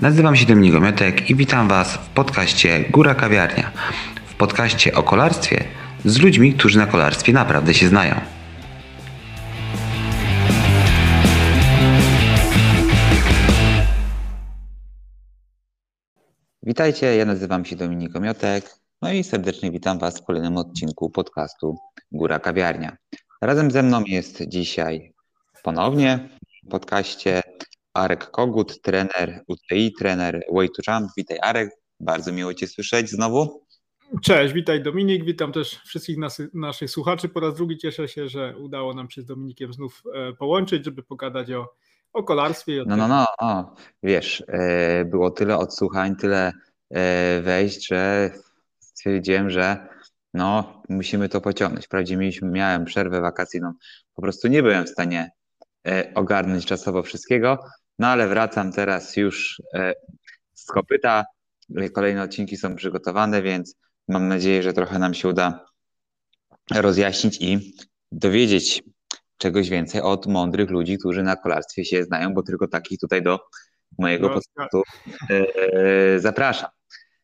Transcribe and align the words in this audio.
Nazywam 0.00 0.36
się 0.36 0.46
Dominik 0.46 0.72
Gomiotek 0.72 1.30
i 1.30 1.34
witam 1.34 1.68
Was 1.68 1.94
w 1.94 2.08
podcaście 2.08 2.84
Góra 2.90 3.14
Kawiarnia. 3.14 3.72
W 4.26 4.34
podcaście 4.34 4.94
o 4.94 5.02
kolarstwie 5.02 5.64
z 6.04 6.18
ludźmi, 6.18 6.54
którzy 6.54 6.78
na 6.78 6.86
kolarstwie 6.86 7.32
naprawdę 7.32 7.74
się 7.74 7.88
znają. 7.88 8.14
Witajcie, 16.62 17.16
ja 17.16 17.24
nazywam 17.24 17.64
się 17.64 17.76
Dominik 17.76 18.12
Gomiotek, 18.12 18.64
no 19.02 19.12
i 19.12 19.24
serdecznie 19.24 19.70
witam 19.70 19.98
Was 19.98 20.20
w 20.20 20.24
kolejnym 20.24 20.56
odcinku 20.56 21.10
podcastu 21.10 21.76
Góra 22.12 22.38
Kawiarnia. 22.38 22.96
Razem 23.42 23.70
ze 23.70 23.82
mną 23.82 24.04
jest 24.06 24.42
dzisiaj 24.48 25.12
ponownie 25.62 26.28
w 26.66 26.70
podcaście 26.70 27.42
Arek 27.94 28.30
Kogut, 28.30 28.82
trener 28.82 29.44
UTI, 29.46 29.92
trener 29.98 30.44
Way 30.52 30.68
to 30.68 30.82
Jump. 30.92 31.10
Witaj 31.16 31.38
Arek, 31.42 31.70
bardzo 32.00 32.32
miło 32.32 32.54
Cię 32.54 32.66
słyszeć 32.66 33.10
znowu. 33.10 33.66
Cześć, 34.22 34.54
witaj 34.54 34.82
Dominik, 34.82 35.24
witam 35.24 35.52
też 35.52 35.80
wszystkich 35.84 36.18
nas, 36.18 36.42
naszych 36.54 36.90
słuchaczy. 36.90 37.28
Po 37.28 37.40
raz 37.40 37.54
drugi 37.54 37.78
cieszę 37.78 38.08
się, 38.08 38.28
że 38.28 38.56
udało 38.58 38.94
nam 38.94 39.10
się 39.10 39.22
z 39.22 39.24
Dominikiem 39.24 39.72
znów 39.72 40.02
e, 40.14 40.32
połączyć, 40.32 40.84
żeby 40.84 41.02
pogadać 41.02 41.52
o, 41.52 41.74
o 42.12 42.22
kolarstwie. 42.22 42.82
O 42.82 42.84
no, 42.86 42.96
no, 42.96 43.26
no, 43.40 43.74
wiesz, 44.02 44.44
e, 44.48 45.04
było 45.04 45.30
tyle 45.30 45.58
odsłuchań, 45.58 46.16
tyle 46.16 46.52
e, 46.90 47.40
wejść, 47.42 47.88
że 47.88 48.30
stwierdziłem, 48.78 49.50
że 49.50 49.88
no, 50.34 50.82
musimy 50.88 51.28
to 51.28 51.40
pociągnąć. 51.40 51.86
Wprawdzie 51.86 52.16
mieliśmy, 52.16 52.50
miałem 52.50 52.84
przerwę 52.84 53.20
wakacyjną, 53.20 53.72
po 54.14 54.22
prostu 54.22 54.48
nie 54.48 54.62
byłem 54.62 54.86
w 54.86 54.90
stanie 54.90 55.30
ogarnąć 56.14 56.66
czasowo 56.66 57.02
wszystkiego, 57.02 57.58
no 58.00 58.06
ale 58.06 58.28
wracam 58.28 58.72
teraz 58.72 59.16
już 59.16 59.62
z 60.54 60.66
kopyta. 60.66 61.24
Kolejne 61.94 62.22
odcinki 62.22 62.56
są 62.56 62.76
przygotowane, 62.76 63.42
więc 63.42 63.76
mam 64.08 64.28
nadzieję, 64.28 64.62
że 64.62 64.72
trochę 64.72 64.98
nam 64.98 65.14
się 65.14 65.28
uda 65.28 65.64
rozjaśnić 66.74 67.40
i 67.40 67.74
dowiedzieć 68.12 68.82
czegoś 69.36 69.68
więcej 69.68 70.00
od 70.00 70.26
mądrych 70.26 70.70
ludzi, 70.70 70.98
którzy 70.98 71.22
na 71.22 71.36
kolarstwie 71.36 71.84
się 71.84 72.04
znają, 72.04 72.34
bo 72.34 72.42
tylko 72.42 72.68
takich 72.68 72.98
tutaj 72.98 73.22
do 73.22 73.38
mojego 73.98 74.28
no, 74.28 74.34
podcastu 74.34 74.82
e, 75.30 76.20
zapraszam. 76.20 76.70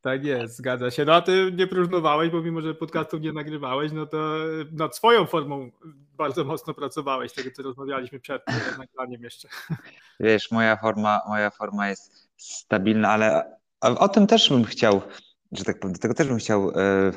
Tak 0.07 0.25
jest, 0.25 0.57
zgadza 0.57 0.91
się. 0.91 1.05
No 1.05 1.15
a 1.15 1.23
ty 1.23 1.53
nie 1.57 1.67
próżnowałeś, 1.67 2.31
bo 2.31 2.43
mimo, 2.43 2.61
że 2.61 2.75
podcastów 2.75 3.21
nie 3.21 3.33
nagrywałeś, 3.33 3.93
no 3.93 4.07
to 4.07 4.37
nad 4.73 4.97
swoją 4.97 5.27
formą 5.27 5.71
bardzo 6.17 6.45
mocno 6.45 6.75
pracowałeś, 6.75 7.33
tego 7.33 7.51
co 7.51 7.62
rozmawialiśmy 7.62 8.21
przed 8.21 8.43
nagraniem 8.79 9.23
jeszcze. 9.23 9.49
Wiesz, 10.21 10.51
moja 10.51 10.77
forma, 10.77 11.21
moja 11.29 11.51
forma 11.51 11.89
jest 11.89 12.29
stabilna, 12.37 13.09
ale 13.09 13.45
o 13.81 14.09
tym 14.09 14.27
też 14.27 14.49
bym 14.49 14.65
chciał, 14.65 15.03
że 15.53 15.65
tak 15.65 15.81
powiem, 15.81 15.93
do 15.93 15.99
tego 15.99 16.15
też 16.15 16.29
bym 16.29 16.39
chciał 16.39 16.71
e, 16.71 17.12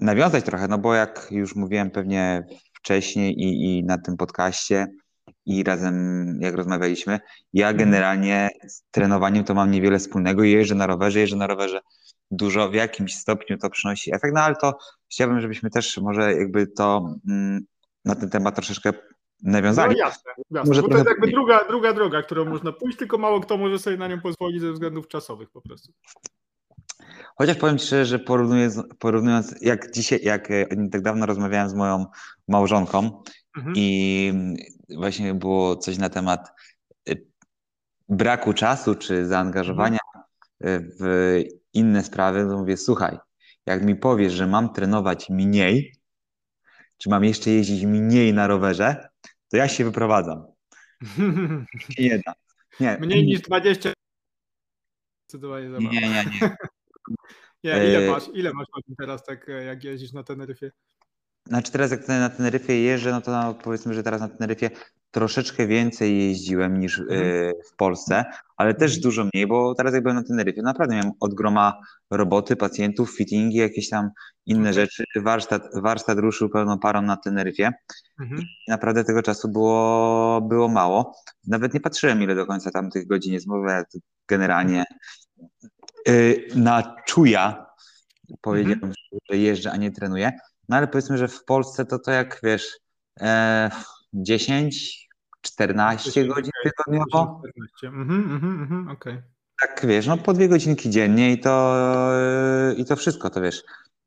nawiązać 0.00 0.44
trochę, 0.44 0.68
no 0.68 0.78
bo 0.78 0.94
jak 0.94 1.28
już 1.30 1.56
mówiłem 1.56 1.90
pewnie 1.90 2.46
wcześniej 2.74 3.34
i, 3.40 3.78
i 3.78 3.84
na 3.84 3.98
tym 3.98 4.16
podcaście 4.16 4.86
i 5.46 5.64
razem 5.64 6.38
jak 6.40 6.54
rozmawialiśmy, 6.54 7.20
ja 7.52 7.68
mhm. 7.68 7.84
generalnie 7.84 8.48
z 8.68 8.82
trenowaniem 8.90 9.44
to 9.44 9.54
mam 9.54 9.70
niewiele 9.70 9.98
wspólnego. 9.98 10.42
Jeżdżę 10.42 10.74
na 10.74 10.86
rowerze, 10.86 11.20
jeżdżę 11.20 11.36
na 11.36 11.46
rowerze 11.46 11.80
dużo, 12.30 12.68
w 12.68 12.74
jakimś 12.74 13.16
stopniu 13.16 13.58
to 13.58 13.70
przynosi 13.70 14.14
efekt, 14.14 14.34
no 14.34 14.40
ale 14.40 14.56
to 14.56 14.78
chciałbym, 15.12 15.40
żebyśmy 15.40 15.70
też 15.70 15.98
może 15.98 16.34
jakby 16.34 16.66
to 16.66 17.14
mm, 17.28 17.60
na 18.04 18.14
ten 18.14 18.30
temat 18.30 18.54
troszeczkę 18.54 18.92
nawiązali. 19.42 19.96
No 19.98 20.06
jasne, 20.06 20.32
jasne. 20.50 20.68
Może 20.70 20.82
bo 20.82 20.88
to 20.88 20.94
jest 20.94 21.08
jakby 21.08 21.26
druga, 21.26 21.64
druga 21.68 21.92
droga, 21.92 22.22
którą 22.22 22.44
można 22.44 22.72
pójść, 22.72 22.98
tylko 22.98 23.18
mało 23.18 23.40
kto 23.40 23.58
może 23.58 23.78
sobie 23.78 23.96
na 23.96 24.08
nią 24.08 24.20
pozwolić 24.20 24.60
ze 24.60 24.72
względów 24.72 25.08
czasowych 25.08 25.50
po 25.50 25.60
prostu. 25.60 25.92
Chociaż 27.36 27.56
powiem 27.56 27.78
Ci 27.78 27.86
szczerze, 27.86 28.04
że 28.04 28.18
porównując, 28.18 28.80
porównując 28.98 29.54
jak 29.60 29.90
dzisiaj, 29.90 30.20
jak 30.22 30.50
e, 30.50 30.66
tak 30.92 31.02
dawno 31.02 31.26
rozmawiałem 31.26 31.68
z 31.68 31.74
moją 31.74 32.06
małżonką 32.48 33.22
mhm. 33.56 33.74
i 33.76 34.32
właśnie 34.96 35.34
było 35.34 35.76
coś 35.76 35.98
na 35.98 36.08
temat 36.08 36.52
e, 37.08 37.12
braku 38.08 38.52
czasu 38.52 38.94
czy 38.94 39.26
zaangażowania 39.26 39.98
mhm. 40.60 40.90
w 41.00 41.36
inne 41.72 42.04
sprawy, 42.04 42.46
to 42.50 42.58
mówię, 42.58 42.76
słuchaj, 42.76 43.18
jak 43.66 43.84
mi 43.84 43.96
powiesz, 43.96 44.32
że 44.32 44.46
mam 44.46 44.72
trenować 44.72 45.30
mniej, 45.30 45.92
czy 46.98 47.10
mam 47.10 47.24
jeszcze 47.24 47.50
jeździć 47.50 47.84
mniej 47.84 48.32
na 48.32 48.46
rowerze, 48.46 49.08
to 49.48 49.56
ja 49.56 49.68
się 49.68 49.84
wyprowadzam. 49.84 50.46
nie 51.98 52.20
da. 52.26 52.32
Nie. 52.80 52.98
Mniej 53.00 53.26
niż 53.26 53.40
20. 53.40 53.92
Zdecydowanie 55.28 55.70
za 55.70 55.78
Nie, 55.78 55.88
nie, 55.88 56.00
nie. 56.00 56.56
nie 57.64 57.88
ile, 57.88 58.10
masz, 58.10 58.24
ile 58.34 58.52
masz 58.52 58.66
teraz, 58.98 59.24
tak 59.24 59.46
jak 59.66 59.84
jeździsz 59.84 60.12
na 60.12 60.22
Teneryfie? 60.22 60.70
Znaczy 61.46 61.72
teraz 61.72 61.90
jak 61.90 62.08
na 62.08 62.30
Teneryfie 62.30 62.82
jeżdżę, 62.82 63.10
no 63.10 63.20
to 63.20 63.30
no, 63.30 63.54
powiedzmy, 63.54 63.94
że 63.94 64.02
teraz 64.02 64.20
na 64.20 64.28
Teneryfie 64.28 64.70
troszeczkę 65.10 65.66
więcej 65.66 66.18
jeździłem 66.18 66.80
niż 66.80 66.98
mm. 66.98 67.52
w 67.72 67.76
Polsce, 67.76 68.24
ale 68.56 68.74
też 68.74 68.92
mm. 68.92 69.02
dużo 69.02 69.24
mniej, 69.34 69.46
bo 69.46 69.74
teraz 69.74 69.94
jak 69.94 70.02
byłem 70.02 70.16
na 70.16 70.22
Teneryfie, 70.22 70.62
naprawdę 70.62 70.94
miałem 70.94 71.12
od 71.20 71.34
groma 71.34 71.80
roboty, 72.10 72.56
pacjentów, 72.56 73.16
fittingi, 73.16 73.56
jakieś 73.56 73.88
tam 73.88 74.10
inne 74.46 74.72
rzeczy. 74.72 75.04
Warsztat, 75.16 75.62
warsztat 75.74 76.18
ruszył 76.18 76.48
pełną 76.48 76.78
parą 76.78 77.02
na 77.02 77.16
Teneryfie. 77.16 77.70
Mm. 78.20 78.42
Naprawdę 78.68 79.04
tego 79.04 79.22
czasu 79.22 79.48
było, 79.48 80.40
było 80.40 80.68
mało. 80.68 81.16
Nawet 81.46 81.74
nie 81.74 81.80
patrzyłem, 81.80 82.22
ile 82.22 82.34
do 82.34 82.46
końca 82.46 82.70
tam 82.70 82.90
tych 82.90 83.06
godzin 83.06 83.32
jest, 83.32 83.46
bo 83.46 83.68
ja 83.68 83.82
generalnie 84.28 84.84
yy, 86.06 86.46
na 86.54 86.96
czuja 87.06 87.66
powiedziałem, 88.40 88.80
mm. 88.82 88.94
że 89.30 89.36
jeżdżę, 89.36 89.72
a 89.72 89.76
nie 89.76 89.90
trenuję. 89.90 90.32
No 90.72 90.78
ale 90.78 90.88
powiedzmy, 90.88 91.18
że 91.18 91.28
w 91.28 91.44
Polsce 91.44 91.84
to 91.84 91.98
to 91.98 92.10
jak 92.10 92.40
wiesz, 92.42 92.78
e, 93.20 93.70
10, 94.14 95.08
14 95.40 96.26
godzin 96.26 96.52
tygodniowo. 96.64 97.42
Mhm, 97.82 98.32
mhm, 98.32 98.62
mhm, 98.62 98.88
okay. 98.88 99.22
Tak 99.60 99.86
wiesz, 99.86 100.06
no 100.06 100.18
po 100.18 100.32
dwie 100.32 100.48
godzinki 100.48 100.90
dziennie 100.90 101.32
i 101.32 101.40
to, 101.40 101.76
i 102.76 102.84
to 102.84 102.96
wszystko, 102.96 103.30
to 103.30 103.40
wiesz. 103.40 103.62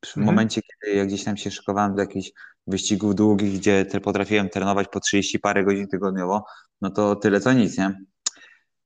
W 0.05 0.07
mhm. 0.17 0.25
momencie, 0.25 0.61
kiedy 0.61 0.97
ja 0.97 1.05
gdzieś 1.05 1.23
tam 1.23 1.37
się 1.37 1.51
szykowałem 1.51 1.95
do 1.95 2.01
jakichś 2.01 2.31
wyścigów 2.67 3.15
długich, 3.15 3.59
gdzie 3.59 3.85
potrafiłem 4.03 4.49
trenować 4.49 4.87
po 4.87 4.99
30 4.99 5.39
parę 5.39 5.63
godzin 5.63 5.87
tygodniowo, 5.87 6.45
no 6.81 6.89
to 6.89 7.15
tyle 7.15 7.39
co 7.39 7.53
nic, 7.53 7.77
nie? 7.77 8.01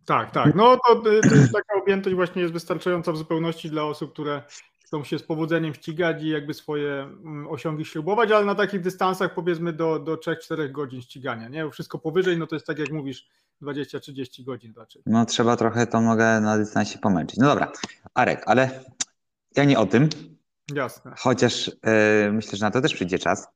Tak, 0.06 0.31
tak. 0.31 0.56
No 0.56 0.78
to, 0.88 0.96
to 0.96 1.09
taka 1.53 1.81
objętość 1.81 2.16
właśnie 2.16 2.41
jest 2.41 2.53
wystarczająca 2.53 3.11
w 3.11 3.17
zupełności 3.17 3.69
dla 3.69 3.84
osób, 3.84 4.13
które 4.13 4.44
chcą 4.90 5.04
się 5.04 5.20
z 5.20 5.24
powodzeniem 5.24 5.74
ścigać 5.74 6.24
i 6.24 6.30
jakby 6.30 6.54
swoje 6.54 6.92
mm, 6.92 7.48
osiągi 7.48 7.86
śrubować, 7.86 8.32
ale 8.32 8.46
na 8.46 8.56
takich 8.56 8.82
dystansach 8.82 9.34
powiedzmy 9.34 9.74
do, 9.74 10.00
do 10.00 10.16
3-4 10.16 10.72
godzin 10.72 11.02
ścigania, 11.02 11.48
nie? 11.48 11.72
Wszystko 11.72 12.00
powyżej, 12.00 12.38
no 12.38 12.48
to 12.48 12.56
jest 12.56 12.68
tak 12.68 12.80
jak 12.80 12.92
mówisz, 12.92 13.28
20-30 13.62 14.44
godzin 14.44 14.74
raczej. 14.78 15.02
No 15.06 15.26
trzeba 15.26 15.58
trochę 15.58 15.88
to 15.88 16.02
mogę 16.02 16.42
na 16.42 16.58
dystansie 16.58 17.00
pomęczyć. 17.00 17.40
No 17.40 17.48
dobra, 17.48 17.72
Arek, 18.14 18.44
ale 18.46 18.84
ja 19.56 19.64
nie 19.64 19.80
o 19.80 19.86
tym. 19.86 20.10
Jasne. 20.74 21.14
Chociaż 21.18 21.68
yy, 21.68 22.32
myślę, 22.32 22.58
że 22.58 22.66
na 22.66 22.72
to 22.72 22.82
też 22.82 22.94
przyjdzie 22.94 23.20
czas, 23.20 23.48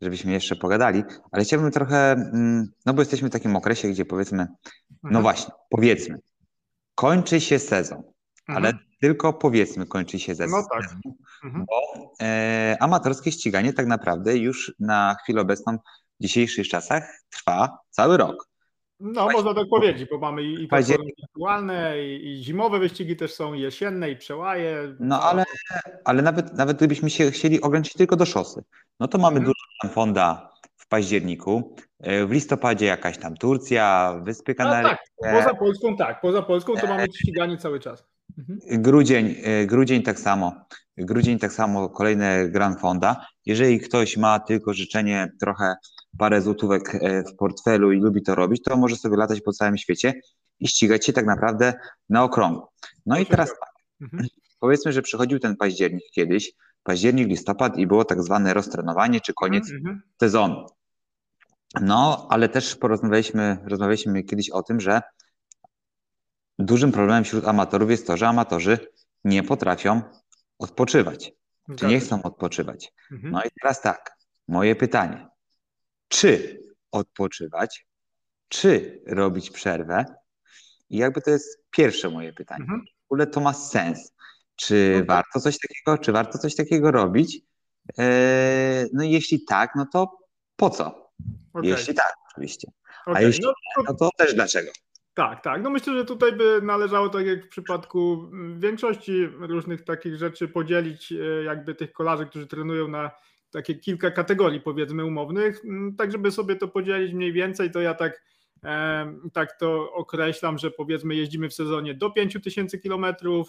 żebyśmy 0.00 0.32
jeszcze 0.32 0.56
pogadali, 0.56 1.02
ale 1.30 1.44
chciałbym 1.44 1.70
trochę, 1.70 2.30
yy, 2.34 2.68
no 2.86 2.94
bo 2.94 3.02
jesteśmy 3.02 3.28
w 3.28 3.32
takim 3.32 3.56
okresie, 3.56 3.88
gdzie 3.88 4.04
powiedzmy, 4.04 4.46
no 5.02 5.08
mhm. 5.08 5.22
właśnie, 5.22 5.54
powiedzmy, 5.70 6.18
kończy 6.94 7.40
się 7.40 7.58
sezon, 7.58 8.02
mhm. 8.48 8.64
ale 8.64 8.78
tylko 9.00 9.32
powiedzmy 9.32 9.86
kończy 9.86 10.18
się 10.18 10.34
ze 10.34 10.46
No 10.46 10.66
tak. 10.72 10.90
Mhm. 11.44 11.64
Bo 11.68 12.10
e, 12.22 12.76
amatorskie 12.80 13.32
ściganie 13.32 13.72
tak 13.72 13.86
naprawdę 13.86 14.36
już 14.36 14.74
na 14.80 15.16
chwilę 15.22 15.40
obecną 15.40 15.78
w 16.20 16.22
dzisiejszych 16.22 16.68
czasach 16.68 17.20
trwa 17.30 17.78
cały 17.90 18.16
rok. 18.16 18.52
No, 19.02 19.22
Właśnie, 19.22 19.42
można 19.42 19.54
tak 19.54 19.68
powiedzieć, 19.68 20.08
bo 20.10 20.18
mamy 20.18 20.42
i, 20.42 20.68
aktualne, 21.22 22.02
i, 22.02 22.32
i, 22.32 22.44
zimowe 22.44 22.78
wyścigi 22.78 23.16
też 23.16 23.34
są, 23.34 23.54
i 23.54 23.60
jesienne, 23.60 24.10
i 24.10 24.16
przełaje. 24.16 24.96
No 25.00 25.22
ale, 25.22 25.44
ale 26.04 26.22
nawet, 26.22 26.54
nawet 26.54 26.76
gdybyśmy 26.76 27.10
się 27.10 27.30
chcieli 27.30 27.60
ograniczyć 27.60 27.94
tylko 27.94 28.16
do 28.16 28.26
szosy, 28.26 28.64
no 29.00 29.08
to 29.08 29.18
mamy 29.18 29.36
mhm. 29.38 29.44
dużo 29.44 29.64
tam 29.82 29.90
fonda 29.90 30.50
w 30.76 30.88
październiku, 30.88 31.76
e, 32.00 32.26
w 32.26 32.30
listopadzie 32.30 32.86
jakaś 32.86 33.18
tam 33.18 33.36
Turcja, 33.36 34.14
Wyspy 34.22 34.54
Kanaryjskie. 34.54 35.04
No 35.22 35.32
tak, 35.32 35.42
poza 35.42 35.54
Polską 35.54 35.96
tak, 35.96 36.20
poza 36.20 36.42
Polską 36.42 36.76
to 36.76 36.86
mamy 36.86 37.06
ściganie 37.14 37.56
cały 37.56 37.80
czas. 37.80 38.11
Mhm. 38.38 38.82
Grudzień, 38.82 39.34
e, 39.42 39.66
grudzień 39.66 40.02
tak 40.02 40.20
samo. 40.20 40.52
Grudzień 40.96 41.38
tak 41.38 41.52
samo, 41.52 41.88
kolejne 41.88 42.48
Grand 42.48 42.80
Fonda. 42.80 43.26
Jeżeli 43.46 43.80
ktoś 43.80 44.16
ma 44.16 44.40
tylko 44.40 44.74
życzenie 44.74 45.32
trochę 45.40 45.74
parę 46.18 46.42
złotówek 46.42 46.94
e, 46.94 47.24
w 47.24 47.36
portfelu 47.36 47.92
i 47.92 48.00
lubi 48.00 48.22
to 48.22 48.34
robić, 48.34 48.62
to 48.62 48.76
może 48.76 48.96
sobie 48.96 49.16
latać 49.16 49.40
po 49.40 49.52
całym 49.52 49.78
świecie 49.78 50.14
i 50.60 50.68
ścigać 50.68 51.06
się 51.06 51.12
tak 51.12 51.26
naprawdę 51.26 51.74
na 52.08 52.24
okrągło. 52.24 52.72
No 53.06 53.18
i 53.18 53.26
teraz 53.26 53.48
tak, 53.48 53.70
mhm. 54.00 54.26
powiedzmy, 54.60 54.92
że 54.92 55.02
przychodził 55.02 55.38
ten 55.38 55.56
październik 55.56 56.04
kiedyś, 56.12 56.52
październik, 56.82 57.28
listopad 57.28 57.78
i 57.78 57.86
było 57.86 58.04
tak 58.04 58.22
zwane 58.22 58.54
roztrenowanie 58.54 59.20
czy 59.20 59.32
koniec 59.34 59.64
mhm. 59.64 59.80
mhm. 59.80 60.02
sezonu. 60.20 60.66
No, 61.80 62.26
ale 62.30 62.48
też 62.48 62.76
porozmawialiśmy 62.76 63.58
rozmawialiśmy 63.64 64.22
kiedyś 64.22 64.50
o 64.50 64.62
tym, 64.62 64.80
że 64.80 65.02
dużym 66.64 66.92
problemem 66.92 67.24
wśród 67.24 67.48
amatorów 67.48 67.90
jest 67.90 68.06
to, 68.06 68.16
że 68.16 68.28
amatorzy 68.28 68.78
nie 69.24 69.42
potrafią 69.42 70.02
odpoczywać, 70.58 71.32
czy 71.76 71.86
nie 71.86 72.00
chcą 72.00 72.22
odpoczywać. 72.22 72.92
Mhm. 73.12 73.32
No 73.32 73.44
i 73.44 73.48
teraz 73.60 73.80
tak, 73.80 74.16
moje 74.48 74.76
pytanie. 74.76 75.28
Czy 76.08 76.60
odpoczywać, 76.90 77.86
czy 78.48 79.02
robić 79.06 79.50
przerwę? 79.50 80.04
I 80.90 80.96
jakby 80.96 81.20
to 81.20 81.30
jest 81.30 81.64
pierwsze 81.70 82.10
moje 82.10 82.32
pytanie. 82.32 82.62
Mhm. 82.62 82.84
W 83.08 83.12
ogóle 83.12 83.26
to 83.26 83.40
ma 83.40 83.52
sens. 83.52 84.12
Czy 84.56 84.96
no 84.98 85.04
warto 85.14 85.40
coś 85.40 85.58
takiego, 85.58 85.98
czy 85.98 86.12
warto 86.12 86.38
coś 86.38 86.54
takiego 86.54 86.90
robić? 86.90 87.40
Eee, 87.98 88.86
no 88.92 89.02
i 89.02 89.10
jeśli 89.10 89.44
tak, 89.44 89.70
no 89.76 89.86
to 89.92 90.18
po 90.56 90.70
co? 90.70 91.12
Okay. 91.52 91.70
Jeśli 91.70 91.94
tak, 91.94 92.14
oczywiście. 92.30 92.68
Okay. 93.06 93.16
A 93.16 93.20
jeśli 93.22 93.44
no 93.44 93.52
to... 93.52 93.82
nie, 93.82 93.84
no 93.88 93.94
to 93.94 94.10
też 94.16 94.34
dlaczego? 94.34 94.70
Tak, 95.14 95.42
tak. 95.42 95.62
No 95.62 95.70
myślę, 95.70 95.94
że 95.94 96.04
tutaj 96.04 96.32
by 96.32 96.60
należało, 96.62 97.08
tak 97.08 97.26
jak 97.26 97.44
w 97.44 97.48
przypadku 97.48 98.30
większości 98.56 99.26
różnych 99.26 99.84
takich 99.84 100.16
rzeczy, 100.16 100.48
podzielić 100.48 101.12
e, 101.12 101.42
jakby 101.44 101.74
tych 101.74 101.92
kolarzy, 101.92 102.26
którzy 102.26 102.46
trenują 102.46 102.88
na 102.88 103.10
takie 103.50 103.74
kilka 103.74 104.10
kategorii 104.10 104.60
powiedzmy 104.60 105.04
umownych, 105.04 105.62
tak 105.98 106.12
żeby 106.12 106.30
sobie 106.30 106.56
to 106.56 106.68
podzielić 106.68 107.12
mniej 107.12 107.32
więcej, 107.32 107.70
to 107.70 107.80
ja 107.80 107.94
tak, 107.94 108.22
tak 109.32 109.58
to 109.58 109.92
określam, 109.92 110.58
że 110.58 110.70
powiedzmy 110.70 111.14
jeździmy 111.14 111.48
w 111.48 111.54
sezonie 111.54 111.94
do 111.94 112.10
5000 112.10 112.78
km, 112.78 113.06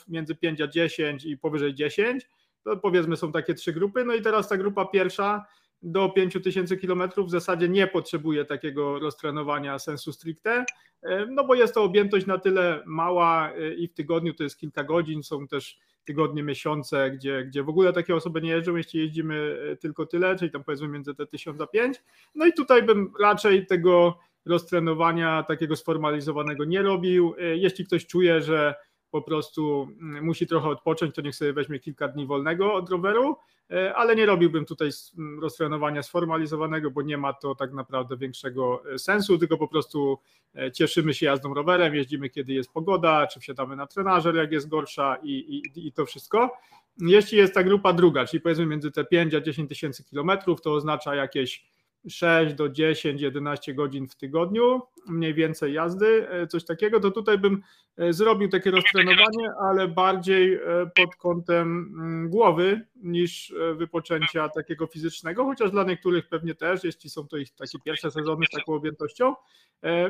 między 0.07 0.36
5 0.36 0.62
a 0.62 0.68
10 0.68 1.25
i 1.25 1.38
powyżej 1.38 1.74
10, 1.74 2.27
to 2.63 2.77
powiedzmy 2.77 3.18
są 3.18 3.31
takie 3.31 3.54
trzy 3.54 3.74
grupy, 3.74 4.06
no 4.06 4.13
i 4.13 4.21
teraz 4.21 4.50
ta 4.50 4.57
grupa 4.57 4.86
pierwsza 4.86 5.45
do 5.83 6.09
5000 6.09 6.77
km 6.77 7.03
w 7.18 7.30
zasadzie 7.30 7.69
nie 7.69 7.88
potrzebuje 7.88 8.45
takiego 8.45 9.00
roztrenowania 9.00 9.80
sensu 9.80 10.13
stricte, 10.13 10.65
e, 11.01 11.25
no 11.25 11.44
bo 11.44 11.56
jest 11.56 11.74
to 11.74 11.83
objętość 11.83 12.25
na 12.25 12.38
tyle 12.38 12.83
mała 12.85 13.51
e, 13.51 13.74
i 13.74 13.88
w 13.88 13.94
tygodniu 13.94 14.33
to 14.33 14.44
jest 14.44 14.57
kilka 14.57 14.83
godzin, 14.83 15.24
są 15.24 15.47
też 15.47 15.80
tygodnie, 16.06 16.44
miesiące, 16.44 17.12
gdzie, 17.12 17.45
gdzie 17.45 17.63
w 17.63 17.69
ogóle 17.69 17.94
takie 17.94 18.15
osoby 18.15 18.41
nie 18.41 18.50
jeżdżą, 18.50 18.75
jeśli 18.75 19.00
jeździmy 19.00 19.57
e, 19.71 19.75
tylko 19.75 20.06
tyle, 20.06 20.35
czyli 20.35 20.51
tam 20.51 20.63
powiedzmy 20.63 20.88
między 20.88 21.15
te 21.15 21.27
1000 21.27 21.62
a 21.62 21.68
5. 21.68 22.01
No 22.36 22.45
i 22.45 22.53
tutaj 22.53 22.83
bym 22.83 23.12
raczej 23.19 23.65
tego 23.65 24.19
roztrenowania 24.45 25.44
takiego 25.44 25.75
sformalizowanego 25.75 26.65
nie 26.65 26.81
robił. 26.81 27.36
Jeśli 27.56 27.86
ktoś 27.86 28.06
czuje, 28.06 28.41
że 28.41 28.75
po 29.13 29.21
prostu 29.21 29.88
mm, 30.01 30.25
musi 30.25 30.48
trochę 30.48 30.69
odpocząć, 30.69 31.15
to 31.15 31.21
niech 31.21 31.36
sobie 31.36 31.54
weźmie 31.54 31.80
kilka 31.80 32.07
dni 32.07 32.25
wolnego 32.25 32.74
od 32.74 32.89
roweru, 32.89 33.38
e, 33.71 33.95
ale 33.95 34.15
nie 34.15 34.25
robiłbym 34.25 34.65
tutaj 34.65 34.89
mm, 35.18 35.39
roztrenowania 35.39 36.04
sformalizowanego, 36.04 36.92
bo 36.92 37.01
nie 37.01 37.18
ma 37.18 37.33
to 37.33 37.56
tak 37.56 37.74
naprawdę 37.74 38.18
większego 38.18 38.83
e, 38.94 39.00
sensu, 39.00 39.38
tylko 39.38 39.57
po 39.57 39.68
prostu 39.68 40.19
e, 40.56 40.71
cieszymy 40.71 41.13
się 41.13 41.25
jazdą 41.25 41.54
rowerem, 41.54 41.95
jeździmy 41.95 42.30
kiedy 42.30 42.54
jest 42.54 42.71
pogoda, 42.71 43.27
czy 43.27 43.39
wsiadamy 43.39 43.75
na 43.75 43.88
trenażer 43.88 44.36
jak 44.36 44.51
jest 44.51 44.69
gorsza 44.69 45.18
i, 45.24 45.31
i, 45.31 45.88
i 45.88 45.92
to 45.92 46.06
wszystko. 46.06 46.57
Jeśli 46.98 47.38
jest 47.38 47.54
ta 47.54 47.63
grupa 47.63 47.94
druga, 47.94 48.25
czyli 48.25 48.42
powiedzmy 48.42 48.65
między 48.65 48.92
te 48.92 49.06
5 49.06 49.33
a 49.33 49.42
10 49.42 49.69
tysięcy 49.69 50.04
kilometrów, 50.04 50.62
to 50.62 50.74
oznacza 50.74 51.15
jakieś 51.15 51.65
6 52.09 52.55
do 52.55 52.69
10, 52.69 53.21
11 53.21 53.73
godzin 53.73 54.07
w 54.07 54.15
tygodniu, 54.15 54.81
mniej 55.07 55.33
więcej 55.33 55.73
jazdy, 55.73 56.29
e, 56.29 56.47
coś 56.47 56.65
takiego, 56.65 57.00
to 57.00 57.11
tutaj 57.11 57.38
bym 57.38 57.61
e, 57.97 58.13
zrobił 58.13 58.50
takie 58.50 58.71
roztrenowanie, 58.71 59.51
ale 59.61 59.88
bardziej 59.88 60.53
e, 60.53 60.59
pod 60.95 61.15
kątem 61.15 61.94
mm, 62.00 62.29
głowy 62.29 62.81
niż 62.95 63.53
wypoczęcia 63.75 64.50
takiego 64.50 64.88
fizycznego, 64.88 65.45
chociaż 65.45 65.71
dla 65.71 65.83
niektórych 65.83 66.27
pewnie 66.29 66.55
też, 66.55 66.83
jeśli 66.83 67.09
są 67.09 67.27
to 67.27 67.38
ich 67.38 67.51
takie 67.55 67.79
pierwsze 67.85 68.11
sezony 68.11 68.45
z 68.45 68.50
taką 68.50 68.73
objętością. 68.73 69.35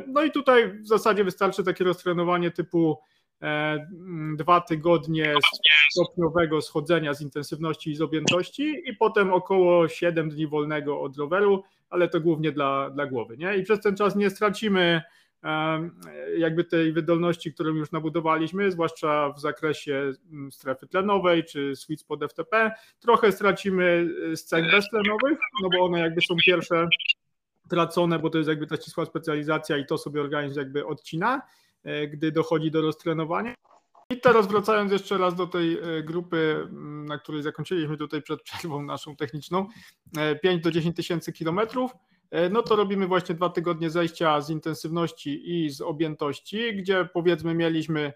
No 0.07 0.23
i 0.23 0.31
tutaj 0.31 0.79
w 0.79 0.87
zasadzie 0.87 1.23
wystarczy 1.23 1.63
takie 1.63 1.83
roztrenowanie 1.83 2.51
typu 2.51 2.97
mm, 3.41 4.35
dwa 4.37 4.61
tygodnie 4.61 5.33
stopniowego 5.91 6.61
schodzenia 6.61 7.13
z 7.13 7.21
intensywności 7.21 7.91
i 7.91 7.95
z 7.95 8.01
objętości 8.01 8.81
i 8.85 8.95
potem 8.95 9.33
około 9.33 9.87
7 9.87 10.29
dni 10.29 10.47
wolnego 10.47 11.01
od 11.01 11.17
roweru 11.17 11.63
ale 11.93 12.07
to 12.07 12.21
głównie 12.21 12.51
dla, 12.51 12.89
dla 12.89 13.05
głowy. 13.05 13.37
Nie? 13.37 13.57
I 13.57 13.63
przez 13.63 13.81
ten 13.81 13.95
czas 13.95 14.15
nie 14.15 14.29
stracimy 14.29 15.01
jakby 16.37 16.63
tej 16.63 16.93
wydolności, 16.93 17.53
którą 17.53 17.73
już 17.73 17.91
nabudowaliśmy, 17.91 18.71
zwłaszcza 18.71 19.29
w 19.29 19.39
zakresie 19.39 20.13
mm, 20.31 20.51
strefy 20.51 20.87
tlenowej 20.87 21.43
czy 21.43 21.75
sweet 21.75 22.01
spot 22.01 22.19
FTP. 22.29 22.71
Trochę 22.99 23.31
stracimy 23.31 24.09
z 24.35 24.43
cech 24.43 24.71
beztlenowych, 24.71 25.37
no 25.63 25.69
bo 25.69 25.85
one 25.85 25.99
jakby 25.99 26.21
są 26.21 26.35
pierwsze 26.45 26.87
tracone, 27.69 28.19
bo 28.19 28.29
to 28.29 28.37
jest 28.37 28.49
jakby 28.49 28.67
ta 28.67 28.75
ścisła 28.77 29.05
specjalizacja 29.05 29.77
i 29.77 29.85
to 29.85 29.97
sobie 29.97 30.21
organizm 30.21 30.59
jakby 30.59 30.85
odcina, 30.85 31.41
e, 31.83 32.07
gdy 32.07 32.31
dochodzi 32.31 32.71
do 32.71 32.81
roztrenowania. 32.81 33.53
I 34.13 34.19
teraz 34.21 34.47
wracając 34.47 34.91
jeszcze 34.91 35.17
raz 35.17 35.35
do 35.35 35.47
tej 35.47 35.77
e, 35.77 36.03
grupy, 36.03 36.67
na 37.05 37.17
której 37.17 37.43
zakończyliśmy 37.43 37.97
tutaj 37.97 38.21
przed 38.21 38.41
przerwą 38.41 38.83
naszą 38.83 39.15
techniczną, 39.15 39.67
5 40.43 40.59
e, 40.59 40.63
do 40.63 40.71
10 40.71 40.95
tysięcy 40.95 41.33
kilometrów, 41.33 41.91
e, 42.31 42.49
no 42.49 42.61
to 42.61 42.75
robimy 42.75 43.07
właśnie 43.07 43.35
dwa 43.35 43.49
tygodnie 43.49 43.89
zejścia 43.89 44.41
z 44.41 44.49
intensywności 44.49 45.55
i 45.55 45.69
z 45.69 45.81
objętości, 45.81 46.75
gdzie 46.75 47.09
powiedzmy 47.13 47.55
mieliśmy 47.55 48.13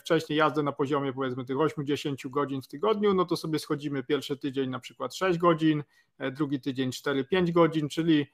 wcześniej 0.00 0.38
jazdę 0.38 0.62
na 0.62 0.72
poziomie 0.72 1.12
powiedzmy 1.12 1.44
tych 1.44 1.56
8-10 1.56 2.30
godzin 2.30 2.62
w 2.62 2.68
tygodniu, 2.68 3.14
no 3.14 3.24
to 3.24 3.36
sobie 3.36 3.58
schodzimy 3.58 4.02
pierwszy 4.02 4.36
tydzień 4.36 4.70
na 4.70 4.78
przykład 4.78 5.14
6 5.14 5.38
godzin, 5.38 5.82
drugi 6.32 6.60
tydzień 6.60 6.90
4-5 6.90 7.52
godzin, 7.52 7.88
czyli 7.88 8.26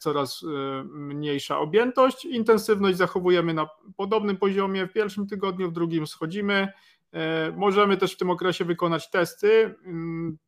coraz 0.00 0.42
e, 0.42 0.84
mniejsza 0.84 1.58
objętość. 1.58 2.24
Intensywność 2.24 2.98
zachowujemy 2.98 3.54
na 3.54 3.68
podobnym 3.96 4.36
poziomie 4.36 4.86
w 4.86 4.92
pierwszym 4.92 5.26
tygodniu, 5.26 5.70
w 5.70 5.72
drugim 5.72 6.06
schodzimy. 6.06 6.68
E, 7.12 7.52
możemy 7.56 7.96
też 7.96 8.14
w 8.14 8.16
tym 8.16 8.30
okresie 8.30 8.64
wykonać 8.64 9.10
testy 9.10 9.74
mm, 9.84 10.38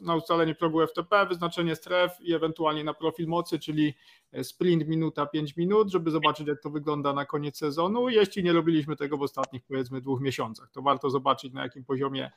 na 0.00 0.14
ustalenie 0.14 0.54
progu 0.54 0.86
FTP, 0.86 1.26
wyznaczenie 1.26 1.76
stref 1.76 2.20
i 2.20 2.34
ewentualnie 2.34 2.84
na 2.84 2.94
profil 2.94 3.26
mocy, 3.26 3.58
czyli 3.58 3.94
sprint 4.42 4.88
minuta 4.88 5.26
5 5.26 5.56
minut, 5.56 5.90
żeby 5.90 6.10
zobaczyć 6.10 6.48
jak 6.48 6.60
to 6.60 6.70
wygląda 6.70 7.12
na 7.12 7.24
koniec 7.24 7.58
sezonu. 7.58 8.08
Jeśli 8.08 8.42
nie 8.44 8.52
robiliśmy 8.52 8.96
tego 8.96 9.16
w 9.16 9.22
ostatnich 9.22 9.62
powiedzmy 9.68 10.00
dwóch 10.00 10.20
miesiącach, 10.20 10.70
to 10.70 10.82
warto 10.82 11.10
zobaczyć 11.10 11.52
na 11.52 11.62
jakim 11.62 11.84
poziomie 11.84 12.30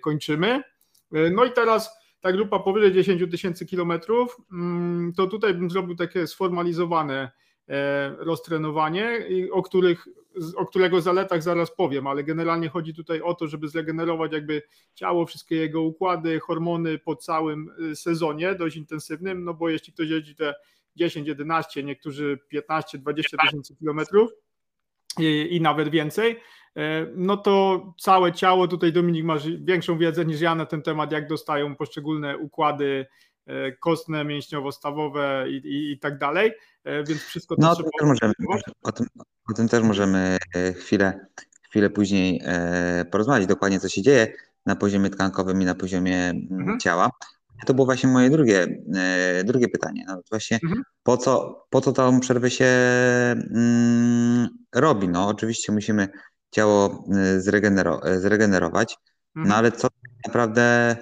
kończymy. 0.00 0.62
No 1.10 1.44
i 1.44 1.52
teraz 1.52 1.99
ta 2.20 2.32
grupa 2.32 2.58
powyżej 2.58 2.92
10 2.92 3.30
tysięcy 3.30 3.66
kilometrów, 3.66 4.36
mm, 4.52 5.12
to 5.12 5.26
tutaj 5.26 5.54
bym 5.54 5.70
zrobił 5.70 5.96
takie 5.96 6.26
sformalizowane 6.26 7.30
e, 7.68 8.14
roztrenowanie, 8.18 9.28
o, 9.52 9.62
których, 9.62 10.08
o 10.56 10.66
którego 10.66 11.00
zaletach 11.00 11.42
zaraz 11.42 11.76
powiem, 11.76 12.06
ale 12.06 12.24
generalnie 12.24 12.68
chodzi 12.68 12.94
tutaj 12.94 13.20
o 13.20 13.34
to, 13.34 13.48
żeby 13.48 13.68
zregenerować 13.68 14.32
jakby 14.32 14.62
ciało, 14.94 15.26
wszystkie 15.26 15.56
jego 15.56 15.82
układy, 15.82 16.40
hormony 16.40 16.98
po 16.98 17.16
całym 17.16 17.70
y, 17.90 17.96
sezonie 17.96 18.54
dość 18.54 18.76
intensywnym, 18.76 19.44
no 19.44 19.54
bo 19.54 19.68
jeśli 19.68 19.92
ktoś 19.92 20.08
jeździ 20.08 20.34
te 20.34 20.54
10, 20.96 21.28
11, 21.28 21.82
niektórzy 21.82 22.38
15, 22.48 22.98
20 22.98 23.36
tysięcy 23.36 23.76
kilometrów 23.76 24.30
i, 25.18 25.48
i 25.50 25.60
nawet 25.60 25.88
więcej, 25.88 26.36
no 27.16 27.36
to 27.36 27.82
całe 28.00 28.32
ciało, 28.32 28.68
tutaj 28.68 28.92
Dominik 28.92 29.24
masz 29.24 29.48
większą 29.50 29.98
wiedzę 29.98 30.24
niż 30.24 30.40
ja 30.40 30.54
na 30.54 30.66
ten 30.66 30.82
temat, 30.82 31.12
jak 31.12 31.28
dostają 31.28 31.76
poszczególne 31.76 32.38
układy 32.38 33.06
e, 33.46 33.72
kostne, 33.72 34.24
mięśniowo-stawowe 34.24 35.48
i, 35.48 35.54
i, 35.56 35.92
i 35.92 35.98
tak 35.98 36.18
dalej, 36.18 36.52
e, 36.84 37.04
więc 37.04 37.20
wszystko 37.20 37.56
to 37.56 37.62
no, 37.62 37.74
trzeba... 37.74 37.90
To 38.00 38.06
możemy, 38.06 38.32
o, 38.82 38.92
tym, 38.92 39.06
o 39.50 39.54
tym 39.54 39.68
też 39.68 39.82
możemy 39.82 40.36
chwilę, 40.76 41.26
chwilę 41.62 41.90
później 41.90 42.42
porozmawiać 43.10 43.46
dokładnie, 43.46 43.80
co 43.80 43.88
się 43.88 44.02
dzieje 44.02 44.32
na 44.66 44.76
poziomie 44.76 45.10
tkankowym 45.10 45.62
i 45.62 45.64
na 45.64 45.74
poziomie 45.74 46.28
mm, 46.28 46.46
mhm. 46.50 46.80
ciała. 46.80 47.10
To 47.66 47.74
było 47.74 47.84
właśnie 47.84 48.08
moje 48.08 48.30
drugie, 48.30 48.66
drugie 49.44 49.68
pytanie. 49.68 50.04
No 50.08 50.20
właśnie, 50.30 50.58
mhm. 50.64 50.82
po, 51.02 51.16
co, 51.16 51.64
po 51.70 51.80
co 51.80 51.92
tą 51.92 52.20
przerwę 52.20 52.50
się 52.50 52.66
mm, 53.54 54.48
robi? 54.74 55.08
No 55.08 55.28
oczywiście 55.28 55.72
musimy 55.72 56.08
ciało 56.50 57.04
y, 57.34 57.40
zregenero, 57.40 58.08
y, 58.08 58.20
zregenerować. 58.20 58.96
No 59.34 59.42
mhm. 59.42 59.58
ale 59.58 59.72
co 59.72 59.88
naprawdę, 60.26 60.96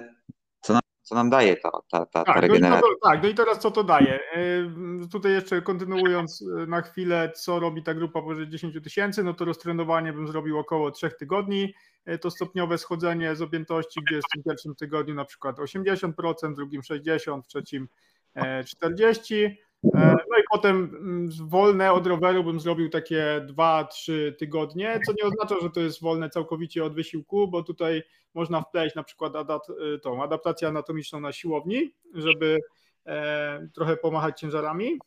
co 0.61 0.73
nam, 0.73 0.81
co 1.01 1.15
nam 1.15 1.29
daje 1.29 1.57
to, 1.57 1.83
ta, 1.91 2.05
ta, 2.05 2.23
tak, 2.23 2.35
ta 2.35 2.41
regeneracja? 2.41 2.81
No 2.81 2.95
to, 3.01 3.09
tak, 3.09 3.23
no 3.23 3.29
i 3.29 3.35
teraz 3.35 3.59
co 3.59 3.71
to 3.71 3.83
daje? 3.83 4.19
Y, 4.37 5.09
tutaj 5.11 5.31
jeszcze 5.31 5.61
kontynuując 5.61 6.43
na 6.67 6.81
chwilę, 6.81 7.31
co 7.35 7.59
robi 7.59 7.83
ta 7.83 7.93
grupa 7.93 8.21
powyżej 8.21 8.49
10 8.49 8.83
tysięcy, 8.83 9.23
no 9.23 9.33
to 9.33 9.45
roztrenowanie 9.45 10.13
bym 10.13 10.27
zrobił 10.27 10.59
około 10.59 10.91
3 10.91 11.11
tygodni. 11.19 11.73
To 12.21 12.31
stopniowe 12.31 12.77
schodzenie 12.77 13.35
z 13.35 13.41
objętości, 13.41 13.99
gdzie 14.05 14.15
jest 14.15 14.27
w 14.27 14.31
tym 14.31 14.43
pierwszym 14.43 14.75
tygodniu 14.75 15.15
na 15.15 15.25
przykład 15.25 15.57
80%, 15.57 16.53
w 16.53 16.55
drugim 16.55 16.81
60%, 16.81 17.41
w 17.43 17.47
trzecim 17.47 17.87
40%. 18.35 19.49
Potem 20.51 20.75
mm, 20.75 21.29
wolne 21.49 21.91
od 21.91 22.07
roweru 22.07 22.43
bym 22.43 22.59
zrobił 22.59 22.89
takie 22.89 23.45
2-3 23.57 24.35
tygodnie, 24.35 24.99
co 25.05 25.11
nie 25.11 25.23
oznacza, 25.23 25.55
że 25.61 25.69
to 25.69 25.79
jest 25.79 26.01
wolne 26.01 26.29
całkowicie 26.29 26.83
od 26.83 26.93
wysiłku, 26.93 27.47
bo 27.47 27.63
tutaj 27.63 28.03
można 28.33 28.61
wpleść 28.61 28.95
na 28.95 29.03
przykład 29.03 29.35
adapt, 29.35 29.67
tą 30.01 30.23
adaptację 30.23 30.67
anatomiczną 30.67 31.19
na 31.19 31.31
siłowni, 31.31 31.93
żeby 32.13 32.59
e, 33.05 33.67
trochę 33.73 33.97
pomachać 33.97 34.39
ciężarami. 34.39 34.99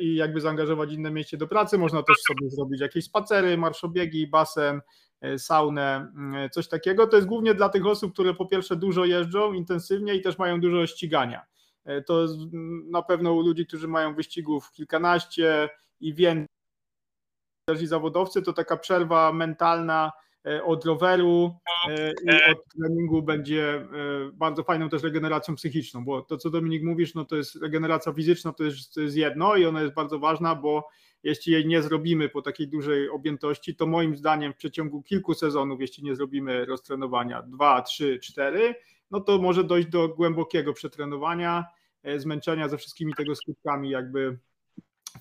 i 0.00 0.14
jakby 0.14 0.40
zaangażować 0.40 0.92
inne 0.92 1.10
miejsce 1.10 1.36
do 1.36 1.48
pracy. 1.48 1.78
Można 1.78 2.02
też 2.02 2.16
sobie 2.28 2.50
zrobić 2.50 2.80
jakieś 2.80 3.04
spacery, 3.04 3.58
marszobiegi, 3.58 4.26
basen, 4.26 4.80
saunę, 5.38 6.12
coś 6.52 6.68
takiego. 6.68 7.06
To 7.06 7.16
jest 7.16 7.28
głównie 7.28 7.54
dla 7.54 7.68
tych 7.68 7.86
osób, 7.86 8.12
które 8.12 8.34
po 8.34 8.46
pierwsze 8.46 8.76
dużo 8.76 9.04
jeżdżą 9.04 9.52
intensywnie 9.52 10.14
i 10.14 10.22
też 10.22 10.38
mają 10.38 10.60
dużo 10.60 10.86
ścigania. 10.86 11.46
To 12.06 12.26
na 12.90 13.02
pewno 13.02 13.32
u 13.32 13.40
ludzi, 13.40 13.66
którzy 13.66 13.88
mają 13.88 14.14
wyścigów 14.14 14.72
kilkanaście 14.72 15.68
i 16.00 16.14
więcej, 16.14 16.48
zawodowcy, 17.86 18.42
to 18.42 18.52
taka 18.52 18.76
przerwa 18.76 19.32
mentalna 19.32 20.12
E, 20.48 20.64
od 20.64 20.84
roweru 20.84 21.54
e, 21.88 22.10
i 22.10 22.52
od 22.52 22.64
treningu 22.78 23.22
będzie 23.22 23.74
e, 23.74 23.84
bardzo 24.32 24.62
fajną 24.62 24.88
też 24.88 25.02
regeneracją 25.02 25.54
psychiczną, 25.54 26.04
bo 26.04 26.22
to, 26.22 26.36
co 26.36 26.50
Dominik 26.50 26.82
mówisz, 26.82 27.14
no 27.14 27.24
to 27.24 27.36
jest 27.36 27.62
regeneracja 27.62 28.12
fizyczna, 28.12 28.52
to 28.52 28.64
jest, 28.64 28.94
to 28.94 29.00
jest 29.00 29.16
jedno 29.16 29.56
i 29.56 29.66
ona 29.66 29.82
jest 29.82 29.94
bardzo 29.94 30.18
ważna, 30.18 30.54
bo 30.54 30.88
jeśli 31.22 31.52
jej 31.52 31.66
nie 31.66 31.82
zrobimy 31.82 32.28
po 32.28 32.42
takiej 32.42 32.68
dużej 32.68 33.10
objętości, 33.10 33.76
to 33.76 33.86
moim 33.86 34.16
zdaniem 34.16 34.52
w 34.52 34.56
przeciągu 34.56 35.02
kilku 35.02 35.34
sezonów, 35.34 35.80
jeśli 35.80 36.04
nie 36.04 36.16
zrobimy 36.16 36.64
roztrenowania, 36.64 37.42
dwa, 37.42 37.82
trzy, 37.82 38.18
cztery, 38.22 38.74
no 39.10 39.20
to 39.20 39.38
może 39.38 39.64
dojść 39.64 39.88
do 39.88 40.08
głębokiego 40.08 40.72
przetrenowania, 40.72 41.64
zmęczenia 42.16 42.68
ze 42.68 42.78
wszystkimi 42.78 43.14
tego 43.14 43.34
skutkami 43.34 43.90
jakby 43.90 44.38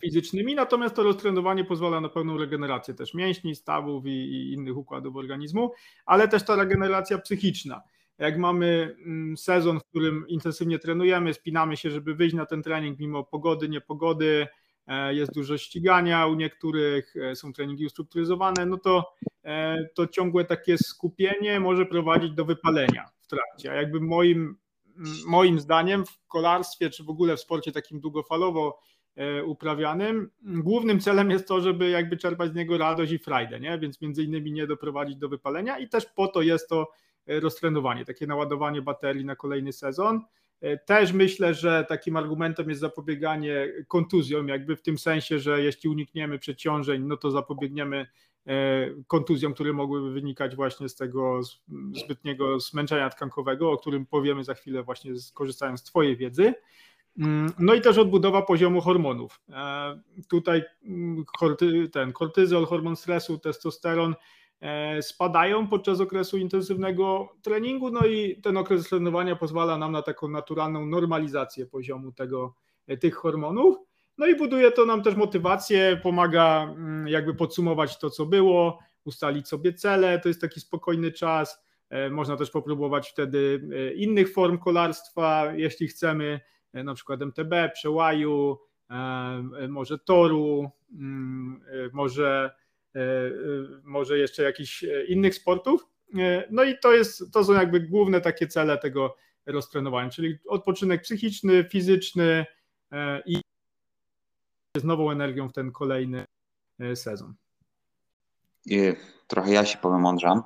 fizycznymi, 0.01 0.55
natomiast 0.55 0.95
to 0.95 1.03
roztrenowanie 1.03 1.65
pozwala 1.65 2.01
na 2.01 2.09
pełną 2.09 2.37
regenerację 2.37 2.93
też 2.93 3.13
mięśni, 3.13 3.55
stawów 3.55 4.05
i, 4.05 4.09
i, 4.09 4.53
innych 4.53 4.77
układów 4.77 5.15
organizmu, 5.15 5.71
ale 6.05 6.27
też 6.27 6.45
ta 6.45 6.55
regeneracja 6.55 7.17
psychiczna. 7.17 7.81
Jak 8.17 8.37
mamy 8.37 8.95
mm, 9.05 9.37
sezon, 9.37 9.79
w 9.79 9.83
którym 9.83 10.25
intensywnie 10.27 10.79
trenujemy, 10.79 11.33
spinamy 11.33 11.77
się, 11.77 11.91
żeby 11.91 12.15
wyjść 12.15 12.35
na 12.35 12.45
ten 12.45 12.63
trening 12.63 12.99
mimo 12.99 13.23
pogody, 13.23 13.69
niepogody, 13.69 14.47
e, 14.87 15.13
jest 15.13 15.33
dużo 15.33 15.57
ścigania 15.57 16.27
u 16.27 16.35
niektórych, 16.35 17.13
e, 17.15 17.35
są 17.35 17.53
treningi 17.53 17.85
ustrukturyzowane, 17.85 18.65
no 18.65 18.77
to, 18.77 19.13
e, 19.43 19.77
to 19.95 20.07
ciągłe 20.07 20.45
takie 20.45 20.77
skupienie 20.77 21.59
może 21.59 21.85
prowadzić 21.85 22.31
do 22.31 22.45
wypalenia 22.45 23.09
w 23.21 23.27
trakcie. 23.27 23.71
A 23.71 23.75
jakby 23.75 24.01
moim, 24.01 24.57
moim 25.27 25.59
zdaniem 25.59 26.05
w 26.05 26.27
kolarstwie, 26.27 26.89
czy 26.89 27.03
w 27.03 27.09
ogóle 27.09 27.37
w 27.37 27.41
sporcie 27.41 27.71
takim 27.71 27.99
długofalowo 27.99 28.79
E, 29.17 29.43
uprawianym. 29.43 30.29
Głównym 30.41 30.99
celem 30.99 31.31
jest 31.31 31.47
to, 31.47 31.61
żeby 31.61 31.89
jakby 31.89 32.17
czerpać 32.17 32.51
z 32.51 32.55
niego 32.55 32.77
radość 32.77 33.11
i 33.11 33.19
frajdę, 33.19 33.59
nie? 33.59 33.79
więc 33.79 34.01
między 34.01 34.23
innymi 34.23 34.51
nie 34.51 34.67
doprowadzić 34.67 35.15
do 35.15 35.29
wypalenia 35.29 35.79
i 35.79 35.89
też 35.89 36.05
po 36.05 36.27
to 36.27 36.41
jest 36.41 36.69
to 36.69 36.91
e, 37.27 37.39
roztrenowanie, 37.39 38.05
takie 38.05 38.27
naładowanie 38.27 38.81
baterii 38.81 39.25
na 39.25 39.35
kolejny 39.35 39.73
sezon. 39.73 40.21
E, 40.61 40.77
też 40.77 41.13
myślę, 41.13 41.53
że 41.53 41.85
takim 41.89 42.17
argumentem 42.17 42.69
jest 42.69 42.81
zapobieganie 42.81 43.73
kontuzjom, 43.87 44.47
jakby 44.47 44.75
w 44.75 44.81
tym 44.81 44.97
sensie, 44.97 45.39
że 45.39 45.63
jeśli 45.63 45.89
unikniemy 45.89 46.39
przeciążeń, 46.39 47.03
no 47.03 47.17
to 47.17 47.31
zapobiegniemy 47.31 48.07
kontuzjom, 49.07 49.53
które 49.53 49.73
mogłyby 49.73 50.11
wynikać 50.11 50.55
właśnie 50.55 50.89
z 50.89 50.95
tego 50.95 51.39
zbytniego 52.03 52.59
zmęczenia 52.59 53.09
tkankowego, 53.09 53.71
o 53.71 53.77
którym 53.77 54.05
powiemy 54.05 54.43
za 54.43 54.53
chwilę 54.53 54.83
właśnie 54.83 55.11
korzystając 55.33 55.79
z 55.79 55.83
Twojej 55.83 56.17
wiedzy. 56.17 56.53
Mm, 57.19 57.51
no 57.59 57.73
i 57.73 57.81
też 57.81 57.97
odbudowa 57.97 58.41
poziomu 58.41 58.81
hormonów. 58.81 59.41
E, 59.49 59.99
tutaj 60.29 60.63
mm, 60.85 61.25
ten 61.91 62.13
kortyzol, 62.13 62.65
hormon 62.65 62.95
stresu, 62.95 63.37
testosteron 63.37 64.15
e, 64.61 65.01
spadają 65.01 65.67
podczas 65.67 66.01
okresu 66.01 66.37
intensywnego 66.37 67.29
treningu, 67.41 67.91
no 67.91 68.05
i 68.05 68.41
ten 68.41 68.57
okres 68.57 68.89
trenowania 68.89 69.35
pozwala 69.35 69.77
nam 69.77 69.91
na 69.91 70.01
taką 70.01 70.27
naturalną 70.27 70.85
normalizację 70.85 71.65
poziomu 71.65 72.11
tego, 72.11 72.55
e, 72.87 72.97
tych 72.97 73.15
hormonów. 73.15 73.86
No 74.17 74.27
i 74.27 74.35
buduje 74.35 74.71
to 74.71 74.85
nam 74.85 75.03
też 75.03 75.15
motywację, 75.15 75.99
pomaga 76.03 76.63
mm, 76.63 77.07
jakby 77.07 77.35
podsumować 77.35 77.99
to, 77.99 78.09
co 78.09 78.25
było, 78.25 78.79
ustalić 79.05 79.47
sobie 79.47 79.73
cele, 79.73 80.19
to 80.19 80.27
jest 80.27 80.41
taki 80.41 80.59
spokojny 80.59 81.11
czas. 81.11 81.67
Można 82.11 82.37
też 82.37 82.51
popróbować 82.51 83.09
wtedy 83.09 83.61
innych 83.95 84.33
form 84.33 84.57
kolarstwa, 84.57 85.53
jeśli 85.55 85.87
chcemy 85.87 86.39
E, 86.73 86.83
na 86.83 86.93
przykład 86.93 87.21
MTB, 87.21 87.53
przełaju, 87.73 88.57
e, 88.89 88.93
e, 89.59 89.67
może 89.67 89.99
toru, 89.99 90.71
mm, 90.91 91.61
może, 91.93 92.51
może 93.83 94.17
jeszcze 94.17 94.43
jakichś 94.43 94.85
innych 95.07 95.35
sportów. 95.35 95.87
No 96.51 96.63
i 96.63 96.79
to, 96.79 96.93
jest, 96.93 97.33
to 97.33 97.43
są 97.43 97.53
jakby 97.53 97.79
główne 97.79 98.21
takie 98.21 98.47
cele 98.47 98.77
tego 98.77 99.15
roztrenowania, 99.45 100.09
czyli 100.09 100.37
odpoczynek 100.47 101.01
psychiczny, 101.01 101.63
fizyczny 101.63 102.45
i 103.25 103.41
z 104.79 104.83
nową 104.83 105.11
energią 105.11 105.49
w 105.49 105.53
ten 105.53 105.71
kolejny 105.71 106.25
sezon. 106.95 107.33
I 108.65 108.79
trochę 109.27 109.51
ja 109.51 109.65
się 109.65 109.77
pomądrzam 109.77 110.43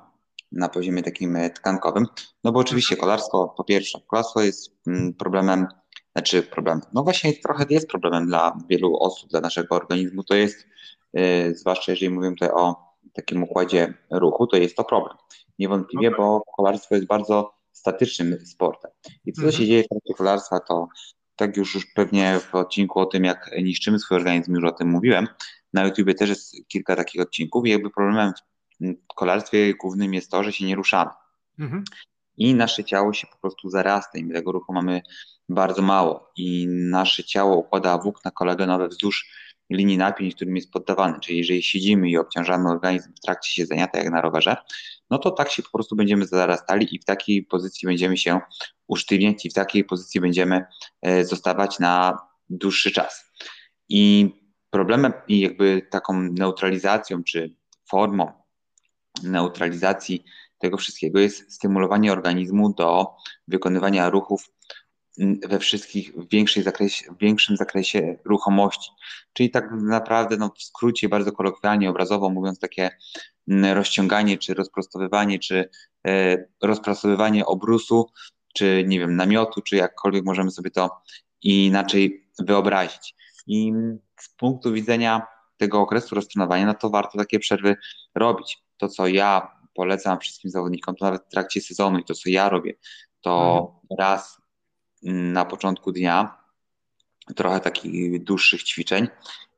na 0.52 0.68
poziomie 0.68 1.02
takim 1.02 1.38
tkankowym, 1.54 2.06
no 2.44 2.52
bo 2.52 2.60
oczywiście 2.60 2.96
kolarstwo, 2.96 3.54
po 3.56 3.64
pierwsze, 3.64 4.00
kolarstwo 4.06 4.40
jest 4.40 4.76
mm, 4.86 5.14
problemem 5.14 5.66
znaczy 6.12 6.42
problem, 6.42 6.80
no 6.92 7.02
właśnie 7.02 7.32
trochę 7.32 7.64
jest 7.70 7.88
problemem 7.88 8.26
dla 8.26 8.58
wielu 8.68 8.96
osób, 8.96 9.30
dla 9.30 9.40
naszego 9.40 9.76
organizmu, 9.76 10.24
to 10.24 10.34
jest, 10.34 10.66
yy, 11.12 11.54
zwłaszcza 11.54 11.92
jeżeli 11.92 12.10
mówimy 12.10 12.34
tutaj 12.34 12.50
o 12.50 12.92
takim 13.12 13.42
układzie 13.42 13.94
ruchu, 14.10 14.46
to 14.46 14.56
jest 14.56 14.76
to 14.76 14.84
problem. 14.84 15.16
Niewątpliwie, 15.58 16.08
okay. 16.08 16.18
bo 16.18 16.42
kolarstwo 16.56 16.94
jest 16.94 17.06
bardzo 17.06 17.54
statycznym 17.72 18.46
sportem. 18.46 18.90
I 19.24 19.32
co 19.32 19.42
mm 19.42 19.52
-hmm. 19.52 19.58
się 19.58 19.66
dzieje 19.66 19.84
w 19.84 19.88
trakcie 19.88 20.14
kolarstwa, 20.14 20.60
to 20.60 20.88
tak 21.42 21.56
już, 21.56 21.74
już 21.74 21.86
pewnie 21.86 22.40
w 22.40 22.54
odcinku 22.54 23.00
o 23.00 23.06
tym, 23.06 23.24
jak 23.24 23.50
niszczymy 23.62 23.98
swój 23.98 24.16
organizm, 24.16 24.54
już 24.54 24.64
o 24.64 24.72
tym 24.72 24.88
mówiłem. 24.88 25.28
Na 25.72 25.84
YouTubie 25.84 26.14
też 26.14 26.28
jest 26.28 26.56
kilka 26.68 26.96
takich 26.96 27.22
odcinków 27.22 27.66
i 27.66 27.70
jakby 27.70 27.90
problemem 27.90 28.32
w 28.80 29.14
kolarstwie 29.14 29.74
głównym 29.74 30.14
jest 30.14 30.30
to, 30.30 30.44
że 30.44 30.52
się 30.52 30.66
nie 30.66 30.74
ruszamy. 30.74 31.10
-hmm. 31.58 31.82
I 32.36 32.54
nasze 32.54 32.84
ciało 32.84 33.12
się 33.12 33.26
po 33.26 33.38
prostu 33.38 33.70
zarasta 33.70 34.18
i 34.18 34.24
my 34.24 34.34
tego 34.34 34.52
ruchu 34.52 34.72
mamy 34.72 35.02
bardzo 35.48 35.82
mało 35.82 36.32
i 36.36 36.66
nasze 36.68 37.24
ciało 37.24 37.56
układa 37.56 37.98
włókna 37.98 38.30
kolagenowe 38.30 38.88
wzdłuż 38.88 39.30
linii 39.70 39.98
napięć, 39.98 40.34
którym 40.34 40.56
jest 40.56 40.70
poddawany. 40.70 41.20
Czyli 41.20 41.38
jeżeli 41.38 41.62
siedzimy 41.62 42.10
i 42.10 42.16
obciążamy 42.16 42.70
organizm 42.70 43.12
w 43.14 43.20
trakcie 43.20 43.50
siedzenia, 43.50 43.86
tak 43.86 44.04
jak 44.04 44.12
na 44.12 44.20
rowerze, 44.20 44.56
no 45.12 45.18
to 45.18 45.30
tak 45.30 45.50
się 45.50 45.62
po 45.62 45.70
prostu 45.70 45.96
będziemy 45.96 46.26
zarastali 46.26 46.94
i 46.94 46.98
w 46.98 47.04
takiej 47.04 47.42
pozycji 47.42 47.86
będziemy 47.86 48.16
się 48.16 48.40
usztywniać 48.86 49.46
i 49.46 49.50
w 49.50 49.54
takiej 49.54 49.84
pozycji 49.84 50.20
będziemy 50.20 50.64
e, 51.02 51.24
zostawać 51.24 51.78
na 51.78 52.18
dłuższy 52.50 52.90
czas. 52.90 53.32
I 53.88 54.30
problemem 54.70 55.12
i 55.28 55.40
jakby 55.40 55.86
taką 55.90 56.22
neutralizacją 56.22 57.24
czy 57.24 57.56
formą 57.90 58.32
neutralizacji 59.22 60.24
tego 60.58 60.76
wszystkiego 60.76 61.20
jest 61.20 61.52
stymulowanie 61.52 62.12
organizmu 62.12 62.74
do 62.74 63.06
wykonywania 63.48 64.10
ruchów 64.10 64.50
we 65.48 65.58
wszystkich, 65.58 66.12
w, 66.14 66.28
większej 66.28 66.62
zakresie, 66.62 67.12
w 67.12 67.18
większym 67.18 67.56
zakresie 67.56 68.18
ruchomości. 68.24 68.90
Czyli 69.32 69.50
tak 69.50 69.64
naprawdę, 69.72 70.36
no 70.36 70.50
w 70.58 70.62
skrócie, 70.62 71.08
bardzo 71.08 71.32
kolokwialnie, 71.32 71.90
obrazowo 71.90 72.30
mówiąc, 72.30 72.58
takie 72.58 72.90
rozciąganie, 73.74 74.38
czy 74.38 74.54
rozprostowywanie, 74.54 75.38
czy 75.38 75.70
e, 76.06 76.36
rozprasowywanie 76.62 77.46
obrusu, 77.46 78.10
czy 78.54 78.84
nie 78.86 78.98
wiem, 78.98 79.16
namiotu, 79.16 79.62
czy 79.62 79.76
jakkolwiek 79.76 80.24
możemy 80.24 80.50
sobie 80.50 80.70
to 80.70 80.90
inaczej 81.42 82.26
wyobrazić. 82.38 83.14
I 83.46 83.72
z 84.20 84.28
punktu 84.28 84.72
widzenia 84.72 85.26
tego 85.56 85.80
okresu 85.80 86.14
roztrenowania, 86.14 86.66
no 86.66 86.74
to 86.74 86.90
warto 86.90 87.18
takie 87.18 87.38
przerwy 87.38 87.76
robić. 88.14 88.62
To, 88.76 88.88
co 88.88 89.06
ja 89.06 89.56
polecam 89.74 90.18
wszystkim 90.18 90.50
zawodnikom, 90.50 90.96
to 90.96 91.04
nawet 91.04 91.22
w 91.22 91.28
trakcie 91.28 91.60
sezonu 91.60 91.98
i 91.98 92.04
to, 92.04 92.14
co 92.14 92.30
ja 92.30 92.48
robię, 92.48 92.74
to 93.20 93.52
mhm. 93.52 93.98
raz 93.98 94.41
na 95.02 95.44
początku 95.44 95.92
dnia 95.92 96.38
trochę 97.36 97.60
takich 97.60 98.24
dłuższych 98.24 98.62
ćwiczeń 98.62 99.08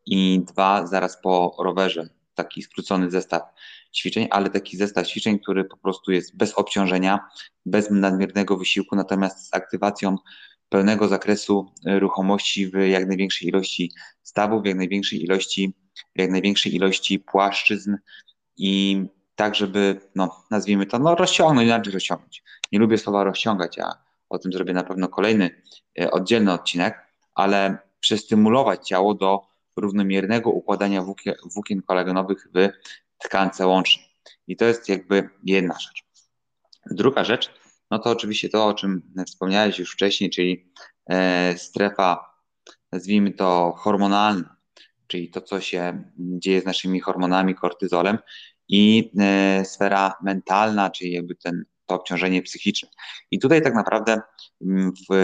i 0.06 0.40
dwa 0.46 0.86
zaraz 0.86 1.22
po 1.22 1.56
rowerze, 1.58 2.08
taki 2.34 2.62
skrócony 2.62 3.10
zestaw 3.10 3.42
ćwiczeń, 3.94 4.28
ale 4.30 4.50
taki 4.50 4.76
zestaw 4.76 5.06
ćwiczeń, 5.06 5.38
który 5.38 5.64
po 5.64 5.76
prostu 5.76 6.12
jest 6.12 6.36
bez 6.36 6.54
obciążenia, 6.54 7.28
bez 7.66 7.90
nadmiernego 7.90 8.56
wysiłku, 8.56 8.96
natomiast 8.96 9.48
z 9.48 9.54
aktywacją 9.54 10.16
pełnego 10.68 11.08
zakresu 11.08 11.72
ruchomości 11.86 12.66
w 12.66 12.74
jak 12.74 13.06
największej 13.06 13.48
ilości 13.48 13.92
stawów, 14.22 14.62
w 14.62 14.66
jak 14.66 14.76
największej 14.76 15.24
ilości, 15.24 15.74
jak 16.14 16.30
największej 16.30 16.74
ilości 16.74 17.18
płaszczyzn 17.18 17.96
i 18.56 19.02
tak, 19.36 19.54
żeby, 19.54 20.00
no, 20.14 20.44
nazwijmy 20.50 20.86
to, 20.86 20.98
no, 20.98 21.14
rozciągnąć, 21.14 21.66
inaczej 21.66 21.92
rozciągnąć. 21.92 22.42
Nie 22.72 22.78
lubię 22.78 22.98
słowa 22.98 23.24
rozciągać, 23.24 23.78
a 23.78 24.04
o 24.34 24.38
tym 24.38 24.52
zrobię 24.52 24.72
na 24.72 24.84
pewno 24.84 25.08
kolejny 25.08 25.62
e, 26.00 26.10
oddzielny 26.10 26.52
odcinek, 26.52 27.06
ale 27.34 27.78
przestymulować 28.00 28.88
ciało 28.88 29.14
do 29.14 29.46
równomiernego 29.76 30.50
układania 30.50 31.02
włókien, 31.02 31.34
włókien 31.54 31.82
kolagenowych 31.82 32.48
w 32.54 32.68
tkance 33.18 33.66
łącznej. 33.66 34.06
I 34.46 34.56
to 34.56 34.64
jest 34.64 34.88
jakby 34.88 35.28
jedna 35.44 35.74
rzecz. 35.80 36.04
Druga 36.90 37.24
rzecz, 37.24 37.50
no 37.90 37.98
to 37.98 38.10
oczywiście 38.10 38.48
to, 38.48 38.66
o 38.66 38.74
czym 38.74 39.02
wspomniałeś 39.26 39.78
już 39.78 39.92
wcześniej, 39.92 40.30
czyli 40.30 40.70
e, 41.06 41.54
strefa 41.58 42.34
nazwijmy 42.92 43.32
to 43.32 43.74
hormonalna, 43.76 44.56
czyli 45.06 45.30
to, 45.30 45.40
co 45.40 45.60
się 45.60 46.04
dzieje 46.18 46.60
z 46.60 46.64
naszymi 46.64 47.00
hormonami, 47.00 47.54
kortyzolem 47.54 48.18
i 48.68 49.12
e, 49.18 49.64
sfera 49.64 50.14
mentalna, 50.22 50.90
czyli 50.90 51.12
jakby 51.12 51.34
ten, 51.34 51.64
to 51.86 51.94
obciążenie 51.94 52.42
psychiczne. 52.42 52.88
I 53.30 53.38
tutaj 53.38 53.62
tak 53.62 53.74
naprawdę 53.74 54.20
mm, 54.62 54.92
w, 55.10 55.14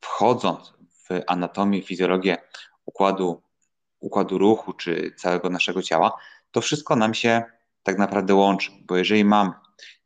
wchodząc 0.00 0.74
w 1.08 1.20
anatomię, 1.26 1.82
fizjologię 1.82 2.36
układu, 2.84 3.42
układu 4.00 4.38
ruchu 4.38 4.72
czy 4.72 5.14
całego 5.16 5.50
naszego 5.50 5.82
ciała, 5.82 6.16
to 6.50 6.60
wszystko 6.60 6.96
nam 6.96 7.14
się 7.14 7.42
tak 7.82 7.98
naprawdę 7.98 8.34
łączy, 8.34 8.70
bo 8.86 8.96
jeżeli 8.96 9.24
mamy, 9.24 9.50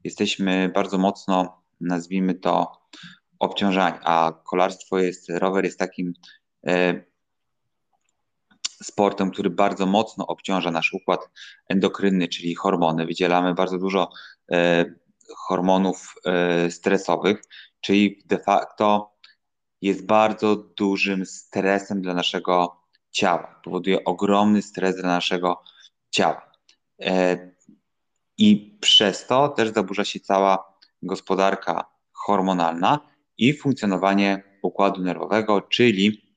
jesteśmy 0.04 0.70
bardzo 0.74 0.98
mocno, 0.98 1.62
nazwijmy 1.80 2.34
to, 2.34 2.78
obciążani, 3.38 3.98
a 4.04 4.32
kolarstwo 4.44 4.98
jest, 4.98 5.30
rower 5.30 5.64
jest 5.64 5.78
takim 5.78 6.12
e, 6.66 7.04
sportem, 8.82 9.30
który 9.30 9.50
bardzo 9.50 9.86
mocno 9.86 10.26
obciąża 10.26 10.70
nasz 10.70 10.92
układ 10.92 11.30
endokrynny, 11.68 12.28
czyli 12.28 12.54
hormony. 12.54 13.06
Wydzielamy 13.06 13.54
bardzo 13.54 13.78
dużo 13.78 14.10
e, 14.52 14.84
hormonów 15.36 16.14
e, 16.24 16.70
stresowych, 16.70 17.42
czyli 17.80 18.22
de 18.26 18.38
facto 18.38 19.12
jest 19.82 20.06
bardzo 20.06 20.56
dużym 20.56 21.26
stresem 21.26 22.02
dla 22.02 22.14
naszego 22.14 22.82
ciała. 23.10 23.60
Powoduje 23.64 24.04
ogromny 24.04 24.62
stres 24.62 24.96
dla 24.96 25.08
naszego 25.08 25.62
ciała. 26.10 26.52
E, 27.00 27.38
I 28.38 28.78
przez 28.80 29.26
to 29.26 29.48
też 29.48 29.68
zaburza 29.68 30.04
się 30.04 30.20
cała 30.20 30.78
gospodarka 31.02 31.84
hormonalna 32.12 33.00
i 33.38 33.54
funkcjonowanie 33.54 34.42
układu 34.62 35.02
nerwowego, 35.02 35.60
czyli 35.60 36.34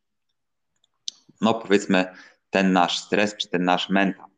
no 1.41 1.53
powiedzmy 1.53 2.13
ten 2.49 2.73
nasz 2.73 2.99
stres 2.99 3.37
czy 3.37 3.49
ten 3.49 3.63
nasz 3.63 3.89
mental. 3.89 4.30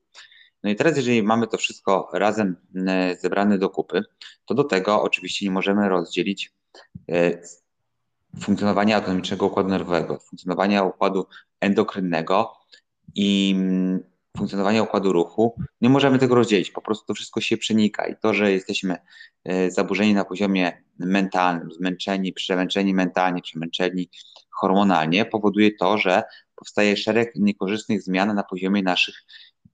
No 0.64 0.70
i 0.70 0.76
teraz, 0.76 0.98
jeżeli 0.98 1.24
mamy 1.24 1.48
to 1.48 1.58
wszystko 1.58 2.10
razem 2.14 2.56
e, 2.88 3.16
zebrane 3.16 3.58
do 3.58 3.70
kupy, 3.70 4.04
to 4.46 4.54
do 4.54 4.64
tego 4.64 5.02
oczywiście 5.02 5.46
nie 5.46 5.52
możemy 5.52 5.90
rozdzielić 5.90 6.52
e, 7.12 7.42
funkcjonowania 8.40 8.96
autonomicznego 8.96 9.46
układu 9.46 9.70
nerwowego, 9.70 10.20
funkcjonowania 10.20 10.84
układu 10.84 11.28
endokrynnego 11.62 12.54
i 13.16 13.54
mm, 13.58 14.04
funkcjonowania 14.38 14.84
układu 14.84 15.14
ruchu. 15.14 15.56
Nie 15.82 15.90
możemy 15.90 16.20
tego 16.20 16.36
rozdzielić, 16.36 16.72
po 16.72 16.82
prostu 16.82 17.06
to 17.06 17.14
wszystko 17.14 17.42
się 17.42 17.58
przenika 17.58 18.08
i 18.08 18.16
to, 18.22 18.34
że 18.34 18.52
jesteśmy 18.52 18.98
e, 19.44 19.72
zaburzeni 19.72 20.14
na 20.14 20.26
poziomie 20.26 20.84
mentalnym, 21.00 21.72
zmęczeni, 21.72 22.34
przemęczeni 22.34 22.94
mentalnie, 22.94 23.42
przemęczeni 23.42 24.10
hormonalnie, 24.50 25.26
powoduje 25.26 25.72
to, 25.76 25.98
że 25.98 26.24
powstaje 26.56 26.98
szereg 26.98 27.32
niekorzystnych 27.36 28.02
zmian 28.02 28.36
na 28.36 28.44
poziomie 28.44 28.84
naszych 28.84 29.16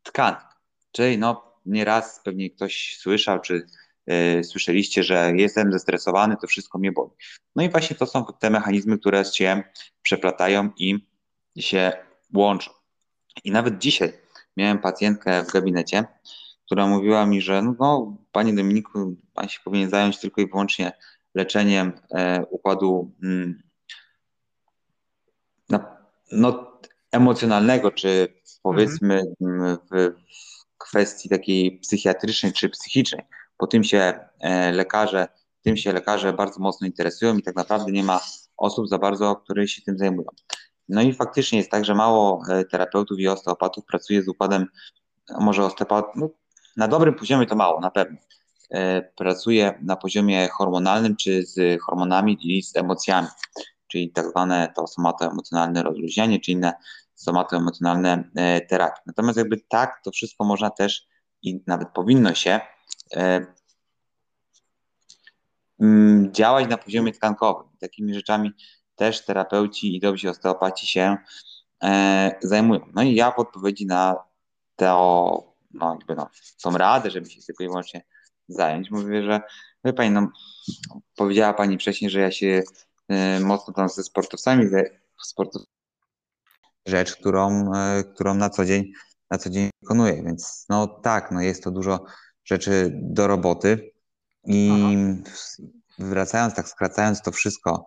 tkanek. 0.03 0.48
Czyli 0.91 1.17
no, 1.17 1.53
nieraz 1.65 2.21
pewnie 2.23 2.49
ktoś 2.49 2.97
słyszał, 2.97 3.39
czy 3.39 3.67
y, 4.11 4.43
słyszeliście, 4.43 5.03
że 5.03 5.31
jestem 5.35 5.71
zestresowany, 5.71 6.37
to 6.41 6.47
wszystko 6.47 6.79
mnie 6.79 6.91
boli. 6.91 7.11
No 7.55 7.63
i 7.63 7.69
właśnie 7.69 7.95
to 7.95 8.05
są 8.05 8.25
te 8.39 8.49
mechanizmy, 8.49 8.99
które 8.99 9.25
się 9.25 9.63
przeplatają 10.01 10.69
i 10.77 11.07
się 11.57 11.91
łączą. 12.33 12.71
I 13.43 13.51
nawet 13.51 13.77
dzisiaj 13.77 14.13
miałem 14.57 14.79
pacjentkę 14.79 15.43
w 15.43 15.51
gabinecie, 15.51 16.05
która 16.65 16.87
mówiła 16.87 17.25
mi, 17.25 17.41
że 17.41 17.61
no, 17.79 18.17
panie 18.31 18.53
Dominiku, 18.53 19.15
pan 19.33 19.49
się 19.49 19.59
powinien 19.63 19.89
zająć 19.89 20.19
tylko 20.19 20.41
i 20.41 20.49
wyłącznie 20.49 20.91
leczeniem 21.35 21.91
e, 22.11 22.45
układu 22.49 23.11
mm, 23.23 23.63
na, 25.69 25.97
no, 26.31 26.79
emocjonalnego, 27.11 27.91
czy 27.91 28.27
powiedzmy 28.63 29.23
mhm. 29.41 29.77
w 29.91 30.13
kwestii 30.79 31.29
takiej 31.29 31.79
psychiatrycznej 31.79 32.53
czy 32.53 32.69
psychicznej, 32.69 33.25
bo 33.59 33.67
tym 33.67 33.83
się 33.83 34.19
e, 34.39 34.71
lekarze, 34.71 35.27
tym 35.61 35.77
się 35.77 35.93
lekarze 35.93 36.33
bardzo 36.33 36.59
mocno 36.59 36.87
interesują 36.87 37.37
i 37.37 37.43
tak 37.43 37.55
naprawdę 37.55 37.91
nie 37.91 38.03
ma 38.03 38.19
osób 38.57 38.87
za 38.87 38.97
bardzo, 38.97 39.35
które 39.35 39.67
się 39.67 39.81
tym 39.81 39.97
zajmują. 39.97 40.29
No 40.89 41.01
i 41.01 41.13
faktycznie 41.13 41.57
jest 41.57 41.71
tak, 41.71 41.85
że 41.85 41.95
mało 41.95 42.41
e, 42.49 42.65
terapeutów 42.65 43.19
i 43.19 43.27
osteopatów 43.27 43.85
pracuje 43.85 44.23
z 44.23 44.27
układem, 44.27 44.65
może 45.39 45.65
osteopat, 45.65 46.05
no, 46.15 46.29
na 46.77 46.87
dobrym 46.87 47.15
poziomie 47.15 47.45
to 47.45 47.55
mało, 47.55 47.79
na 47.79 47.91
pewno. 47.91 48.17
E, 48.69 49.01
pracuje 49.01 49.79
na 49.81 49.95
poziomie 49.95 50.47
hormonalnym, 50.47 51.15
czy 51.15 51.45
z 51.45 51.81
hormonami 51.81 52.37
i 52.41 52.63
z 52.63 52.75
emocjami, 52.75 53.27
czyli 53.87 54.11
tak 54.11 54.29
zwane 54.29 54.73
to 54.75 54.87
somatoemocjonalne 54.87 55.83
rozluźnianie, 55.83 56.39
czy 56.39 56.51
inne 56.51 56.73
somatoemocjonalne 57.19 58.29
e, 58.35 58.61
terapie. 58.61 59.01
Natomiast 59.05 59.37
jakby 59.37 59.57
tak, 59.69 60.01
to 60.03 60.11
wszystko 60.11 60.45
można 60.45 60.69
też 60.69 61.07
i 61.41 61.63
nawet 61.67 61.89
powinno 61.89 62.33
się 62.33 62.59
e, 63.15 63.45
mm, 65.79 66.33
działać 66.33 66.69
na 66.69 66.77
poziomie 66.77 67.13
tkankowym. 67.13 67.67
Takimi 67.79 68.13
rzeczami 68.13 68.51
też 68.95 69.25
terapeuci 69.25 69.95
i 69.95 69.99
dobrzy 69.99 70.29
osteopaci 70.29 70.87
się 70.87 71.17
e, 71.83 72.31
zajmują. 72.41 72.81
No 72.93 73.03
i 73.03 73.15
ja 73.15 73.31
w 73.31 73.39
odpowiedzi 73.39 73.85
na 73.85 74.15
to, 74.75 75.55
no 75.73 75.93
jakby 75.99 76.15
no, 76.15 76.29
tą 76.63 76.71
radę, 76.71 77.11
żeby 77.11 77.29
się 77.29 77.41
tylko 77.41 77.63
i 77.63 77.67
wyłącznie 77.67 78.03
zająć, 78.47 78.91
mówię, 78.91 79.23
że 79.23 79.41
wie 79.85 79.93
Pani, 79.93 80.11
no, 80.11 80.27
powiedziała 81.15 81.53
Pani 81.53 81.77
wcześniej, 81.77 82.11
że 82.11 82.19
ja 82.19 82.31
się 82.31 82.63
mocno 83.41 83.73
tam 83.73 83.89
ze 83.89 84.03
sportowcami, 84.03 84.65
sportowcami 85.23 85.78
rzecz, 86.89 87.15
którą, 87.15 87.73
e, 87.75 88.03
którą 88.03 88.33
na 88.33 88.49
co 88.49 88.65
dzień 88.65 88.91
na 89.31 89.37
co 89.37 89.49
dzień 89.49 89.69
wykonuję. 89.81 90.23
Więc 90.23 90.65
no 90.69 90.87
tak, 90.87 91.31
no 91.31 91.41
jest 91.41 91.63
to 91.63 91.71
dużo 91.71 92.05
rzeczy 92.45 92.91
do 92.93 93.27
roboty 93.27 93.91
i 94.45 94.71
Aha. 94.73 95.33
wracając, 95.99 96.55
tak 96.55 96.67
skracając 96.67 97.21
to 97.21 97.31
wszystko 97.31 97.85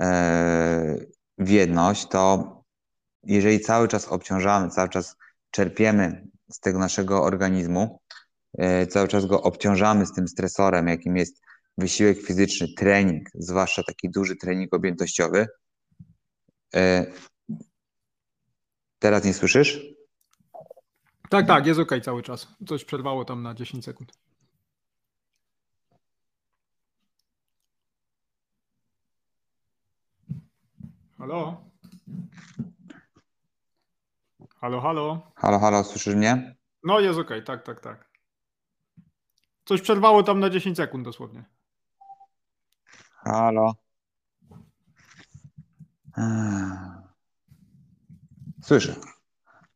e, 0.00 0.96
w 1.38 1.48
jedność, 1.48 2.08
to 2.08 2.54
jeżeli 3.24 3.60
cały 3.60 3.88
czas 3.88 4.08
obciążamy, 4.08 4.70
cały 4.70 4.88
czas 4.88 5.16
czerpiemy 5.50 6.28
z 6.50 6.60
tego 6.60 6.78
naszego 6.78 7.22
organizmu, 7.22 8.00
e, 8.58 8.86
cały 8.86 9.08
czas 9.08 9.26
go 9.26 9.42
obciążamy 9.42 10.06
z 10.06 10.12
tym 10.12 10.28
stresorem, 10.28 10.88
jakim 10.88 11.16
jest 11.16 11.40
wysiłek 11.78 12.18
fizyczny, 12.18 12.66
trening, 12.76 13.28
zwłaszcza 13.34 13.82
taki 13.82 14.10
duży 14.10 14.36
trening 14.36 14.74
objętościowy, 14.74 15.46
Teraz 18.98 19.24
nie 19.24 19.34
słyszysz? 19.34 19.80
Tak, 21.30 21.46
tak, 21.46 21.66
jest 21.66 21.80
ok 21.80 21.92
cały 22.02 22.22
czas. 22.22 22.48
Coś 22.68 22.84
przerwało 22.84 23.24
tam 23.24 23.42
na 23.42 23.54
10 23.54 23.84
sekund. 23.84 24.12
Halo? 31.18 31.64
Halo, 34.60 34.80
halo? 34.80 35.32
Halo, 35.34 35.58
halo, 35.58 35.84
słyszysz 35.84 36.14
mnie? 36.14 36.56
No 36.84 37.00
jest 37.00 37.18
ok, 37.18 37.30
tak, 37.46 37.62
tak, 37.62 37.80
tak. 37.80 38.08
Coś 39.64 39.80
przerwało 39.80 40.22
tam 40.22 40.40
na 40.40 40.50
10 40.50 40.76
sekund 40.76 41.04
dosłownie. 41.04 41.44
Halo. 43.24 43.74
Hmm. 46.14 47.07
Słyszę. 48.68 48.94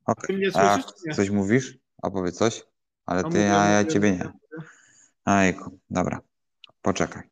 Okay. 0.04 0.26
Ty 0.26 0.52
słyszysz, 0.52 0.84
A, 1.10 1.14
coś 1.14 1.30
mówisz? 1.30 1.78
Opowiedz 2.02 2.36
coś, 2.38 2.64
ale 3.06 3.22
no 3.22 3.30
ty, 3.30 3.38
ja, 3.38 3.66
ja 3.66 3.84
ciebie 3.84 4.12
nie. 4.12 4.32
Ajku, 5.24 5.78
dobra. 5.90 6.20
Poczekaj. 6.82 7.22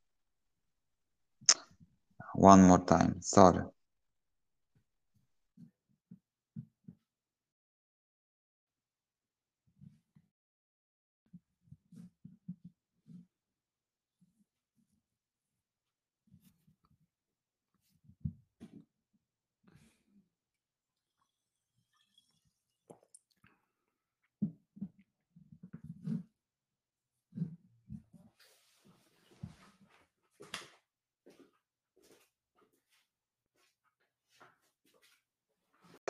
One 2.35 2.63
more 2.63 2.83
time, 2.85 3.15
sorry. 3.21 3.65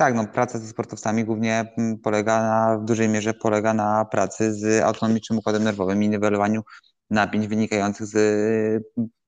Tak, 0.01 0.15
no 0.15 0.27
praca 0.27 0.59
ze 0.59 0.67
sportowcami 0.67 1.25
głównie 1.25 1.73
mm, 1.79 1.99
polega 1.99 2.43
na, 2.43 2.79
w 2.79 2.85
dużej 2.85 3.09
mierze 3.09 3.35
polega 3.35 3.75
na 3.75 4.05
pracy 4.05 4.55
z 4.55 4.83
autonomicznym 4.83 5.39
układem 5.39 5.65
nerwowym 5.65 6.03
i 6.03 6.09
niwelowaniu 6.09 6.63
napięć 7.11 7.47
wynikających 7.47 8.07
z, 8.07 8.17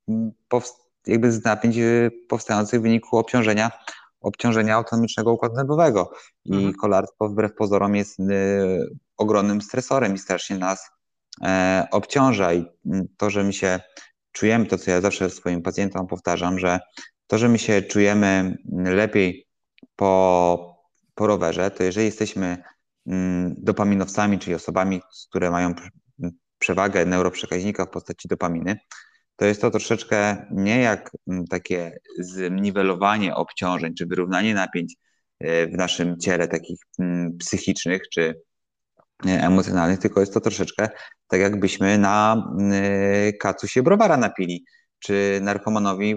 mm, 0.08 0.32
jakby 1.06 1.32
z 1.32 1.44
napięć 1.44 1.76
y, 1.76 2.10
powstających 2.28 2.80
w 2.80 2.82
wyniku 2.82 3.18
obciążenia 3.18 3.70
obciążenia 4.20 4.74
autonomicznego 4.74 5.32
układu 5.32 5.56
nerwowego. 5.56 6.12
I 6.44 6.54
mhm. 6.54 6.74
kolarstwo 6.74 7.28
wbrew 7.28 7.54
pozorom 7.54 7.94
jest 7.96 8.20
y, 8.20 8.24
ogromnym 9.16 9.62
stresorem 9.62 10.14
i 10.14 10.18
strasznie 10.18 10.58
nas 10.58 10.90
e, 11.42 11.86
obciąża. 11.90 12.54
I 12.54 12.66
to, 13.16 13.30
że 13.30 13.44
my 13.44 13.52
się 13.52 13.80
czujemy, 14.32 14.66
to 14.66 14.78
co 14.78 14.90
ja 14.90 15.00
zawsze 15.00 15.30
swoim 15.30 15.62
pacjentom 15.62 16.06
powtarzam, 16.06 16.58
że 16.58 16.80
to, 17.26 17.38
że 17.38 17.48
my 17.48 17.58
się 17.58 17.82
czujemy 17.82 18.56
lepiej 18.84 19.51
po, 19.96 20.76
po 21.14 21.26
rowerze, 21.26 21.70
to 21.70 21.82
jeżeli 21.82 22.06
jesteśmy 22.06 22.62
mm, 23.06 23.54
dopaminowcami, 23.58 24.38
czyli 24.38 24.54
osobami, 24.54 25.00
które 25.28 25.50
mają 25.50 25.74
przewagę 26.58 27.06
neuroprzekaźnika 27.06 27.86
w 27.86 27.90
postaci 27.90 28.28
dopaminy, 28.28 28.76
to 29.36 29.44
jest 29.46 29.60
to 29.60 29.70
troszeczkę 29.70 30.46
nie 30.50 30.80
jak 30.80 31.10
mm, 31.28 31.46
takie 31.46 31.98
zniwelowanie 32.18 33.34
obciążeń, 33.34 33.94
czy 33.94 34.06
wyrównanie 34.06 34.54
napięć 34.54 34.94
e, 35.40 35.66
w 35.66 35.72
naszym 35.72 36.18
ciele 36.20 36.48
takich 36.48 36.80
mm, 36.98 37.38
psychicznych, 37.38 38.02
czy 38.08 38.42
e, 39.26 39.28
emocjonalnych, 39.28 39.98
tylko 39.98 40.20
jest 40.20 40.34
to 40.34 40.40
troszeczkę 40.40 40.88
tak 41.26 41.40
jakbyśmy 41.40 41.98
na 41.98 42.44
e, 42.72 43.32
kacu 43.32 43.68
się 43.68 43.82
browara 43.82 44.16
napili, 44.16 44.64
czy 44.98 45.40
narkomanowi 45.42 46.16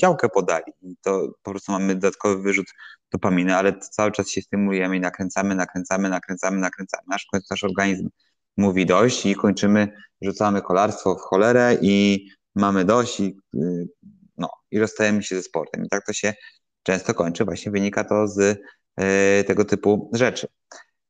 działkę 0.00 0.28
podali. 0.28 0.72
To 1.02 1.28
po 1.42 1.50
prostu 1.50 1.72
mamy 1.72 1.94
dodatkowy 1.94 2.42
wyrzut 2.42 2.66
dopaminy, 3.12 3.56
ale 3.56 3.78
cały 3.78 4.12
czas 4.12 4.28
się 4.28 4.42
stymulujemy 4.42 4.96
i 4.96 5.00
nakręcamy, 5.00 5.54
nakręcamy, 5.54 6.08
nakręcamy, 6.08 6.58
nakręcamy. 6.58 7.02
Nasz, 7.50 7.64
organizm 7.64 8.08
mówi 8.56 8.86
dość 8.86 9.26
i 9.26 9.34
kończymy, 9.34 9.88
rzucamy 10.22 10.62
kolarstwo 10.62 11.14
w 11.14 11.20
cholerę 11.20 11.76
i 11.80 12.26
mamy 12.54 12.84
dość 12.84 13.20
i, 13.20 13.36
y, 13.54 13.88
no, 14.36 14.48
i 14.70 14.78
rozstajemy 14.78 15.22
się 15.22 15.36
ze 15.36 15.42
sportem. 15.42 15.84
I 15.84 15.88
tak 15.88 16.06
to 16.06 16.12
się 16.12 16.34
często 16.82 17.14
kończy. 17.14 17.44
Właśnie 17.44 17.72
wynika 17.72 18.04
to 18.04 18.28
z 18.28 18.38
y, 18.40 19.44
tego 19.44 19.64
typu 19.64 20.10
rzeczy. 20.12 20.46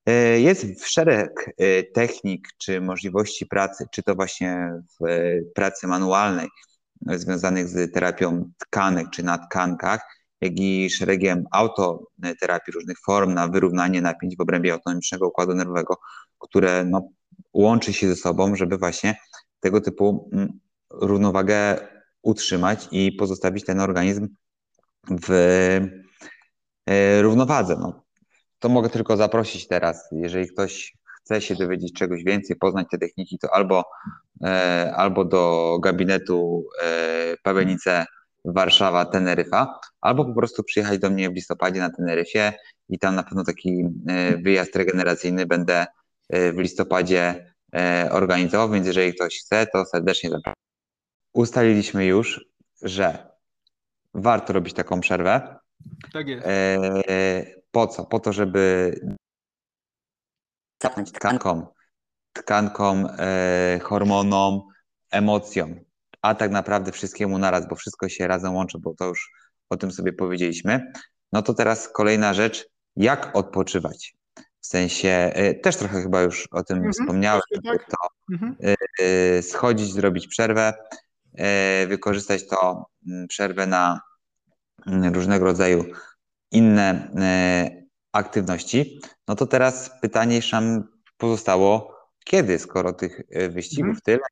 Y, 0.09 0.40
jest 0.40 0.87
szereg 0.87 1.50
technik 1.94 2.48
czy 2.59 2.80
możliwości 2.80 3.46
pracy, 3.46 3.85
czy 3.92 4.02
to 4.02 4.14
właśnie 4.14 4.72
w 5.00 5.04
pracy 5.54 5.87
manualnej, 5.87 6.48
związanych 7.06 7.68
z 7.68 7.92
terapią 7.94 8.50
tkanek 8.59 9.06
czy 9.11 9.22
na 9.22 9.38
tkankach, 9.38 10.00
jak 10.40 10.53
i 10.57 10.90
szeregiem 10.90 11.44
autoterapii 11.53 12.72
różnych 12.72 12.96
form 13.07 13.35
na 13.35 13.49
wyrównanie 13.49 14.03
napięć 14.03 14.37
w 14.37 14.40
obrębie 14.40 14.72
autonomicznego 14.72 15.29
układu 15.29 15.55
nerwowego, 15.55 15.96
które 16.38 16.85
no, 16.85 17.09
łączy 17.53 17.92
się 17.92 18.09
ze 18.09 18.16
sobą, 18.16 18.57
żeby 18.57 18.79
właśnie 18.79 19.14
tego 19.61 19.81
typu 19.81 20.31
mm, 20.33 20.61
równowagę 20.90 21.88
utrzymać 22.22 22.88
i 22.90 23.12
pozostawić 23.12 23.64
ten 23.64 23.81
organizm 23.81 24.29
w 25.11 25.31
e, 26.87 27.22
równowadze. 27.22 27.77
No, 27.81 28.05
to 28.59 28.68
mogę 28.68 28.88
tylko 28.88 29.16
zaprosić 29.16 29.68
teraz, 29.68 30.09
jeżeli 30.12 30.49
ktoś 30.49 30.96
chce 31.20 31.40
się 31.40 31.55
dowiedzieć 31.55 31.92
czegoś 31.92 32.25
więcej, 32.25 32.57
poznać 32.57 32.87
te 32.90 32.99
techniki, 32.99 33.38
to 33.38 33.55
albo, 33.55 33.85
e, 34.44 34.92
albo 34.96 35.25
do 35.25 35.79
gabinetu 35.83 36.64
e, 36.83 37.37
Warszawa, 38.46 39.04
Teneryfa, 39.04 39.80
albo 40.00 40.24
po 40.24 40.35
prostu 40.35 40.64
przyjechać 40.64 40.98
do 40.98 41.11
mnie 41.11 41.30
w 41.30 41.35
listopadzie 41.35 41.80
na 41.80 41.90
Teneryfie 41.90 42.52
i 42.88 42.98
tam 42.98 43.14
na 43.14 43.22
pewno 43.22 43.44
taki 43.44 43.85
wyjazd 44.42 44.76
regeneracyjny 44.76 45.46
będę 45.46 45.87
w 46.30 46.59
listopadzie 46.59 47.54
organizował, 48.11 48.70
więc 48.70 48.87
jeżeli 48.87 49.14
ktoś 49.14 49.38
chce, 49.38 49.66
to 49.72 49.85
serdecznie 49.85 50.30
zapraszam 50.30 50.66
ustaliliśmy 51.37 52.06
już, 52.06 52.46
że 52.82 53.28
warto 54.14 54.52
robić 54.52 54.74
taką 54.74 55.00
przerwę. 55.00 55.59
Tak 56.12 56.28
jest. 56.28 56.46
E, 56.46 57.46
po 57.70 57.87
co? 57.87 58.04
Po 58.04 58.20
to, 58.20 58.32
żeby 58.32 58.92
zapnąć 60.82 61.12
tkankom, 61.12 61.66
tkankom, 62.32 63.09
e, 63.18 63.80
hormonom, 63.82 64.62
emocjom, 65.11 65.80
a 66.26 66.34
tak 66.34 66.50
naprawdę 66.50 66.92
wszystkiemu 66.92 67.38
naraz, 67.38 67.68
bo 67.68 67.76
wszystko 67.76 68.08
się 68.08 68.26
razem 68.26 68.54
łączy, 68.54 68.78
bo 68.78 68.94
to 68.94 69.06
już 69.06 69.32
o 69.70 69.76
tym 69.76 69.92
sobie 69.92 70.12
powiedzieliśmy. 70.12 70.92
No 71.32 71.42
to 71.42 71.54
teraz 71.54 71.88
kolejna 71.88 72.34
rzecz, 72.34 72.66
jak 72.96 73.36
odpoczywać. 73.36 74.16
W 74.60 74.66
sensie, 74.66 75.08
e, 75.08 75.54
też 75.54 75.76
trochę 75.76 76.02
chyba 76.02 76.22
już 76.22 76.48
o 76.50 76.62
tym 76.62 76.76
mhm, 76.76 76.92
wspomniałem, 76.92 77.42
tak. 77.64 77.86
to 77.90 78.08
mhm. 78.32 78.56
E, 78.98 79.42
schodzić, 79.42 79.92
zrobić 79.92 80.26
przerwę, 80.26 80.74
wykorzystać 81.88 82.48
to 82.48 82.86
mm, 83.08 83.28
przerwę 83.28 83.66
na 83.66 84.00
mm, 84.86 85.14
różnego 85.14 85.44
rodzaju 85.44 85.84
inne 86.50 87.10
aktywności. 88.12 89.00
No 89.28 89.34
to 89.34 89.46
teraz 89.46 89.90
pytanie 90.00 90.36
jeszcze 90.36 90.60
nam 90.60 90.84
pozostało, 91.16 91.96
kiedy, 92.24 92.58
skoro 92.58 92.92
tych 92.92 93.22
wyścigów 93.50 93.88
mhm. 93.88 94.00
tyle, 94.04 94.22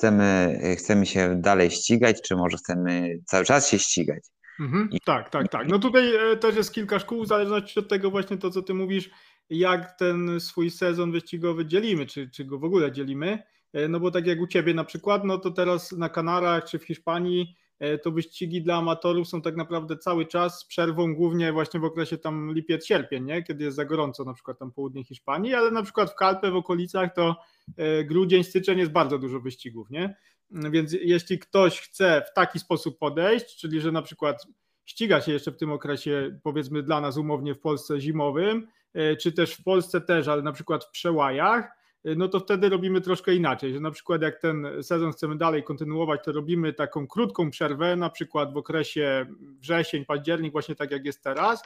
chcemy, 0.00 0.58
chcemy 0.78 1.06
się 1.06 1.40
dalej 1.40 1.70
ścigać, 1.70 2.22
czy 2.22 2.36
może 2.36 2.56
chcemy 2.56 3.18
cały 3.24 3.44
czas 3.44 3.70
się 3.70 3.78
ścigać? 3.78 4.24
Mhm. 4.60 4.88
Tak, 5.04 5.30
tak, 5.30 5.48
tak. 5.48 5.68
No 5.68 5.78
tutaj 5.78 6.12
też 6.40 6.56
jest 6.56 6.74
kilka 6.74 6.98
szkół, 6.98 7.24
w 7.24 7.28
zależności 7.28 7.78
od 7.78 7.88
tego 7.88 8.10
właśnie 8.10 8.38
to, 8.38 8.50
co 8.50 8.62
ty 8.62 8.74
mówisz, 8.74 9.10
jak 9.50 9.98
ten 9.98 10.40
swój 10.40 10.70
sezon 10.70 11.12
wyścigowy 11.12 11.66
dzielimy, 11.66 12.06
czy, 12.06 12.30
czy 12.30 12.44
go 12.44 12.58
w 12.58 12.64
ogóle 12.64 12.92
dzielimy. 12.92 13.42
E, 13.72 13.88
no 13.88 14.00
bo 14.00 14.10
tak 14.10 14.26
jak 14.26 14.40
u 14.40 14.46
Ciebie 14.46 14.74
na 14.74 14.84
przykład, 14.84 15.24
no 15.24 15.38
to 15.38 15.50
teraz 15.50 15.92
na 15.92 16.08
Kanarach 16.08 16.64
czy 16.64 16.78
w 16.78 16.84
Hiszpanii 16.84 17.42
e, 17.42 17.54
to 18.02 18.10
wyścigi 18.10 18.62
dla 18.62 18.76
amatorów 18.76 19.28
są 19.28 19.42
tak 19.42 19.56
naprawdę 19.56 19.96
cały 19.96 20.26
czas 20.26 20.60
z 20.60 20.64
przerwą 20.64 21.14
głównie 21.14 21.52
właśnie 21.52 21.80
w 21.80 21.84
okresie 21.84 22.18
tam 22.18 22.54
lipiec-sierpień, 22.54 23.24
nie? 23.24 23.42
kiedy 23.42 23.64
jest 23.64 23.76
za 23.76 23.84
gorąco 23.84 24.24
na 24.24 24.34
przykład 24.34 24.58
tam 24.58 24.72
południe 24.72 25.04
Hiszpanii, 25.04 25.54
ale 25.54 25.70
na 25.70 25.82
przykład 25.82 26.10
w 26.10 26.14
Kalpę 26.14 26.50
w 26.50 26.56
okolicach 26.56 27.14
to 27.14 27.36
e, 27.76 28.04
grudzień, 28.04 28.44
styczeń 28.44 28.78
jest 28.78 28.92
bardzo 28.92 29.18
dużo 29.18 29.40
wyścigów, 29.40 29.90
nie? 29.90 30.16
Więc 30.50 30.92
jeśli 30.92 31.38
ktoś 31.38 31.80
chce 31.80 32.22
w 32.30 32.34
taki 32.34 32.58
sposób 32.58 32.98
podejść, 32.98 33.56
czyli 33.56 33.80
że 33.80 33.92
na 33.92 34.02
przykład 34.02 34.46
ściga 34.84 35.20
się 35.20 35.32
jeszcze 35.32 35.52
w 35.52 35.56
tym 35.56 35.72
okresie 35.72 36.38
powiedzmy 36.42 36.82
dla 36.82 37.00
nas 37.00 37.16
umownie 37.16 37.54
w 37.54 37.60
Polsce 37.60 38.00
zimowym, 38.00 38.66
czy 39.20 39.32
też 39.32 39.54
w 39.54 39.62
Polsce 39.62 40.00
też, 40.00 40.28
ale 40.28 40.42
na 40.42 40.52
przykład 40.52 40.84
w 40.84 40.90
przełajach, 40.90 41.79
no 42.04 42.28
to 42.28 42.40
wtedy 42.40 42.68
robimy 42.68 43.00
troszkę 43.00 43.34
inaczej, 43.34 43.74
że 43.74 43.80
na 43.80 43.90
przykład 43.90 44.22
jak 44.22 44.40
ten 44.40 44.66
sezon 44.82 45.12
chcemy 45.12 45.36
dalej 45.36 45.62
kontynuować, 45.62 46.24
to 46.24 46.32
robimy 46.32 46.72
taką 46.72 47.06
krótką 47.06 47.50
przerwę, 47.50 47.96
na 47.96 48.10
przykład 48.10 48.52
w 48.52 48.56
okresie 48.56 49.26
wrzesień, 49.40 50.04
październik, 50.04 50.52
właśnie 50.52 50.74
tak 50.74 50.90
jak 50.90 51.04
jest 51.04 51.22
teraz, 51.22 51.62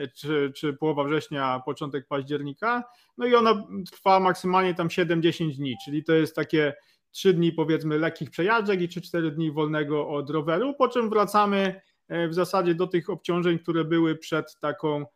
y, 0.00 0.08
czy, 0.08 0.52
czy 0.56 0.72
połowa 0.72 1.04
września, 1.04 1.62
początek 1.64 2.06
października, 2.08 2.84
no 3.18 3.26
i 3.26 3.34
ona 3.34 3.66
trwa 3.92 4.20
maksymalnie 4.20 4.74
tam 4.74 4.88
7-10 4.88 5.56
dni, 5.56 5.76
czyli 5.84 6.04
to 6.04 6.12
jest 6.12 6.36
takie 6.36 6.74
3 7.10 7.34
dni 7.34 7.52
powiedzmy 7.52 7.98
lekkich 7.98 8.30
przejażdżek 8.30 8.80
i 8.80 8.88
3-4 8.88 9.30
dni 9.30 9.52
wolnego 9.52 10.08
od 10.08 10.30
roweru, 10.30 10.74
po 10.74 10.88
czym 10.88 11.10
wracamy 11.10 11.80
y, 12.12 12.28
w 12.28 12.34
zasadzie 12.34 12.74
do 12.74 12.86
tych 12.86 13.10
obciążeń, 13.10 13.58
które 13.58 13.84
były 13.84 14.16
przed 14.16 14.58
taką 14.60 15.06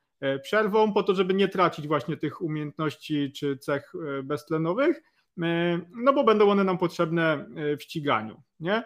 przerwą, 0.42 0.92
po 0.92 1.02
to, 1.02 1.14
żeby 1.14 1.34
nie 1.34 1.48
tracić 1.48 1.88
właśnie 1.88 2.16
tych 2.16 2.42
umiejętności 2.42 3.32
czy 3.32 3.58
cech 3.58 3.92
e, 3.94 4.22
beztlenowych, 4.22 5.02
e, 5.42 5.80
no 5.94 6.12
bo 6.12 6.24
będą 6.24 6.50
one 6.50 6.64
nam 6.64 6.78
potrzebne 6.78 7.46
w 7.78 7.82
ściganiu. 7.82 8.42
Nie? 8.60 8.82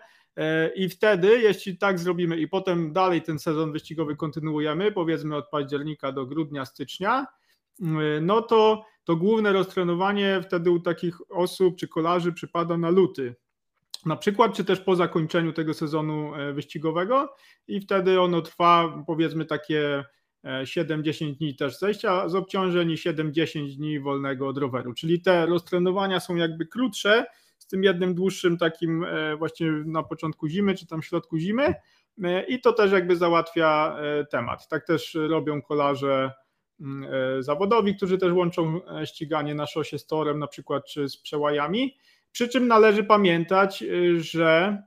I 0.77 0.89
wtedy, 0.89 1.41
jeśli 1.41 1.79
tak 1.79 1.99
zrobimy 1.99 2.37
i 2.37 2.49
potem 2.49 2.93
dalej 2.93 3.23
ten 3.23 3.39
sezon 3.39 3.73
wyścigowy 3.73 4.17
kontynuujemy, 4.17 4.93
powiedzmy 4.93 5.37
od 5.37 5.49
października 5.51 6.13
do 6.13 6.27
grudnia, 6.27 6.65
stycznia, 6.65 7.27
no 8.21 8.43
to 8.43 8.85
to 9.05 9.17
główne 9.17 9.53
roztrenowanie 9.53 10.41
wtedy 10.43 10.71
u 10.71 10.81
takich 10.81 11.31
osób 11.31 11.77
czy 11.77 11.89
kolarzy 11.89 12.33
przypada 12.33 12.79
na 12.79 12.91
luty. 12.91 13.35
Na 14.07 14.17
przykład, 14.17 14.57
czy 14.57 14.65
też 14.65 14.81
po 14.81 14.97
zakończeniu 14.97 15.53
tego 15.53 15.75
sezonu 15.75 16.33
wyścigowego, 16.55 17.35
i 17.69 17.81
wtedy 17.81 18.21
ono 18.21 18.43
trwa 18.43 19.05
powiedzmy 19.07 19.45
takie 19.45 20.05
7-10 20.45 21.37
dni 21.37 21.57
też 21.57 21.79
zejścia 21.79 22.29
z 22.29 22.35
obciążeń 22.35 22.91
i 22.91 22.97
7-10 22.97 23.77
dni 23.77 24.01
wolnego 24.01 24.49
od 24.49 24.59
roweru. 24.59 24.95
Czyli 24.95 25.21
te 25.21 25.47
roztrenowania 25.47 26.21
są 26.21 26.37
jakby 26.37 26.67
krótsze, 26.67 27.25
z 27.65 27.67
tym 27.67 27.85
jednym 27.85 28.15
dłuższym 28.15 28.59
takim 28.59 29.05
e, 29.05 29.37
właśnie 29.37 29.71
na 29.71 30.03
początku 30.03 30.49
zimy, 30.49 30.75
czy 30.75 30.87
tam 30.87 31.03
w 31.03 31.07
środku 31.07 31.39
zimy 31.39 31.75
e, 32.25 32.47
i 32.47 32.61
to 32.61 32.73
też 32.73 32.93
jakby 32.93 33.17
załatwia 33.17 33.97
e, 33.99 34.25
temat. 34.25 34.69
Tak 34.69 34.87
też 34.87 35.17
robią 35.29 35.63
kolarze 35.63 36.33
mm, 36.81 37.43
zawodowi, 37.43 37.97
którzy 37.97 38.19
też 38.19 38.33
łączą 38.33 38.81
ściganie 39.05 39.55
na 39.55 39.67
szosie 39.67 39.99
z 39.99 40.07
torem 40.07 40.39
na 40.39 40.47
przykład, 40.47 40.87
czy 40.87 41.09
z 41.09 41.17
przełajami, 41.17 41.97
przy 42.33 42.49
czym 42.49 42.69
należy 42.69 43.05
pamiętać, 43.05 43.85
że 44.17 44.83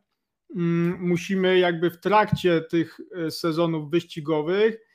mm, 0.56 0.98
musimy 1.00 1.60
jakby 1.60 1.92
w 1.92 2.00
trakcie 2.00 2.62
tych 2.62 3.00
sezonów 3.30 3.92
wyścigowych 3.92 4.87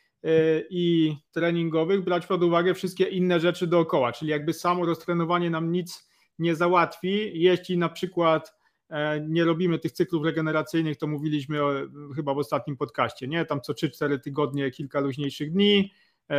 i 0.71 1.17
treningowych 1.33 2.05
brać 2.05 2.27
pod 2.27 2.43
uwagę 2.43 2.75
wszystkie 2.75 3.05
inne 3.05 3.41
rzeczy 3.41 3.67
dookoła, 3.67 4.13
czyli 4.13 4.31
jakby 4.31 4.53
samo 4.53 4.87
roztrenowanie 4.87 5.51
nam 5.51 5.73
nic 5.73 6.09
nie 6.39 6.55
załatwi, 6.55 7.31
jeśli 7.35 7.79
na 7.79 7.89
przykład 7.89 8.55
nie 9.29 9.45
robimy 9.45 9.79
tych 9.79 9.93
cyklów 9.93 10.25
regeneracyjnych, 10.25 10.97
to 10.97 11.07
mówiliśmy 11.07 11.65
o, 11.65 11.73
chyba 12.17 12.35
w 12.35 12.39
ostatnim 12.39 12.77
podcaście, 12.77 13.29
nie? 13.29 13.45
Tam 13.45 13.61
co 13.61 13.73
3-4 13.73 14.19
tygodnie 14.19 14.71
kilka 14.71 15.01
luźniejszych 15.01 15.53
dni. 15.53 15.93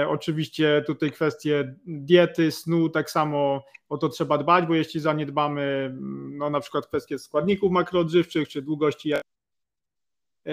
Oczywiście 0.07 0.83
tutaj 0.87 1.11
kwestie 1.11 1.75
diety, 1.85 2.51
snu, 2.51 2.89
tak 2.89 3.11
samo 3.11 3.63
o 3.89 3.97
to 3.97 4.09
trzeba 4.09 4.37
dbać, 4.37 4.65
bo 4.65 4.75
jeśli 4.75 4.99
zaniedbamy 4.99 5.95
no, 6.31 6.49
na 6.49 6.59
przykład 6.59 6.87
kwestie 6.87 7.19
składników 7.19 7.71
makroodżywczych 7.71 8.47
czy 8.49 8.61
długości 8.61 9.13
E, 9.13 9.21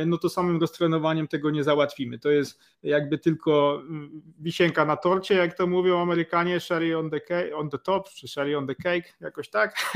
no 0.07 0.19
to 0.19 0.29
samym 0.29 0.61
roztrenowaniem 0.61 1.29
tego 1.29 1.51
nie 1.51 1.65
załatwimy. 1.65 2.19
To 2.19 2.31
jest 2.31 2.61
jakby 2.83 3.19
tylko 3.19 3.83
mm, 3.83 4.23
wisienka 4.39 4.85
na 4.85 4.97
torcie, 4.97 5.35
jak 5.35 5.55
to 5.55 5.67
mówią 5.67 6.01
Amerykanie, 6.03 6.61
sherry 6.61 6.99
on 6.99 7.11
the, 7.11 7.21
cake, 7.21 7.57
on 7.57 7.71
the 7.71 7.79
top, 7.79 8.09
czy 8.09 8.29
sherry 8.29 8.59
on 8.59 8.67
the 8.67 8.75
cake, 8.75 9.15
jakoś 9.21 9.51
tak, 9.51 9.75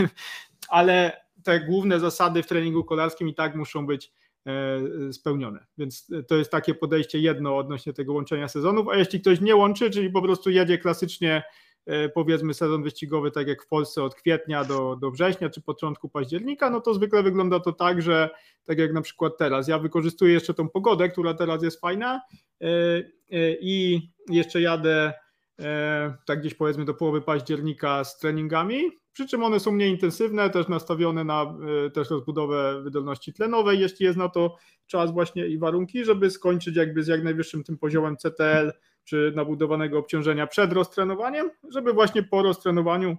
ale 0.69 1.25
te 1.43 1.61
główne 1.61 2.01
zasady 2.01 2.43
w 2.43 2.47
treningu 2.47 2.85
kolarskim 2.85 3.29
i 3.29 3.35
tak 3.35 3.55
muszą 3.55 3.87
być 3.87 4.13
e, 4.47 5.13
spełnione. 5.13 5.67
Więc 5.79 6.11
to 6.29 6.37
jest 6.37 6.51
takie 6.51 6.75
podejście 6.75 7.19
jedno 7.19 7.57
odnośnie 7.57 7.93
tego 7.93 8.13
łączenia 8.13 8.49
sezonów, 8.49 8.89
a 8.89 8.97
jeśli 8.97 9.21
ktoś 9.21 9.41
nie 9.41 9.57
łączy, 9.57 9.91
czyli 9.91 10.11
po 10.11 10.23
prostu 10.23 10.51
jedzie 10.51 10.79
klasycznie 10.79 11.43
E, 11.43 11.74
powiedzmy 12.15 12.55
sezon 12.55 12.83
wyścigowy, 12.83 13.31
tak 13.31 13.49
jak 13.49 13.63
w 13.63 13.67
Polsce 13.67 14.03
od 14.03 14.15
kwietnia 14.15 14.65
do, 14.65 14.97
do 14.97 15.11
września 15.11 15.51
czy 15.51 15.61
początku 15.61 16.09
października, 16.09 16.71
no 16.71 16.81
to 16.81 16.95
zwykle 16.95 17.23
wygląda 17.23 17.61
to 17.61 17.73
tak, 17.73 18.03
że 18.03 18.31
tak 18.65 18.79
jak 18.79 18.93
na 18.93 19.03
przykład 19.03 19.39
teraz, 19.39 19.69
ja 19.69 19.79
wykorzystuję 19.79 20.33
jeszcze 20.33 20.55
tą 20.55 20.69
pogodę, 20.69 21.09
która 21.09 21.35
teraz 21.35 21.63
jest 21.63 21.81
fajna 21.81 22.21
e, 22.61 22.67
e, 22.67 23.03
i 23.61 24.01
jeszcze 24.31 24.61
jadę 24.61 25.13
tak 26.27 26.41
gdzieś 26.41 26.55
powiedzmy 26.55 26.85
do 26.85 26.95
połowy 26.95 27.21
października 27.21 28.05
z 28.05 28.19
treningami, 28.19 28.77
przy 29.13 29.29
czym 29.29 29.43
one 29.43 29.61
są 29.61 29.73
mniej 29.73 29.91
intensywne, 29.91 30.51
też 30.51 30.69
nastawione 30.69 31.25
na 31.25 31.55
też 31.95 32.11
rozbudowę 32.11 32.83
wydolności 32.83 33.33
tlenowej, 33.33 33.81
jeśli 33.81 34.07
jest 34.07 34.19
na 34.19 34.29
to 34.29 34.57
czas 34.87 35.13
właśnie 35.13 35.47
i 35.47 35.59
warunki, 35.59 36.05
żeby 36.05 36.31
skończyć 36.31 36.77
jakby 36.77 37.03
z 37.03 37.07
jak 37.07 37.25
najwyższym 37.25 37.65
tym 37.65 37.79
poziomem 37.79 38.17
CTL 38.17 38.73
czy 39.05 39.33
nabudowanego 39.37 39.99
obciążenia 39.99 40.47
przed 40.47 40.73
roztrenowaniem, 40.73 41.51
żeby 41.71 41.93
właśnie 41.93 42.23
po 42.23 42.43
roztrenowaniu 42.43 43.17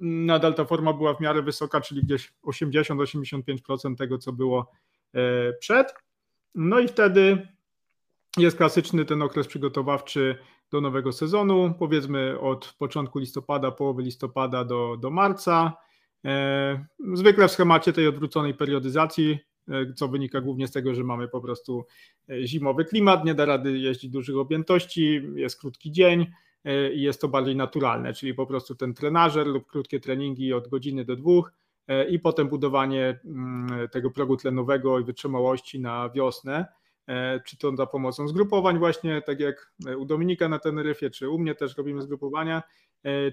nadal 0.00 0.54
ta 0.54 0.64
forma 0.64 0.92
była 0.92 1.14
w 1.14 1.20
miarę 1.20 1.42
wysoka, 1.42 1.80
czyli 1.80 2.02
gdzieś 2.04 2.32
80-85% 2.44 3.96
tego, 3.96 4.18
co 4.18 4.32
było 4.32 4.70
e, 5.14 5.52
przed. 5.52 5.94
No 6.54 6.78
i 6.78 6.88
wtedy 6.88 7.48
jest 8.36 8.56
klasyczny 8.56 9.04
ten 9.04 9.22
okres 9.22 9.46
przygotowawczy 9.46 10.38
do 10.70 10.80
nowego 10.80 11.12
sezonu, 11.12 11.74
powiedzmy 11.78 12.40
od 12.40 12.74
początku 12.78 13.18
listopada, 13.18 13.70
połowy 13.70 14.02
listopada 14.02 14.64
do, 14.64 14.96
do 14.96 15.10
marca. 15.10 15.72
E, 16.24 16.86
zwykle 17.14 17.48
w 17.48 17.52
schemacie 17.52 17.92
tej 17.92 18.06
odwróconej 18.06 18.54
periodyzacji 18.54 19.38
co 19.96 20.08
wynika 20.08 20.40
głównie 20.40 20.68
z 20.68 20.72
tego, 20.72 20.94
że 20.94 21.04
mamy 21.04 21.28
po 21.28 21.40
prostu 21.40 21.86
e, 22.30 22.46
zimowy 22.46 22.84
klimat, 22.84 23.24
nie 23.24 23.34
da 23.34 23.44
rady 23.44 23.78
jeździć 23.78 24.10
dużych 24.10 24.36
objętości, 24.36 25.22
jest 25.34 25.60
krótki 25.60 25.92
dzień 25.92 26.26
e, 26.64 26.92
i 26.92 27.02
jest 27.02 27.20
to 27.20 27.28
bardziej 27.28 27.56
naturalne, 27.56 28.12
czyli 28.12 28.34
po 28.34 28.46
prostu 28.46 28.74
ten 28.74 28.94
trenażer 28.94 29.46
lub 29.46 29.66
krótkie 29.66 30.00
treningi 30.00 30.52
od 30.52 30.68
godziny 30.68 31.04
do 31.04 31.16
dwóch 31.16 31.52
i 32.10 32.18
potem 32.18 32.48
budowanie 32.48 33.20
mm, 33.24 33.88
tego 33.88 34.10
progu 34.10 34.36
tlenowego 34.36 34.98
i 34.98 35.04
wytrzymałości 35.04 35.80
na 35.80 36.10
wiosnę, 36.10 36.66
czy 37.44 37.58
to 37.58 37.76
za 37.76 37.86
pomocą 37.86 38.28
zgrupowań 38.28 38.78
właśnie, 38.78 39.22
tak 39.22 39.40
jak 39.40 39.72
u 39.98 40.04
Dominika 40.04 40.48
na 40.48 40.58
Teneryfie, 40.58 41.10
czy 41.10 41.30
u 41.30 41.38
mnie 41.38 41.54
też 41.54 41.76
robimy 41.76 42.02
zgrupowania, 42.02 42.62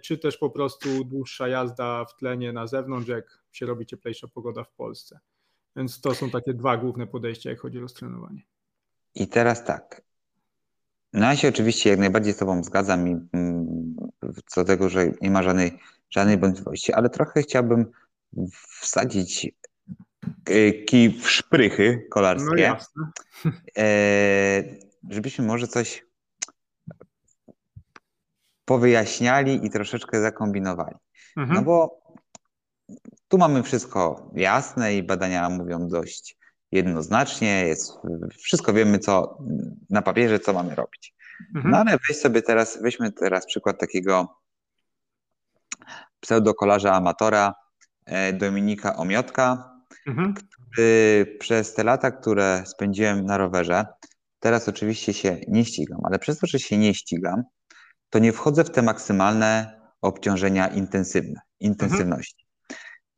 czy 0.04 0.17
też 0.17 0.38
po 0.38 0.50
prostu 0.50 1.04
dłuższa 1.04 1.48
jazda 1.48 2.06
w 2.06 2.15
tlenie 2.15 2.54
na 2.54 2.67
zewnątrz, 2.67 3.08
jak 3.08 3.43
się 3.52 3.65
robi 3.65 3.86
cieplejsza 3.86 4.28
pogoda 4.28 4.63
w 4.63 4.74
Polsce. 4.74 5.19
Więc 5.75 6.01
to 6.01 6.15
są 6.15 6.29
takie 6.29 6.53
dwa 6.53 6.77
główne 6.77 7.07
podejścia, 7.07 7.49
jak 7.49 7.59
chodzi 7.59 7.77
o 7.77 7.81
roztrenowanie. 7.81 8.41
I 9.15 9.27
teraz 9.27 9.65
tak. 9.65 10.01
No 11.13 11.25
ja 11.25 11.36
się 11.36 11.47
oczywiście 11.47 11.89
jak 11.89 11.99
najbardziej 11.99 12.33
z 12.33 12.38
Tobą 12.38 12.63
zgadzam 12.63 13.07
i 13.07 13.12
mm, 13.33 13.95
co 14.45 14.62
do 14.62 14.67
tego, 14.67 14.89
że 14.89 15.12
nie 15.21 15.31
ma 15.31 15.43
żadnej, 15.43 15.79
żadnej 16.09 16.38
wątpliwości, 16.38 16.93
ale 16.93 17.09
trochę 17.09 17.41
chciałbym 17.41 17.91
wsadzić 18.81 19.51
e, 20.45 20.71
kij 20.71 21.19
w 21.19 21.29
szprychy 21.29 22.07
kolarskie, 22.09 22.49
no 22.49 22.57
jasne. 22.57 23.12
E, 23.77 24.63
żebyśmy 25.09 25.45
może 25.45 25.67
coś 25.67 26.05
powyjaśniali 28.65 29.65
i 29.65 29.69
troszeczkę 29.69 30.21
zakombinowali. 30.21 30.95
Mhm. 31.38 31.55
No 31.55 31.65
bo 31.65 32.03
tu 33.34 33.38
mamy 33.38 33.63
wszystko 33.63 34.30
jasne 34.36 34.96
i 34.96 35.04
badania 35.04 35.50
mówią 35.50 35.88
dość 35.88 36.38
jednoznacznie, 36.72 37.65
jest, 37.65 37.91
wszystko 38.38 38.74
wiemy, 38.74 39.00
co 39.00 39.38
na 39.89 40.02
papierze, 40.02 40.39
co 40.39 40.54
mamy 40.54 40.76
robić. 40.76 41.13
Mhm. 41.56 41.72
No 41.72 41.78
ale 41.78 41.98
weź 42.08 42.17
sobie 42.17 42.41
teraz, 42.41 42.82
weźmy 42.82 43.12
teraz 43.12 43.46
przykład 43.46 43.80
takiego 43.80 44.39
pseudokolarza 46.19 46.93
amatora 46.93 47.54
e, 48.06 48.34
Dominika 48.34 48.96
Omiotka, 48.96 49.74
mhm. 50.08 50.34
który 50.34 51.38
przez 51.39 51.74
te 51.74 51.84
lata, 51.84 52.12
które 52.12 52.63
spędziłem 52.65 53.26
na 53.26 53.38
rowerze, 53.38 53.86
teraz 54.39 54.69
oczywiście 54.69 55.13
się 55.13 55.38
nie 55.48 55.65
ścigam, 55.65 56.00
ale 56.04 56.19
przez 56.19 56.39
to, 56.39 56.48
że 56.48 56.60
się 56.60 56.78
nie 56.78 56.93
ścigam, 56.93 57.43
to 58.10 58.19
nie 58.19 58.34
wchodzę 58.34 58.63
w 58.63 58.69
te 58.69 58.82
maksymalne 58.82 59.82
obciążenia 60.02 60.67
intensywne, 60.67 61.41
intensywności 61.60 62.42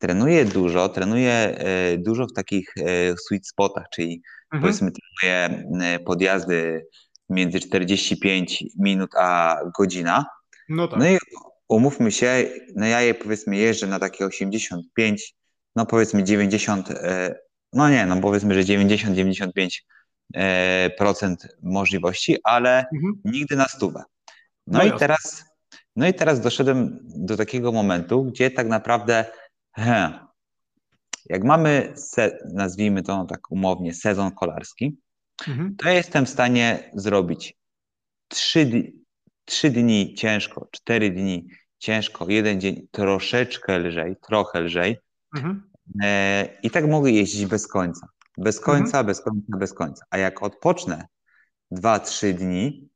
trenuję 0.05 0.45
dużo, 0.45 0.89
trenuję 0.89 1.31
e, 1.31 1.97
dużo 1.97 2.27
w 2.27 2.33
takich 2.33 2.73
e, 2.77 2.83
sweet 3.17 3.47
spotach, 3.47 3.85
czyli 3.93 4.21
mhm. 4.43 4.61
powiedzmy 4.61 4.91
trenuję 4.91 5.65
e, 5.81 5.99
podjazdy 5.99 6.87
między 7.29 7.59
45 7.59 8.63
minut 8.79 9.09
a 9.17 9.57
godzina. 9.77 10.25
No, 10.69 10.87
tak. 10.87 10.99
no 10.99 11.09
i 11.09 11.17
umówmy 11.69 12.11
się, 12.11 12.43
no 12.75 12.85
ja 12.85 13.01
je 13.01 13.13
powiedzmy 13.13 13.57
jeżdżę 13.57 13.87
na 13.87 13.99
takie 13.99 14.25
85, 14.25 15.35
no 15.75 15.85
powiedzmy 15.85 16.23
90, 16.23 16.89
no 17.73 17.89
nie, 17.89 18.05
no 18.05 18.21
powiedzmy, 18.21 18.53
że 18.53 18.61
90-95 18.61 19.69
procent 20.97 21.47
możliwości, 21.63 22.37
ale 22.43 22.85
mhm. 22.93 23.13
nigdy 23.25 23.55
na 23.55 23.65
stówę. 23.65 24.03
No, 24.67 24.79
no 24.79 24.85
i 24.85 24.99
teraz, 24.99 25.45
no 25.95 26.07
i 26.07 26.13
teraz 26.13 26.41
doszedłem 26.41 26.99
do 27.03 27.37
takiego 27.37 27.71
momentu, 27.71 28.23
gdzie 28.23 28.51
tak 28.51 28.67
naprawdę 28.67 29.25
He. 29.75 30.19
Jak 31.25 31.43
mamy, 31.43 31.93
se, 31.95 32.39
nazwijmy 32.53 33.03
to 33.03 33.25
tak 33.29 33.51
umownie, 33.51 33.93
sezon 33.93 34.31
kolarski, 34.31 34.97
mhm. 35.47 35.75
to 35.75 35.87
ja 35.87 35.93
jestem 35.93 36.25
w 36.25 36.29
stanie 36.29 36.91
zrobić 36.93 37.57
trzy, 38.27 38.91
trzy 39.45 39.69
dni 39.69 40.13
ciężko, 40.13 40.67
cztery 40.71 41.11
dni 41.11 41.47
ciężko, 41.79 42.25
jeden 42.29 42.61
dzień 42.61 42.87
troszeczkę 42.91 43.79
lżej, 43.79 44.15
trochę 44.27 44.61
lżej. 44.61 44.97
Mhm. 45.35 45.71
E, 46.03 46.47
I 46.63 46.69
tak 46.69 46.87
mogę 46.87 47.11
jeździć 47.11 47.45
bez 47.45 47.67
końca. 47.67 48.07
Bez 48.37 48.59
końca, 48.59 48.85
mhm. 48.99 49.05
bez 49.05 49.21
końca, 49.21 49.57
bez 49.57 49.73
końca. 49.73 50.05
A 50.09 50.17
jak 50.17 50.43
odpocznę 50.43 51.07
dwa, 51.71 51.99
trzy 51.99 52.33
dni, 52.33 52.89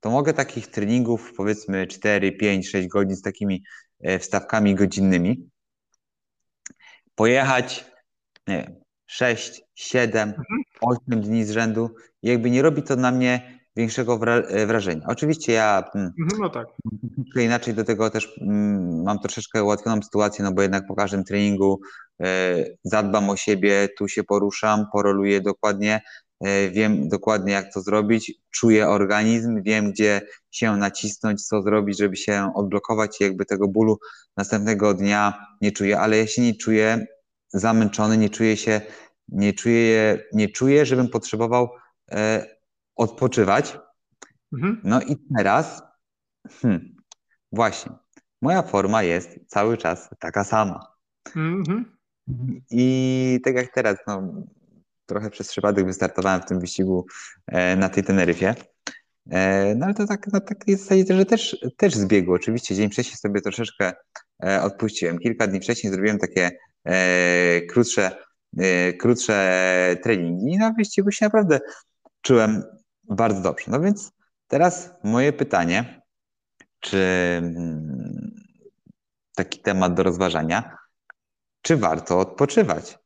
to 0.00 0.10
mogę 0.10 0.34
takich 0.34 0.66
treningów 0.66 1.32
powiedzmy 1.36 1.86
4, 1.86 2.32
5, 2.32 2.68
6 2.68 2.88
godzin 2.88 3.16
z 3.16 3.22
takimi 3.22 3.62
e, 4.00 4.18
wstawkami 4.18 4.74
godzinnymi 4.74 5.50
pojechać, 7.20 7.84
nie 8.48 8.56
wiem, 8.56 8.80
6, 9.06 9.62
7, 9.74 10.28
mhm. 10.28 10.44
8 10.80 11.20
dni 11.20 11.44
z 11.44 11.50
rzędu, 11.50 11.90
jakby 12.22 12.50
nie 12.50 12.62
robi 12.62 12.82
to 12.82 12.96
na 12.96 13.10
mnie 13.12 13.60
większego 13.76 14.14
e, 14.26 14.66
wrażenia. 14.66 15.06
Oczywiście 15.06 15.52
ja 15.52 15.84
mm, 15.94 16.12
mhm, 16.20 16.40
no 16.42 16.50
tak. 16.50 16.66
inaczej 17.36 17.74
do 17.74 17.84
tego 17.84 18.10
też 18.10 18.38
mm, 18.40 19.02
mam 19.02 19.18
troszeczkę 19.18 19.64
ułatwioną 19.64 20.02
sytuację, 20.02 20.44
no 20.44 20.52
bo 20.52 20.62
jednak 20.62 20.86
po 20.86 20.94
każdym 20.94 21.24
treningu 21.24 21.80
e, 22.20 22.64
zadbam 22.84 23.30
o 23.30 23.36
siebie, 23.36 23.88
tu 23.98 24.08
się 24.08 24.24
poruszam, 24.24 24.86
poroluję 24.92 25.40
dokładnie, 25.40 26.00
wiem 26.72 27.08
dokładnie 27.08 27.52
jak 27.52 27.72
to 27.74 27.80
zrobić, 27.80 28.32
czuję 28.50 28.88
organizm, 28.88 29.62
wiem 29.62 29.90
gdzie 29.90 30.20
się 30.50 30.76
nacisnąć, 30.76 31.46
co 31.46 31.62
zrobić, 31.62 31.98
żeby 31.98 32.16
się 32.16 32.52
odblokować 32.54 33.20
i 33.20 33.24
jakby 33.24 33.44
tego 33.44 33.68
bólu 33.68 33.98
następnego 34.36 34.94
dnia 34.94 35.46
nie 35.60 35.72
czuję, 35.72 36.00
ale 36.00 36.18
ja 36.18 36.26
się 36.26 36.42
nie 36.42 36.54
czuję 36.54 37.06
zamęczony, 37.48 38.18
nie 38.18 38.30
czuję 38.30 38.56
się, 38.56 38.80
nie 39.28 39.52
czuję, 39.52 40.24
nie 40.32 40.48
czuję, 40.48 40.86
żebym 40.86 41.08
potrzebował 41.08 41.68
e, 42.10 42.46
odpoczywać. 42.96 43.78
Mhm. 44.52 44.80
No 44.84 45.02
i 45.02 45.16
teraz, 45.36 45.82
hmm, 46.62 46.96
właśnie, 47.52 47.92
moja 48.42 48.62
forma 48.62 49.02
jest 49.02 49.28
cały 49.46 49.76
czas 49.76 50.08
taka 50.18 50.44
sama. 50.44 50.86
Mhm. 51.36 51.96
I 52.70 53.40
tak 53.44 53.54
jak 53.54 53.74
teraz, 53.74 53.96
no, 54.06 54.32
trochę 55.10 55.30
przez 55.30 55.48
przypadek 55.48 55.86
wystartowałem 55.86 56.42
w 56.42 56.44
tym 56.44 56.60
wyścigu 56.60 57.06
e, 57.46 57.76
na 57.76 57.88
tej 57.88 58.04
Teneryfie. 58.04 58.54
E, 59.30 59.74
no 59.74 59.86
ale 59.86 59.94
to 59.94 60.06
tak 60.06 60.26
na 60.26 60.40
takiej 60.40 60.76
zasadzie, 60.76 61.16
że 61.16 61.26
też, 61.26 61.56
też 61.76 61.94
zbiegło. 61.94 62.34
Oczywiście 62.34 62.74
dzień 62.74 62.90
wcześniej 62.90 63.16
sobie 63.16 63.40
troszeczkę 63.40 63.92
e, 64.44 64.62
odpuściłem. 64.62 65.18
Kilka 65.18 65.46
dni 65.46 65.60
wcześniej 65.60 65.92
zrobiłem 65.92 66.18
takie 66.18 66.50
krótsze, 67.68 68.10
krótsze 68.98 69.96
treningi 70.02 70.52
i 70.52 70.58
na 70.58 70.72
wyścigu 70.72 71.10
się 71.10 71.26
naprawdę 71.26 71.60
czułem 72.22 72.62
bardzo 73.04 73.40
dobrze. 73.40 73.64
No 73.68 73.80
więc 73.80 74.12
teraz 74.48 74.90
moje 75.04 75.32
pytanie, 75.32 76.02
czy 76.80 76.98
mm, 77.38 78.30
taki 79.34 79.58
temat 79.58 79.94
do 79.94 80.02
rozważania, 80.02 80.76
czy 81.62 81.76
warto 81.76 82.18
odpoczywać? 82.18 82.98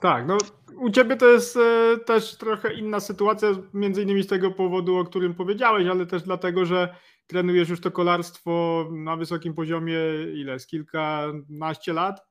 Tak, 0.00 0.26
no 0.26 0.38
u 0.76 0.90
ciebie 0.90 1.16
to 1.16 1.26
jest 1.26 1.56
e, 1.56 1.98
też 1.98 2.36
trochę 2.36 2.74
inna 2.74 3.00
sytuacja, 3.00 3.48
między 3.74 4.02
innymi 4.02 4.22
z 4.22 4.26
tego 4.26 4.50
powodu, 4.50 4.96
o 4.96 5.04
którym 5.04 5.34
powiedziałeś, 5.34 5.86
ale 5.88 6.06
też 6.06 6.22
dlatego, 6.22 6.66
że 6.66 6.94
trenujesz 7.26 7.68
już 7.68 7.80
to 7.80 7.90
kolarstwo 7.90 8.84
na 8.92 9.16
wysokim 9.16 9.54
poziomie, 9.54 9.98
ile, 10.34 10.58
z 10.58 10.66
kilkanaście 10.66 11.92
lat? 11.92 12.26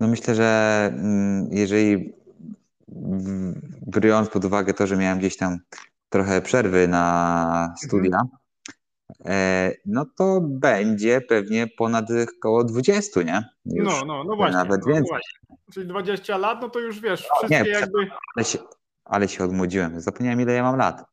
No 0.00 0.08
myślę, 0.08 0.34
że 0.34 0.90
mm, 0.94 1.48
jeżeli 1.50 2.12
biorąc 3.88 4.28
pod 4.28 4.44
uwagę 4.44 4.74
to, 4.74 4.86
że 4.86 4.96
miałem 4.96 5.18
gdzieś 5.18 5.36
tam 5.36 5.58
trochę 6.08 6.42
przerwy 6.42 6.88
na 6.88 7.74
studia, 7.76 8.18
e, 8.18 8.43
no 9.86 10.06
to 10.16 10.40
będzie 10.42 11.20
pewnie 11.20 11.66
ponad 11.66 12.04
około 12.38 12.64
20, 12.64 13.22
nie? 13.22 13.44
Już 13.64 13.86
no, 13.86 14.04
no, 14.06 14.24
no 14.24 14.36
właśnie. 14.36 14.56
Nawet 14.56 14.80
no, 14.86 14.94
więcej. 14.94 15.08
Właśnie. 15.08 15.56
Czyli 15.72 15.86
20 15.86 16.38
lat, 16.38 16.62
no 16.62 16.68
to 16.68 16.78
już 16.78 17.00
wiesz, 17.00 17.28
no, 17.30 17.36
wszystkie 17.36 17.64
nie, 17.64 17.70
jakby... 17.70 18.10
Ale 18.36 18.44
się, 18.44 18.58
ale 19.04 19.28
się 19.28 19.44
odmłodziłem. 19.44 20.00
Zapomniałem, 20.00 20.40
ile 20.40 20.52
ja 20.52 20.62
mam 20.62 20.76
lat. 20.76 21.04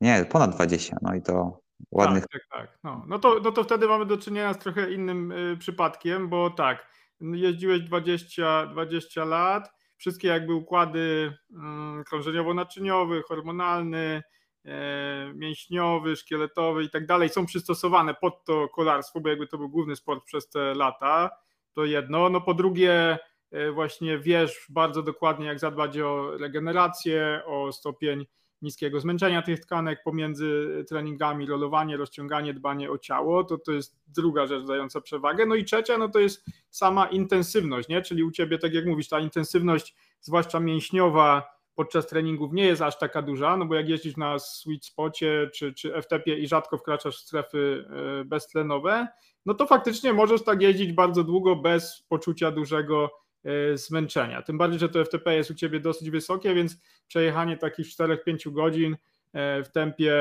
Nie, 0.00 0.26
ponad 0.30 0.54
20, 0.54 0.96
no 1.02 1.14
i 1.14 1.22
to 1.22 1.60
ładnych... 1.90 2.24
Tak, 2.32 2.42
tak, 2.50 2.60
tak. 2.60 2.78
No, 2.84 3.04
no, 3.08 3.18
to, 3.18 3.40
no 3.44 3.52
to 3.52 3.64
wtedy 3.64 3.88
mamy 3.88 4.06
do 4.06 4.16
czynienia 4.16 4.54
z 4.54 4.58
trochę 4.58 4.92
innym 4.92 5.32
y, 5.32 5.56
przypadkiem, 5.56 6.28
bo 6.28 6.50
tak, 6.50 6.86
jeździłeś 7.20 7.80
20, 7.80 8.66
20 8.66 9.24
lat, 9.24 9.70
wszystkie 9.96 10.28
jakby 10.28 10.54
układy 10.54 11.32
mm, 11.52 12.04
krążeniowo-naczyniowy, 12.04 13.22
hormonalny, 13.22 13.98
e, 13.98 14.37
mięśniowy, 15.34 16.16
szkieletowy 16.16 16.84
i 16.84 16.90
tak 16.90 17.06
dalej 17.06 17.28
są 17.28 17.46
przystosowane 17.46 18.14
pod 18.14 18.44
to 18.44 18.68
kolarstwo, 18.68 19.20
bo 19.20 19.28
jakby 19.28 19.46
to 19.46 19.58
był 19.58 19.68
główny 19.68 19.96
sport 19.96 20.24
przez 20.24 20.48
te 20.48 20.74
lata, 20.74 21.30
to 21.72 21.84
jedno. 21.84 22.28
No 22.28 22.40
po 22.40 22.54
drugie 22.54 23.18
e, 23.50 23.72
właśnie 23.72 24.18
wiesz 24.18 24.66
bardzo 24.68 25.02
dokładnie 25.02 25.46
jak 25.46 25.58
zadbać 25.58 25.98
o 25.98 26.36
regenerację, 26.38 27.42
o 27.46 27.72
stopień 27.72 28.26
niskiego 28.62 29.00
zmęczenia 29.00 29.42
tych 29.42 29.60
tkanek 29.60 30.02
pomiędzy 30.02 30.84
treningami, 30.88 31.46
rolowanie, 31.46 31.96
rozciąganie, 31.96 32.54
dbanie 32.54 32.90
o 32.90 32.98
ciało, 32.98 33.44
to 33.44 33.58
to 33.58 33.72
jest 33.72 33.96
druga 34.06 34.46
rzecz 34.46 34.66
dająca 34.66 35.00
przewagę. 35.00 35.46
No 35.46 35.54
i 35.54 35.64
trzecia, 35.64 35.98
no 35.98 36.08
to 36.08 36.18
jest 36.18 36.44
sama 36.70 37.06
intensywność, 37.06 37.88
nie? 37.88 38.02
czyli 38.02 38.22
u 38.22 38.30
Ciebie, 38.30 38.58
tak 38.58 38.74
jak 38.74 38.86
mówisz, 38.86 39.08
ta 39.08 39.20
intensywność, 39.20 39.94
zwłaszcza 40.20 40.60
mięśniowa, 40.60 41.57
podczas 41.78 42.06
treningów 42.06 42.52
nie 42.52 42.64
jest 42.64 42.82
aż 42.82 42.98
taka 42.98 43.22
duża, 43.22 43.56
no 43.56 43.66
bo 43.66 43.74
jak 43.74 43.88
jeździsz 43.88 44.16
na 44.16 44.38
sweet 44.38 44.84
spocie 44.84 45.50
czy, 45.54 45.72
czy 45.74 46.02
FTP 46.02 46.30
i 46.30 46.48
rzadko 46.48 46.78
wkraczasz 46.78 47.16
w 47.16 47.20
strefy 47.20 47.84
e, 48.20 48.24
beztlenowe, 48.24 49.08
no 49.46 49.54
to 49.54 49.66
faktycznie 49.66 50.12
możesz 50.12 50.44
tak 50.44 50.62
jeździć 50.62 50.92
bardzo 50.92 51.24
długo 51.24 51.56
bez 51.56 52.02
poczucia 52.08 52.50
dużego 52.50 53.10
E, 53.44 53.76
zmęczenia. 53.76 54.42
Tym 54.42 54.58
bardziej, 54.58 54.78
że 54.78 54.88
to 54.88 55.04
FTP 55.04 55.34
jest 55.34 55.50
u 55.50 55.54
Ciebie 55.54 55.80
dosyć 55.80 56.10
wysokie, 56.10 56.54
więc 56.54 56.80
przejechanie 57.08 57.56
takich 57.56 57.86
4-5 57.86 58.52
godzin 58.52 58.96
e, 59.32 59.64
w 59.64 59.68
tempie, 59.68 60.14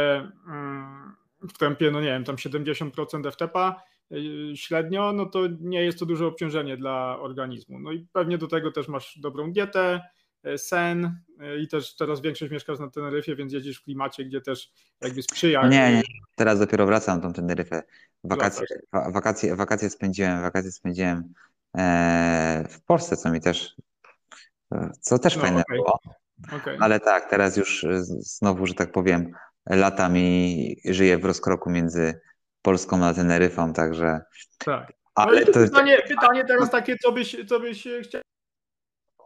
mm, 0.48 1.16
w 1.50 1.58
tempie, 1.58 1.92
no 1.92 2.02
nie 2.02 2.08
wiem, 2.08 2.24
tam 2.24 2.36
70% 2.36 3.32
FTP 3.32 3.74
średnio, 4.56 5.14
no 5.14 5.26
to 5.26 5.40
nie 5.60 5.84
jest 5.84 6.00
to 6.00 6.06
duże 6.06 6.28
obciążenie 6.28 6.78
dla 6.78 7.20
organizmu. 7.20 7.80
No 7.80 7.92
i 7.92 8.08
pewnie 8.14 8.38
do 8.38 8.48
tego 8.48 8.72
też 8.72 8.88
masz 8.88 9.20
dobrą 9.20 9.52
dietę, 9.52 10.02
sen 10.58 11.20
i 11.60 11.68
też 11.68 11.96
teraz 11.96 12.22
większość 12.22 12.52
mieszkasz 12.52 12.80
na 12.80 12.90
Teneryfie, 12.90 13.36
więc 13.36 13.54
jedziesz 13.54 13.78
w 13.78 13.84
klimacie, 13.84 14.26
gdzie 14.26 14.42
też 14.42 14.72
jakby 15.02 15.22
sprzyja. 15.22 15.68
Nie, 15.68 15.94
nie, 15.94 16.02
teraz 16.36 16.60
dopiero 16.60 16.86
wracam 16.86 17.18
na 17.18 17.24
tą 17.24 17.34
Teneryfę. 17.34 17.84
Wakacje, 18.24 18.66
wakacje, 18.94 19.56
wakacje 19.56 19.90
spędziłem, 19.90 20.42
wakacje 20.42 20.72
spędziłem 20.72 21.34
E, 21.78 22.64
w 22.70 22.82
Polsce, 22.82 23.18
co 23.18 23.32
mi 23.32 23.42
też, 23.42 23.76
co 25.00 25.20
też 25.20 25.36
no, 25.36 25.42
fajne 25.42 25.62
okay. 25.62 25.78
było. 25.78 26.00
Okay. 26.62 26.78
Ale 26.80 27.00
tak, 27.00 27.30
teraz 27.30 27.58
już 27.58 27.86
znowu, 28.20 28.68
że 28.68 28.74
tak 28.74 28.92
powiem, 28.92 29.32
latami 29.66 30.76
żyję 30.86 31.18
w 31.18 31.26
rozkroku 31.26 31.70
między 31.70 32.20
Polską 32.62 33.06
a 33.06 33.14
Teneryfą, 33.14 33.74
także. 33.74 34.22
Tak. 34.58 34.94
No 35.18 35.24
ale 35.24 35.46
to 35.46 35.52
pytanie, 35.52 35.98
pytanie 36.08 36.46
teraz 36.46 36.72
takie, 36.72 36.98
co 36.98 37.12
byś, 37.12 37.38
co 37.50 37.60
byś 37.60 37.88
chciał, 38.04 38.22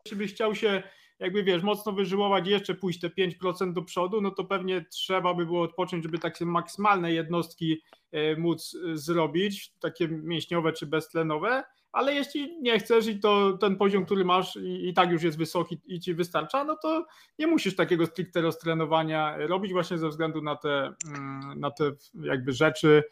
czy 0.08 0.16
byś 0.16 0.34
chciał 0.34 0.56
się 0.56 0.84
jakby 1.22 1.44
wiesz, 1.44 1.64
mocno 1.64 1.92
wyżyłować 1.92 2.48
jeszcze 2.48 2.76
pójść 2.76 3.00
te 3.00 3.10
5% 3.10 3.74
do 3.74 3.82
przodu, 3.82 4.22
no 4.22 4.32
to 4.32 4.44
pewnie 4.44 4.86
trzeba 4.92 5.34
by 5.34 5.46
było 5.46 5.62
odpocząć, 5.62 6.04
żeby 6.04 6.20
takie 6.20 6.46
maksymalne 6.46 7.14
jednostki 7.14 7.82
e, 8.12 8.36
móc 8.36 8.78
e, 8.92 8.98
zrobić, 8.98 9.74
takie 9.80 10.08
mięśniowe 10.08 10.74
czy 10.74 10.86
beztlenowe, 10.86 11.64
ale 11.92 12.14
jeśli 12.14 12.62
nie 12.62 12.80
chcesz 12.80 13.08
i 13.08 13.20
to 13.20 13.58
ten 13.58 13.76
poziom, 13.76 14.06
który 14.06 14.26
masz 14.26 14.56
i, 14.56 14.90
i, 14.90 14.94
tak 14.94 15.12
już 15.12 15.24
jest 15.24 15.38
wysoki 15.38 15.82
i 15.86 16.00
ci 16.00 16.14
wystarcza, 16.14 16.64
no 16.64 16.78
to 16.82 17.06
nie 17.40 17.48
musisz 17.48 17.76
takiego 17.76 18.06
stricte 18.06 18.42
roztrenowania 18.42 19.38
robić 19.38 19.72
właśnie 19.72 19.98
ze 19.98 20.10
względu 20.10 20.42
na 20.42 20.56
te, 20.56 20.94
mm, 21.08 21.60
na 21.60 21.72
te 21.72 21.92
jakby 22.24 22.54
rzeczy, 22.54 23.04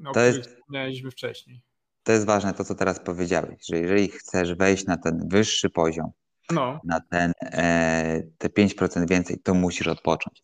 o 0.00 0.04
to 0.04 0.10
których 0.10 0.44
wspomnieliśmy 0.44 1.10
wcześniej. 1.10 1.60
To 2.02 2.12
jest 2.12 2.26
ważne 2.26 2.54
to, 2.54 2.64
co 2.64 2.74
teraz 2.74 3.00
powiedziałeś, 3.00 3.66
że 3.66 3.78
jeżeli 3.78 4.08
chcesz 4.08 4.54
wejść 4.54 4.86
na 4.86 4.96
ten 4.96 5.28
wyższy 5.28 5.70
poziom, 5.70 6.10
no. 6.50 6.80
na 6.84 7.00
ten 7.00 7.32
e, 7.42 8.22
te 8.38 8.48
5% 8.48 9.08
więcej, 9.08 9.38
to 9.38 9.54
musisz 9.54 9.86
odpocząć. 9.86 10.42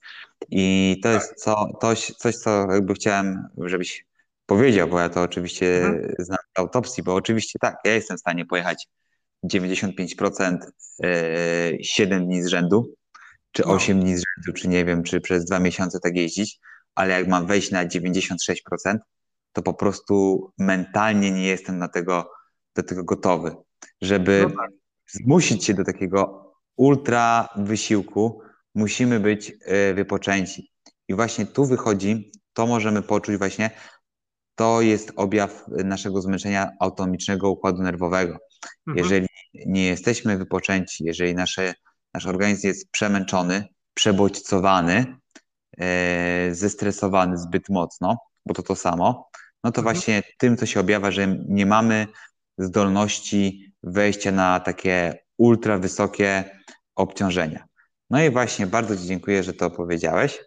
I 0.51 0.97
to 1.03 1.09
tak. 1.09 1.15
jest 1.15 1.35
co, 1.35 1.79
coś, 1.81 2.07
coś, 2.07 2.37
co 2.37 2.73
jakby 2.73 2.95
chciałem, 2.95 3.49
żebyś 3.59 4.07
powiedział, 4.47 4.89
bo 4.89 5.01
ja 5.01 5.09
to 5.09 5.23
oczywiście 5.23 5.87
mhm. 5.87 6.15
znam 6.19 6.39
z 6.57 6.59
autopsji, 6.59 7.03
bo 7.03 7.15
oczywiście 7.15 7.59
tak, 7.59 7.77
ja 7.85 7.95
jestem 7.95 8.17
w 8.17 8.21
stanie 8.21 8.47
pojechać 8.47 8.89
95% 9.45 10.59
7 11.83 12.23
e, 12.23 12.27
dni 12.27 12.43
z 12.43 12.47
rzędu, 12.47 12.95
czy 13.53 13.65
8 13.65 13.99
no. 13.99 14.05
dni 14.05 14.17
z 14.17 14.23
rzędu, 14.23 14.61
czy 14.61 14.69
nie 14.69 14.85
wiem, 14.85 15.03
czy 15.03 15.21
przez 15.21 15.45
dwa 15.45 15.59
miesiące 15.59 16.01
tak 16.01 16.17
jeździć, 16.17 16.59
ale 16.95 17.19
jak 17.19 17.29
mam 17.29 17.47
wejść 17.47 17.71
na 17.71 17.87
96%, 17.87 18.55
to 19.53 19.63
po 19.63 19.75
prostu 19.75 20.47
mentalnie 20.59 21.31
nie 21.31 21.47
jestem 21.47 21.79
na 21.79 21.89
tego, 21.89 22.31
do 22.77 22.83
tego 22.83 23.05
gotowy. 23.05 23.57
Żeby 24.01 24.47
no 24.49 24.57
tak. 24.57 24.71
Zmusić 25.13 25.65
się 25.65 25.75
do 25.75 25.85
takiego 25.85 26.53
ultra 26.77 27.49
wysiłku, 27.57 28.43
musimy 28.75 29.21
być 29.21 29.53
e, 29.65 29.95
wypoczęci. 29.95 30.73
I 31.09 31.15
właśnie 31.15 31.47
tu 31.47 31.67
wychodzi, 31.67 32.33
to 32.53 32.67
możemy 32.67 33.03
poczuć 33.03 33.37
właśnie 33.37 33.71
to 34.61 34.81
jest 34.81 35.13
objaw 35.17 35.65
naszego 35.69 36.21
zmęczenia 36.21 36.71
autonomicznego 36.81 37.51
układu 37.51 37.83
nerwowego. 37.83 38.37
Mhm. 38.87 38.97
Jeżeli 38.97 39.27
nie 39.67 39.87
jesteśmy 39.87 40.39
wypoczęci, 40.39 41.05
jeżeli 41.05 41.35
nasze, 41.35 41.75
nasz 42.15 42.27
organizm 42.27 42.67
jest 42.67 42.91
przemęczony, 42.91 43.65
przebodźcowany, 43.95 45.17
e, 45.79 46.49
zestresowany 46.55 47.39
zbyt 47.39 47.69
mocno, 47.69 48.19
bo 48.47 48.55
to 48.55 48.63
to 48.63 48.77
samo, 48.77 49.29
no 49.65 49.73
to 49.73 49.81
mhm. 49.81 49.83
właśnie 49.85 50.23
tym, 50.39 50.57
co 50.57 50.67
się 50.67 50.81
objawia, 50.81 51.11
że 51.11 51.37
nie 51.49 51.67
mamy 51.67 52.07
zdolności 52.59 53.70
wejścia 53.83 54.33
na 54.33 54.61
takie 54.61 55.15
ultra 55.39 55.79
wysokie 55.79 56.45
obciążenia. 56.97 57.65
No 58.11 58.23
i 58.23 58.31
właśnie 58.31 58.67
bardzo 58.67 58.97
Ci 58.97 59.07
dziękuję, 59.07 59.43
że 59.43 59.53
to 59.53 59.71
powiedziałeś. 59.71 60.41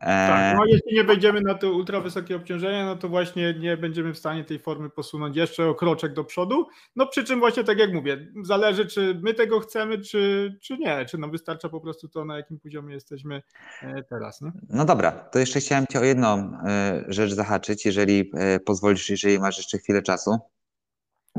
Tak, 0.00 0.56
no 0.56 0.64
jeśli 0.66 0.94
nie 0.94 1.04
wejdziemy 1.04 1.40
na 1.40 1.54
to 1.54 1.72
ultra 1.72 2.00
wysokie 2.00 2.36
obciążenie, 2.36 2.84
no 2.84 2.96
to 2.96 3.08
właśnie 3.08 3.54
nie 3.54 3.76
będziemy 3.76 4.14
w 4.14 4.18
stanie 4.18 4.44
tej 4.44 4.58
formy 4.58 4.90
posunąć 4.90 5.36
jeszcze 5.36 5.68
o 5.68 5.74
kroczek 5.74 6.14
do 6.14 6.24
przodu. 6.24 6.66
No 6.96 7.06
przy 7.06 7.24
czym 7.24 7.40
właśnie 7.40 7.64
tak 7.64 7.78
jak 7.78 7.92
mówię, 7.92 8.26
zależy 8.42 8.86
czy 8.86 9.20
my 9.22 9.34
tego 9.34 9.60
chcemy, 9.60 9.98
czy, 9.98 10.54
czy 10.62 10.78
nie, 10.78 11.06
czy 11.06 11.18
nam 11.18 11.30
wystarcza 11.30 11.68
po 11.68 11.80
prostu 11.80 12.08
to, 12.08 12.24
na 12.24 12.36
jakim 12.36 12.60
poziomie 12.60 12.94
jesteśmy 12.94 13.42
e, 13.82 14.02
teraz. 14.02 14.40
Nie? 14.40 14.52
No 14.68 14.84
dobra, 14.84 15.12
to 15.12 15.38
jeszcze 15.38 15.60
chciałem 15.60 15.86
Cię 15.86 16.00
o 16.00 16.04
jedną 16.04 16.58
e, 16.66 17.04
rzecz 17.08 17.32
zahaczyć, 17.32 17.86
jeżeli 17.86 18.30
e, 18.34 18.60
pozwolisz, 18.60 19.10
jeżeli 19.10 19.38
masz 19.38 19.56
jeszcze 19.56 19.78
chwilę 19.78 20.02
czasu. 20.02 20.38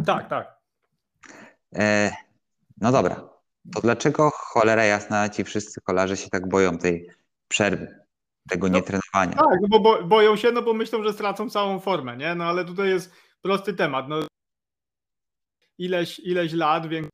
Tak, 0.06 0.30
tak. 0.30 0.57
No 2.82 2.92
dobra, 2.92 3.30
to 3.74 3.82
dlaczego 3.82 4.30
cholera 4.34 4.86
jasna 4.86 5.30
ci 5.30 5.44
wszyscy 5.44 5.82
kolarze 5.82 6.18
się 6.18 6.30
tak 6.30 6.50
boją 6.50 6.78
tej 6.78 7.10
przerwy? 7.48 8.08
tego 8.48 8.70
no, 8.70 8.76
nietrenowania. 8.76 9.32
Tak, 9.32 9.60
no 9.70 9.80
bo 9.80 10.04
boją 10.04 10.36
się, 10.36 10.52
no 10.52 10.62
bo 10.62 10.74
myślą, 10.74 11.04
że 11.04 11.14
stracą 11.14 11.50
całą 11.50 11.80
formę, 11.80 12.18
nie? 12.18 12.36
No 12.36 12.44
ale 12.44 12.66
tutaj 12.66 12.90
jest 12.90 13.14
prosty 13.42 13.74
temat. 13.74 14.10
No, 14.10 14.20
ileś, 15.78 16.20
ileś 16.20 16.54
lat, 16.54 16.88
więcej 16.88 17.12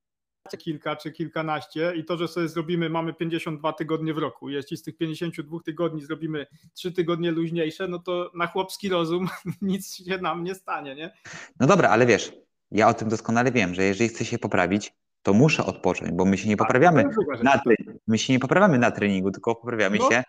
kilka 0.58 0.96
czy 0.96 1.12
kilkanaście 1.12 1.94
i 1.96 2.06
to, 2.06 2.18
że 2.18 2.28
sobie 2.28 2.48
zrobimy, 2.48 2.90
mamy 2.90 3.14
52 3.14 3.74
tygodnie 3.74 4.14
w 4.14 4.18
roku. 4.18 4.50
Jeśli 4.50 4.78
z 4.78 4.84
tych 4.84 4.98
52 4.98 5.60
tygodni 5.66 6.02
zrobimy 6.02 6.48
3 6.74 6.92
tygodnie 6.92 7.32
luźniejsze, 7.32 7.88
no 7.88 8.00
to 8.00 8.32
na 8.34 8.48
chłopski 8.48 8.90
rozum 8.90 9.28
nic 9.62 9.96
się 9.96 10.18
nam 10.18 10.44
nie 10.44 10.56
stanie, 10.56 10.96
nie? 10.96 11.14
No 11.60 11.68
dobra, 11.68 11.90
ale 11.90 12.06
wiesz, 12.06 12.32
ja 12.74 12.88
o 12.88 12.94
tym 12.94 13.10
doskonale 13.10 13.52
wiem, 13.52 13.74
że 13.74 13.84
jeżeli 13.84 14.10
chcę 14.10 14.26
się 14.26 14.40
poprawić, 14.40 14.94
to 15.22 15.34
muszę 15.34 15.66
odpocząć, 15.66 16.12
bo 16.12 16.26
my 16.26 16.38
się 16.38 16.50
nie 16.50 16.58
tak, 16.58 16.68
poprawiamy 16.68 17.06
na 17.44 17.60
treningu, 17.60 18.00
my 18.08 18.18
się 18.18 18.34
nie 18.34 18.40
poprawiamy 18.40 18.80
na 18.80 18.92
treningu, 18.92 19.32
tylko 19.32 19.56
poprawiamy 19.56 19.98
no. 19.98 20.12
się 20.12 20.24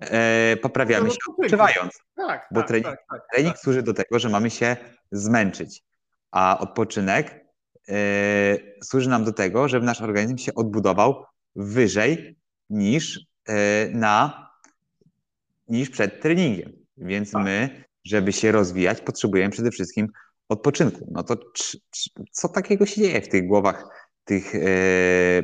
e, 0.00 0.56
poprawiamy 0.56 1.06
no, 1.06 1.10
się 1.10 1.18
odpoczywając. 1.30 1.92
Tak, 2.16 2.48
bo 2.50 2.60
tak, 2.60 2.68
trening, 2.68 2.86
tak, 2.86 3.04
tak, 3.10 3.20
trening 3.34 3.58
służy 3.58 3.82
do 3.82 3.94
tego, 3.94 4.18
że 4.18 4.28
mamy 4.28 4.50
się 4.50 4.76
zmęczyć, 5.12 5.82
a 6.30 6.58
odpoczynek 6.58 7.44
e, 7.88 7.94
służy 8.82 9.08
nam 9.08 9.24
do 9.24 9.32
tego, 9.32 9.68
żeby 9.68 9.86
nasz 9.86 10.00
organizm 10.00 10.36
się 10.38 10.54
odbudował 10.54 11.24
wyżej 11.56 12.36
niż 12.70 13.26
e, 13.48 13.88
na 13.88 14.44
niż 15.68 15.90
przed 15.90 16.22
treningiem. 16.22 16.72
Więc 16.96 17.30
tak. 17.30 17.44
my, 17.44 17.84
żeby 18.04 18.32
się 18.32 18.52
rozwijać, 18.52 19.00
potrzebujemy 19.00 19.50
przede 19.50 19.70
wszystkim 19.70 20.08
odpoczynku. 20.48 21.08
No 21.10 21.22
to 21.22 21.36
co 22.30 22.48
takiego 22.48 22.86
się 22.86 23.00
dzieje 23.00 23.20
w 23.20 23.28
tych 23.28 23.46
głowach 23.46 24.08
tych 24.24 24.54
e, 24.54 25.42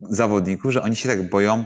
zawodników, 0.00 0.72
że 0.72 0.82
oni 0.82 0.96
się 0.96 1.08
tak 1.08 1.30
boją, 1.30 1.64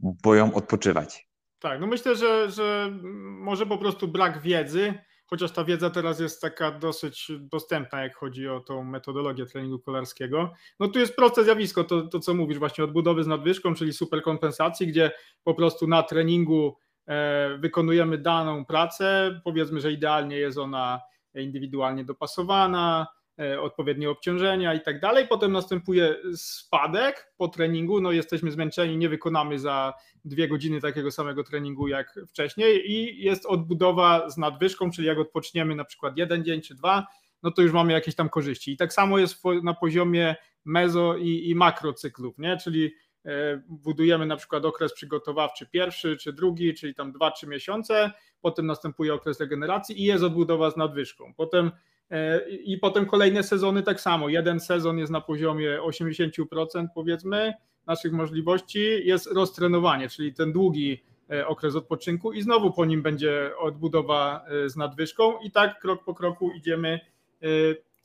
boją 0.00 0.54
odpoczywać? 0.54 1.28
Tak, 1.58 1.80
no 1.80 1.86
myślę, 1.86 2.16
że, 2.16 2.50
że 2.50 2.98
może 3.22 3.66
po 3.66 3.78
prostu 3.78 4.08
brak 4.08 4.42
wiedzy, 4.42 4.94
chociaż 5.26 5.52
ta 5.52 5.64
wiedza 5.64 5.90
teraz 5.90 6.20
jest 6.20 6.40
taka 6.40 6.70
dosyć 6.70 7.32
dostępna, 7.40 8.02
jak 8.02 8.16
chodzi 8.16 8.48
o 8.48 8.60
tą 8.60 8.84
metodologię 8.84 9.46
treningu 9.46 9.78
kolarskiego. 9.78 10.52
No 10.80 10.88
tu 10.88 10.98
jest 10.98 11.16
proste 11.16 11.44
zjawisko, 11.44 11.84
to, 11.84 12.02
to 12.02 12.20
co 12.20 12.34
mówisz, 12.34 12.58
właśnie 12.58 12.84
odbudowy 12.84 13.24
z 13.24 13.26
nadwyżką, 13.26 13.74
czyli 13.74 13.92
superkompensacji, 13.92 14.86
gdzie 14.86 15.10
po 15.44 15.54
prostu 15.54 15.86
na 15.86 16.02
treningu 16.02 16.76
e, 17.06 17.58
wykonujemy 17.58 18.18
daną 18.18 18.64
pracę, 18.64 19.40
powiedzmy, 19.44 19.80
że 19.80 19.92
idealnie 19.92 20.36
jest 20.36 20.58
ona 20.58 21.00
indywidualnie 21.34 22.04
dopasowana, 22.04 23.06
e, 23.40 23.60
odpowiednie 23.60 24.10
obciążenia 24.10 24.74
i 24.74 24.80
tak 24.80 25.00
dalej. 25.00 25.28
Potem 25.28 25.52
następuje 25.52 26.16
spadek 26.34 27.32
po 27.36 27.48
treningu. 27.48 28.00
No, 28.00 28.12
jesteśmy 28.12 28.50
zmęczeni, 28.50 28.96
nie 28.96 29.08
wykonamy 29.08 29.58
za 29.58 29.94
dwie 30.24 30.48
godziny 30.48 30.80
takiego 30.80 31.10
samego 31.10 31.44
treningu 31.44 31.88
jak 31.88 32.20
wcześniej 32.28 32.90
i 32.90 33.24
jest 33.24 33.46
odbudowa 33.46 34.30
z 34.30 34.36
nadwyżką, 34.36 34.90
czyli 34.90 35.06
jak 35.06 35.18
odpoczniemy 35.18 35.74
na 35.74 35.84
przykład 35.84 36.16
jeden 36.16 36.44
dzień 36.44 36.60
czy 36.60 36.74
dwa, 36.74 37.06
no 37.42 37.50
to 37.50 37.62
już 37.62 37.72
mamy 37.72 37.92
jakieś 37.92 38.14
tam 38.14 38.28
korzyści. 38.28 38.72
I 38.72 38.76
tak 38.76 38.92
samo 38.92 39.18
jest 39.18 39.42
na 39.62 39.74
poziomie 39.74 40.36
mezo 40.64 41.16
i, 41.16 41.48
i 41.50 41.54
makrocyklów, 41.54 42.38
nie? 42.38 42.56
czyli 42.56 42.92
E, 43.26 43.62
budujemy 43.68 44.26
na 44.26 44.36
przykład 44.36 44.64
okres 44.64 44.94
przygotowawczy 44.94 45.66
pierwszy 45.66 46.16
czy 46.16 46.32
drugi, 46.32 46.74
czyli 46.74 46.94
tam 46.94 47.12
2-3 47.12 47.48
miesiące, 47.48 48.12
potem 48.42 48.66
następuje 48.66 49.14
okres 49.14 49.40
regeneracji 49.40 50.00
i 50.00 50.04
jest 50.04 50.24
odbudowa 50.24 50.70
z 50.70 50.76
nadwyżką. 50.76 51.34
Potem 51.36 51.70
e, 52.10 52.48
i 52.48 52.78
potem 52.78 53.06
kolejne 53.06 53.42
sezony 53.42 53.82
tak 53.82 54.00
samo. 54.00 54.28
Jeden 54.28 54.60
sezon 54.60 54.98
jest 54.98 55.12
na 55.12 55.20
poziomie 55.20 55.78
80% 55.80 56.86
powiedzmy 56.94 57.54
naszych 57.86 58.12
możliwości, 58.12 59.06
jest 59.06 59.32
roztrenowanie, 59.32 60.08
czyli 60.08 60.34
ten 60.34 60.52
długi 60.52 61.02
e, 61.30 61.46
okres 61.46 61.76
odpoczynku 61.76 62.32
i 62.32 62.42
znowu 62.42 62.72
po 62.72 62.84
nim 62.84 63.02
będzie 63.02 63.50
odbudowa 63.58 64.44
z 64.66 64.76
nadwyżką 64.76 65.38
i 65.38 65.50
tak 65.50 65.80
krok 65.80 66.04
po 66.04 66.14
kroku 66.14 66.50
idziemy 66.50 67.00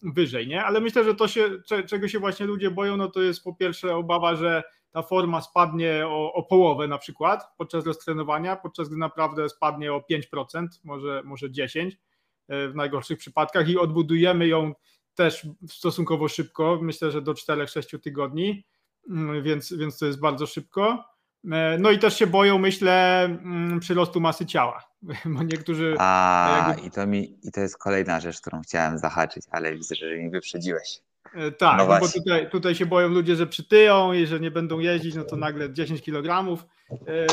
wyżej, 0.01 0.47
nie? 0.47 0.63
Ale 0.63 0.81
myślę, 0.81 1.03
że 1.03 1.15
to 1.15 1.27
się, 1.27 1.49
czego 1.87 2.07
się 2.07 2.19
właśnie 2.19 2.45
ludzie 2.45 2.71
boją, 2.71 2.97
no 2.97 3.07
to 3.07 3.21
jest 3.21 3.43
po 3.43 3.53
pierwsze 3.55 3.95
obawa, 3.95 4.35
że 4.35 4.63
ta 4.91 5.01
forma 5.01 5.41
spadnie 5.41 6.07
o, 6.07 6.33
o 6.33 6.43
połowę 6.43 6.87
na 6.87 6.97
przykład 6.97 7.55
podczas 7.57 7.85
roztrenowania, 7.85 8.55
podczas 8.55 8.87
gdy 8.87 8.97
naprawdę 8.97 9.49
spadnie 9.49 9.93
o 9.93 10.03
5%, 10.11 10.67
może, 10.83 11.21
może 11.25 11.49
10% 11.49 11.91
e, 12.47 12.67
w 12.67 12.75
najgorszych 12.75 13.17
przypadkach 13.17 13.69
i 13.69 13.77
odbudujemy 13.77 14.47
ją 14.47 14.73
też 15.15 15.47
stosunkowo 15.69 16.27
szybko, 16.27 16.79
myślę, 16.81 17.11
że 17.11 17.21
do 17.21 17.33
4-6 17.33 17.99
tygodni, 17.99 18.65
mm, 19.09 19.43
więc, 19.43 19.73
więc 19.73 19.97
to 19.97 20.05
jest 20.05 20.19
bardzo 20.19 20.45
szybko. 20.45 21.05
E, 21.51 21.77
no 21.79 21.91
i 21.91 21.99
też 21.99 22.17
się 22.17 22.27
boją, 22.27 22.57
myślę, 22.57 23.23
mm, 23.23 23.79
przyrostu 23.79 24.19
masy 24.19 24.45
ciała, 24.45 24.83
bo 25.35 25.43
niektórzy... 25.43 25.95
A, 25.99 26.65
jakby... 26.69 26.87
i, 26.87 26.91
to 26.91 27.07
mi, 27.07 27.39
i 27.43 27.51
to 27.51 27.61
jest 27.61 27.77
kolejna 27.77 28.19
rzecz, 28.19 28.41
którą 28.41 28.61
chciałem 28.61 28.97
zahaczyć, 28.97 29.45
ale 29.51 29.75
widzę, 29.75 29.95
że 29.95 30.17
mi 30.17 30.29
wyprzedziłeś. 30.29 31.01
E, 31.33 31.51
tak, 31.51 31.77
no, 31.77 31.87
no 31.87 31.99
bo 31.99 32.07
tutaj, 32.07 32.49
tutaj 32.49 32.75
się 32.75 32.85
boją 32.85 33.07
ludzie, 33.07 33.35
że 33.35 33.47
przytyją 33.47 34.13
i 34.13 34.25
że 34.25 34.39
nie 34.39 34.51
będą 34.51 34.79
jeździć, 34.79 35.15
no 35.15 35.23
to 35.23 35.35
nagle 35.35 35.73
10 35.73 36.01
kg 36.01 36.57
e, 37.07 37.27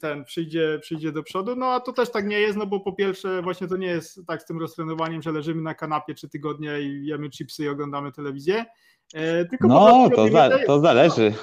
ten 0.00 0.24
przyjdzie, 0.24 0.78
przyjdzie 0.82 1.12
do 1.12 1.22
przodu. 1.22 1.56
No 1.56 1.66
a 1.66 1.80
to 1.80 1.92
też 1.92 2.10
tak 2.10 2.26
nie 2.26 2.40
jest, 2.40 2.58
no 2.58 2.66
bo 2.66 2.80
po 2.80 2.92
pierwsze 2.92 3.42
właśnie 3.42 3.68
to 3.68 3.76
nie 3.76 3.86
jest 3.86 4.20
tak 4.26 4.42
z 4.42 4.44
tym 4.44 4.58
roztrenowaniem, 4.58 5.22
że 5.22 5.32
leżymy 5.32 5.62
na 5.62 5.74
kanapie 5.74 6.14
trzy 6.14 6.28
tygodnie 6.28 6.80
i 6.80 7.06
jemy 7.06 7.30
chipsy 7.30 7.64
i 7.64 7.68
oglądamy 7.68 8.12
telewizję. 8.12 8.64
E, 9.14 9.44
tylko 9.44 9.68
no, 9.68 10.10
to, 10.16 10.28
za, 10.28 10.50
to 10.66 10.80
zależy. 10.80 11.34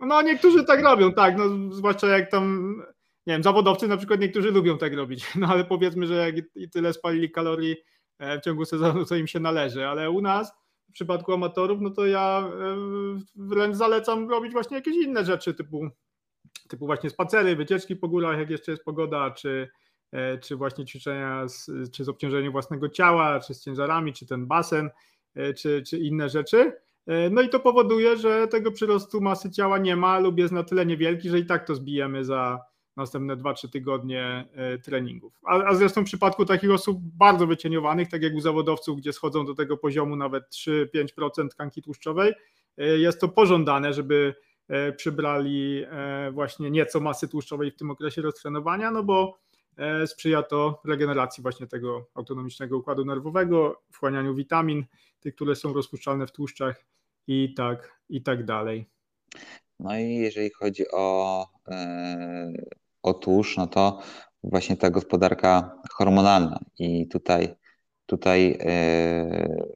No 0.00 0.22
niektórzy 0.22 0.64
tak 0.64 0.82
robią, 0.82 1.12
tak, 1.12 1.38
no 1.38 1.74
zwłaszcza 1.74 2.06
jak 2.06 2.30
tam 2.30 2.76
nie 3.26 3.34
wiem, 3.34 3.42
zawodowcy 3.42 3.88
na 3.88 3.96
przykład 3.96 4.20
niektórzy 4.20 4.50
lubią 4.50 4.78
tak 4.78 4.94
robić, 4.94 5.26
no 5.40 5.46
ale 5.46 5.64
powiedzmy, 5.64 6.06
że 6.06 6.14
jak 6.14 6.34
i 6.54 6.70
tyle 6.70 6.92
spalili 6.92 7.30
kalorii 7.30 7.76
w 8.20 8.44
ciągu 8.44 8.64
sezonu, 8.64 9.04
co 9.04 9.16
im 9.16 9.26
się 9.26 9.40
należy, 9.40 9.86
ale 9.86 10.10
u 10.10 10.20
nas 10.20 10.61
w 10.92 10.94
przypadku 10.94 11.32
amatorów, 11.32 11.80
no 11.80 11.90
to 11.90 12.06
ja 12.06 12.50
e, 12.60 12.76
wręcz 13.36 13.76
zalecam 13.76 14.30
robić 14.30 14.52
właśnie 14.52 14.76
jakieś 14.76 14.96
inne 14.96 15.24
rzeczy, 15.24 15.54
typu, 15.54 15.88
typu 16.68 16.86
właśnie 16.86 17.10
spacery, 17.10 17.56
wycieczki 17.56 17.96
po 17.96 18.08
górach, 18.08 18.38
jak 18.38 18.50
jeszcze 18.50 18.72
jest 18.72 18.84
pogoda, 18.84 19.30
czy, 19.30 19.68
e, 20.12 20.38
czy 20.38 20.56
właśnie 20.56 20.84
ćwiczenia 20.84 21.48
z, 21.48 21.70
czy 21.92 22.04
z 22.04 22.08
obciążeniem 22.08 22.52
własnego 22.52 22.88
ciała, 22.88 23.40
czy 23.40 23.54
z 23.54 23.64
ciężarami, 23.64 24.12
czy 24.12 24.26
ten 24.26 24.46
basen, 24.46 24.90
e, 25.34 25.54
czy, 25.54 25.82
czy 25.86 25.98
inne 25.98 26.28
rzeczy. 26.28 26.72
No 27.30 27.42
i 27.42 27.48
to 27.48 27.60
powoduje, 27.60 28.16
że 28.16 28.48
tego 28.48 28.72
przyrostu 28.72 29.20
masy 29.20 29.50
ciała 29.50 29.78
nie 29.78 29.96
ma 29.96 30.18
lub 30.18 30.38
jest 30.38 30.52
na 30.52 30.62
tyle 30.62 30.86
niewielki, 30.86 31.28
że 31.28 31.38
i 31.38 31.46
tak 31.46 31.66
to 31.66 31.74
zbijemy 31.74 32.24
za, 32.24 32.60
następne 32.96 33.36
2-3 33.36 33.68
tygodnie 33.68 34.48
e, 34.54 34.78
treningów. 34.78 35.40
A, 35.46 35.64
a 35.64 35.74
zresztą 35.74 36.02
w 36.02 36.04
przypadku 36.04 36.44
takich 36.44 36.70
osób 36.70 36.98
bardzo 37.00 37.46
wycieniowanych, 37.46 38.08
tak 38.08 38.22
jak 38.22 38.34
u 38.34 38.40
zawodowców, 38.40 38.98
gdzie 38.98 39.12
schodzą 39.12 39.46
do 39.46 39.54
tego 39.54 39.76
poziomu 39.76 40.16
nawet 40.16 40.44
3-5% 40.50 41.48
tkanki 41.48 41.82
tłuszczowej, 41.82 42.32
e, 42.78 42.86
jest 42.86 43.20
to 43.20 43.28
pożądane, 43.28 43.92
żeby 43.92 44.34
e, 44.68 44.92
przybrali 44.92 45.84
właśnie 46.32 46.70
nieco 46.70 47.00
masy 47.00 47.28
tłuszczowej 47.28 47.70
w 47.70 47.76
tym 47.76 47.90
okresie 47.90 48.22
roztrenowania, 48.22 48.90
no 48.90 49.02
bo 49.02 49.38
sprzyja 50.06 50.42
to 50.42 50.80
regeneracji 50.84 51.42
właśnie 51.42 51.66
tego 51.66 52.06
autonomicznego 52.14 52.78
układu 52.78 53.04
nerwowego, 53.04 53.82
wchłanianiu 53.92 54.34
witamin, 54.34 54.84
tych, 55.20 55.34
które 55.34 55.56
są 55.56 55.72
rozpuszczalne 55.72 56.26
w 56.26 56.32
tłuszczach 56.32 56.84
i 57.26 57.54
tak, 57.54 58.00
i 58.08 58.22
tak 58.22 58.44
dalej. 58.44 58.86
No 59.80 59.98
i 59.98 60.14
jeżeli 60.14 60.50
chodzi 60.50 60.84
o 60.92 61.46
Otóż, 63.02 63.56
no 63.56 63.66
to 63.66 63.98
właśnie 64.44 64.76
ta 64.76 64.90
gospodarka 64.90 65.78
hormonalna 65.90 66.60
i 66.78 67.08
tutaj, 67.08 67.54
tutaj 68.06 68.58
yy, 68.64 69.72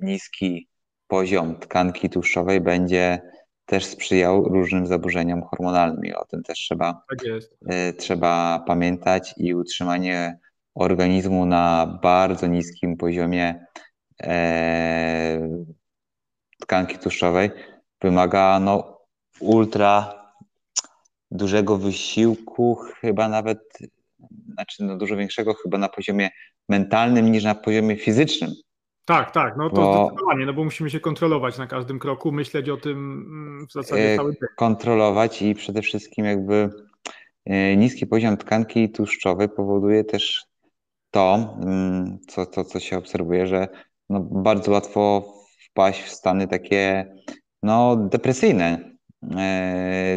niski 0.00 0.68
poziom 1.06 1.56
tkanki 1.56 2.10
tłuszczowej 2.10 2.60
będzie 2.60 3.20
też 3.66 3.84
sprzyjał 3.84 4.44
różnym 4.44 4.86
zaburzeniom 4.86 5.42
hormonalnym 5.42 6.04
i 6.04 6.12
o 6.12 6.24
tym 6.24 6.42
też 6.42 6.58
trzeba, 6.58 7.02
tak 7.08 7.18
yy, 7.24 7.92
trzeba 7.98 8.64
pamiętać 8.66 9.34
i 9.36 9.54
utrzymanie 9.54 10.38
organizmu 10.74 11.46
na 11.46 11.98
bardzo 12.02 12.46
niskim 12.46 12.96
poziomie 12.96 13.66
yy, 14.20 14.28
tkanki 16.60 16.98
tłuszczowej 16.98 17.50
wymaga 18.00 18.60
no, 18.60 18.98
ultra 19.40 20.21
dużego 21.32 21.78
wysiłku, 21.78 22.78
chyba 23.00 23.28
nawet, 23.28 23.58
znaczy 24.52 24.84
no 24.84 24.96
dużo 24.96 25.16
większego 25.16 25.54
chyba 25.54 25.78
na 25.78 25.88
poziomie 25.88 26.30
mentalnym 26.68 27.32
niż 27.32 27.44
na 27.44 27.54
poziomie 27.54 27.96
fizycznym. 27.96 28.50
Tak, 29.04 29.30
tak, 29.30 29.54
no 29.56 29.70
to 29.70 29.76
bo, 29.76 30.06
zdecydowanie, 30.06 30.46
no 30.46 30.52
bo 30.52 30.64
musimy 30.64 30.90
się 30.90 31.00
kontrolować 31.00 31.58
na 31.58 31.66
każdym 31.66 31.98
kroku, 31.98 32.32
myśleć 32.32 32.68
o 32.68 32.76
tym 32.76 32.98
mm, 32.98 33.66
w 33.66 33.72
zasadzie 33.72 34.12
e, 34.12 34.16
cały 34.16 34.32
dzień. 34.32 34.40
Kontrolować 34.56 35.42
i 35.42 35.54
przede 35.54 35.82
wszystkim 35.82 36.24
jakby 36.24 36.70
e, 37.44 37.76
niski 37.76 38.06
poziom 38.06 38.36
tkanki 38.36 38.90
tłuszczowej 38.90 39.48
powoduje 39.48 40.04
też 40.04 40.44
to, 41.10 41.56
mm, 41.62 42.18
co, 42.28 42.46
to, 42.46 42.64
co 42.64 42.80
się 42.80 42.98
obserwuje, 42.98 43.46
że 43.46 43.68
no 44.10 44.20
bardzo 44.20 44.72
łatwo 44.72 45.34
wpaść 45.70 46.02
w 46.02 46.08
stany 46.08 46.48
takie 46.48 47.14
no, 47.62 47.96
depresyjne, 47.96 48.91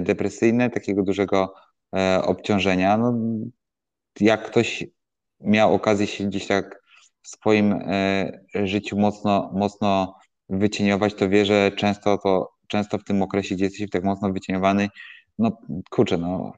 depresyjne, 0.02 0.70
takiego 0.70 1.04
dużego 1.04 1.54
e, 1.96 2.22
obciążenia. 2.24 2.98
No, 2.98 3.14
jak 4.20 4.46
ktoś 4.46 4.84
miał 5.40 5.74
okazję 5.74 6.08
się 6.08 6.24
gdzieś 6.24 6.48
tak 6.48 6.82
w 7.22 7.28
swoim 7.28 7.74
e, 7.74 8.32
życiu 8.54 8.98
mocno, 8.98 9.52
mocno 9.54 10.16
wycieniować, 10.50 11.14
to 11.14 11.30
wie, 11.30 11.46
że 11.46 11.72
często 11.72 12.18
to, 12.18 12.52
często 12.68 12.98
w 12.98 13.04
tym 13.04 13.22
okresie, 13.22 13.56
gdzie 13.56 13.66
jesteś 13.66 13.90
tak 13.90 14.04
mocno 14.04 14.34
wycieniowany, 14.34 14.90
no 15.40 15.58
kurczę, 15.90 16.18
no 16.18 16.54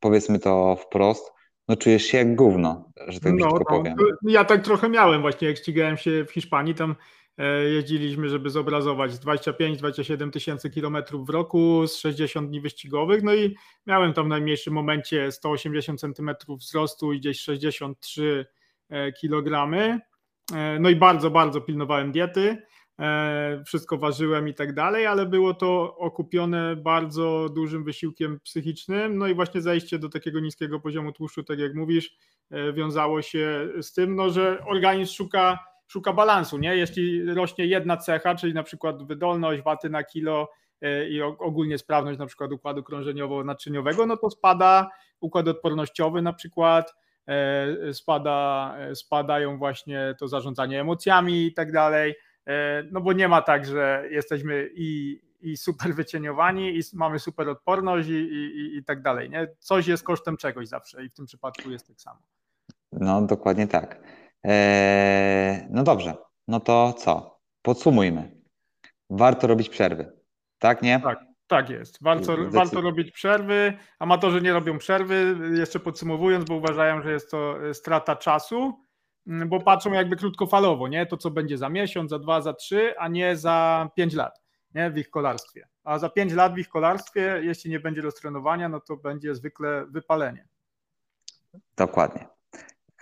powiedzmy 0.00 0.38
to 0.38 0.76
wprost, 0.76 1.32
no 1.68 1.76
czujesz 1.76 2.02
się 2.02 2.18
jak 2.18 2.36
gówno, 2.36 2.90
że 3.08 3.20
tak 3.20 3.32
no, 3.32 3.46
brzydko 3.46 3.64
powiem. 3.64 3.94
Ja 4.22 4.44
tak 4.44 4.64
trochę 4.64 4.88
miałem 4.88 5.20
właśnie, 5.20 5.48
jak 5.48 5.56
ścigałem 5.56 5.96
się 5.96 6.24
w 6.24 6.32
Hiszpanii, 6.32 6.74
tam 6.74 6.90
e, 6.90 6.94
jeździliśmy, 7.74 8.28
żeby 8.28 8.50
zobrazować 8.50 9.12
25-27 9.12 10.30
tysięcy 10.30 10.70
kilometrów 10.70 11.26
w 11.26 11.30
roku 11.30 11.86
z 11.86 11.96
60 11.96 12.48
dni 12.48 12.60
wyścigowych, 12.60 13.22
no 13.22 13.34
i 13.34 13.56
miałem 13.86 14.12
tam 14.12 14.26
w 14.26 14.28
najmniejszym 14.28 14.74
momencie 14.74 15.32
180 15.32 16.00
centymetrów 16.00 16.60
wzrostu 16.60 17.12
i 17.12 17.20
gdzieś 17.20 17.40
63 17.40 18.46
e, 18.88 19.12
kilogramy, 19.12 20.00
e, 20.54 20.78
no 20.80 20.90
i 20.90 20.96
bardzo, 20.96 21.30
bardzo 21.30 21.60
pilnowałem 21.60 22.12
diety, 22.12 22.62
E, 23.00 23.62
wszystko 23.66 23.98
ważyłem 23.98 24.48
i 24.48 24.54
tak 24.54 24.74
dalej, 24.74 25.06
ale 25.06 25.26
było 25.26 25.54
to 25.54 25.96
okupione 25.96 26.76
bardzo 26.76 27.48
dużym 27.54 27.84
wysiłkiem 27.84 28.40
psychicznym. 28.40 29.18
No 29.18 29.26
i 29.26 29.34
właśnie 29.34 29.60
zejście 29.60 29.98
do 29.98 30.08
takiego 30.08 30.40
niskiego 30.40 30.80
poziomu 30.80 31.12
tłuszczu, 31.12 31.42
tak 31.42 31.58
jak 31.58 31.74
mówisz, 31.74 32.16
e, 32.50 32.72
wiązało 32.72 33.22
się 33.22 33.68
z 33.82 33.92
tym, 33.92 34.16
no, 34.16 34.30
że 34.30 34.64
organizm 34.66 35.14
szuka, 35.14 35.58
szuka 35.90 36.12
balansu. 36.12 36.58
Nie? 36.58 36.76
Jeśli 36.76 37.34
rośnie 37.34 37.66
jedna 37.66 37.96
cecha, 37.96 38.34
czyli 38.34 38.54
na 38.54 38.62
przykład 38.62 39.06
wydolność, 39.06 39.62
waty 39.62 39.90
na 39.90 40.04
kilo 40.04 40.50
e, 40.80 41.08
i 41.08 41.22
ogólnie 41.22 41.78
sprawność 41.78 42.18
na 42.18 42.26
przykład 42.26 42.52
układu 42.52 42.82
krążeniowo-naczyniowego, 42.82 44.06
no 44.06 44.16
to 44.16 44.30
spada 44.30 44.90
układ 45.20 45.48
odpornościowy 45.48 46.22
na 46.22 46.32
przykład, 46.32 46.94
spada, 47.92 48.74
spadają 48.94 49.58
właśnie 49.58 50.14
to 50.18 50.28
zarządzanie 50.28 50.80
emocjami 50.80 51.46
i 51.46 51.52
tak 51.52 51.72
dalej 51.72 52.14
E, 52.46 52.82
no 52.92 53.00
bo 53.00 53.12
nie 53.12 53.28
ma 53.28 53.42
tak, 53.42 53.66
że 53.66 54.04
jesteśmy 54.10 54.70
i, 54.74 55.20
i 55.40 55.56
super 55.56 55.94
wycieniowani 55.94 56.78
i 56.78 56.80
mamy 56.92 57.18
super 57.18 57.48
odporność 57.48 58.08
i, 58.08 58.12
i, 58.12 58.76
i 58.76 58.84
tak 58.84 59.02
dalej. 59.02 59.30
Nie? 59.30 59.48
Coś 59.58 59.86
jest 59.86 60.02
kosztem 60.02 60.36
czegoś 60.36 60.68
zawsze 60.68 61.04
i 61.04 61.08
w 61.08 61.12
tym 61.14 61.26
przypadku 61.26 61.70
jest 61.70 61.86
tak 61.86 62.00
samo. 62.00 62.18
No 62.92 63.22
dokładnie 63.22 63.66
tak. 63.66 64.02
Eee, 64.44 65.66
no 65.70 65.82
dobrze, 65.82 66.14
no 66.48 66.60
to 66.60 66.92
co? 66.92 67.40
Podsumujmy. 67.62 68.40
Warto 69.10 69.46
robić 69.46 69.68
przerwy, 69.68 70.12
tak 70.58 70.82
nie? 70.82 71.00
Tak, 71.00 71.18
tak 71.46 71.70
jest. 71.70 71.98
Warto, 72.02 72.36
warto 72.50 72.80
robić 72.80 73.12
przerwy. 73.12 73.72
Amatorzy 73.98 74.40
nie 74.40 74.52
robią 74.52 74.78
przerwy, 74.78 75.36
jeszcze 75.58 75.80
podsumowując, 75.80 76.44
bo 76.44 76.54
uważają, 76.54 77.02
że 77.02 77.12
jest 77.12 77.30
to 77.30 77.56
strata 77.72 78.16
czasu 78.16 78.74
Mm, 79.26 79.48
bo 79.48 79.60
patrzą 79.60 79.92
jakby 79.92 80.16
krótkofalowo, 80.16 80.88
nie? 80.88 81.06
To, 81.06 81.16
co 81.16 81.30
będzie 81.30 81.58
za 81.58 81.68
miesiąc, 81.68 82.10
za 82.10 82.18
dwa, 82.18 82.40
za 82.40 82.52
trzy, 82.52 82.94
a 82.98 83.08
nie 83.08 83.36
za 83.36 83.88
pięć 83.94 84.14
lat 84.14 84.40
nie? 84.74 84.90
w 84.90 84.98
ich 84.98 85.10
kolarstwie. 85.10 85.68
A 85.84 85.98
za 85.98 86.08
pięć 86.08 86.32
lat 86.32 86.54
w 86.54 86.58
ich 86.58 86.68
kolarstwie, 86.68 87.40
jeśli 87.42 87.70
nie 87.70 87.80
będzie 87.80 88.02
roztrenowania, 88.02 88.68
no 88.68 88.80
to 88.80 88.96
będzie 88.96 89.34
zwykle 89.34 89.86
wypalenie. 89.86 90.48
Dokładnie. 91.76 92.28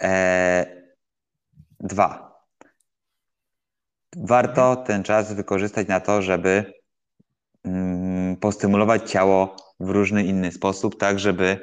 Eee, 0.01 0.67
dwa. 1.81 2.29
Warto 4.17 4.77
ten 4.77 5.03
czas 5.03 5.33
wykorzystać 5.33 5.89
na 5.89 6.01
to, 6.01 6.23
żeby 6.23 6.73
mm, 7.65 8.37
postymulować 8.37 9.11
ciało 9.11 9.57
w 9.81 9.91
różny 9.91 10.25
inny 10.25 10.53
sposób, 10.53 10.99
tak 10.99 11.19
żeby 11.19 11.61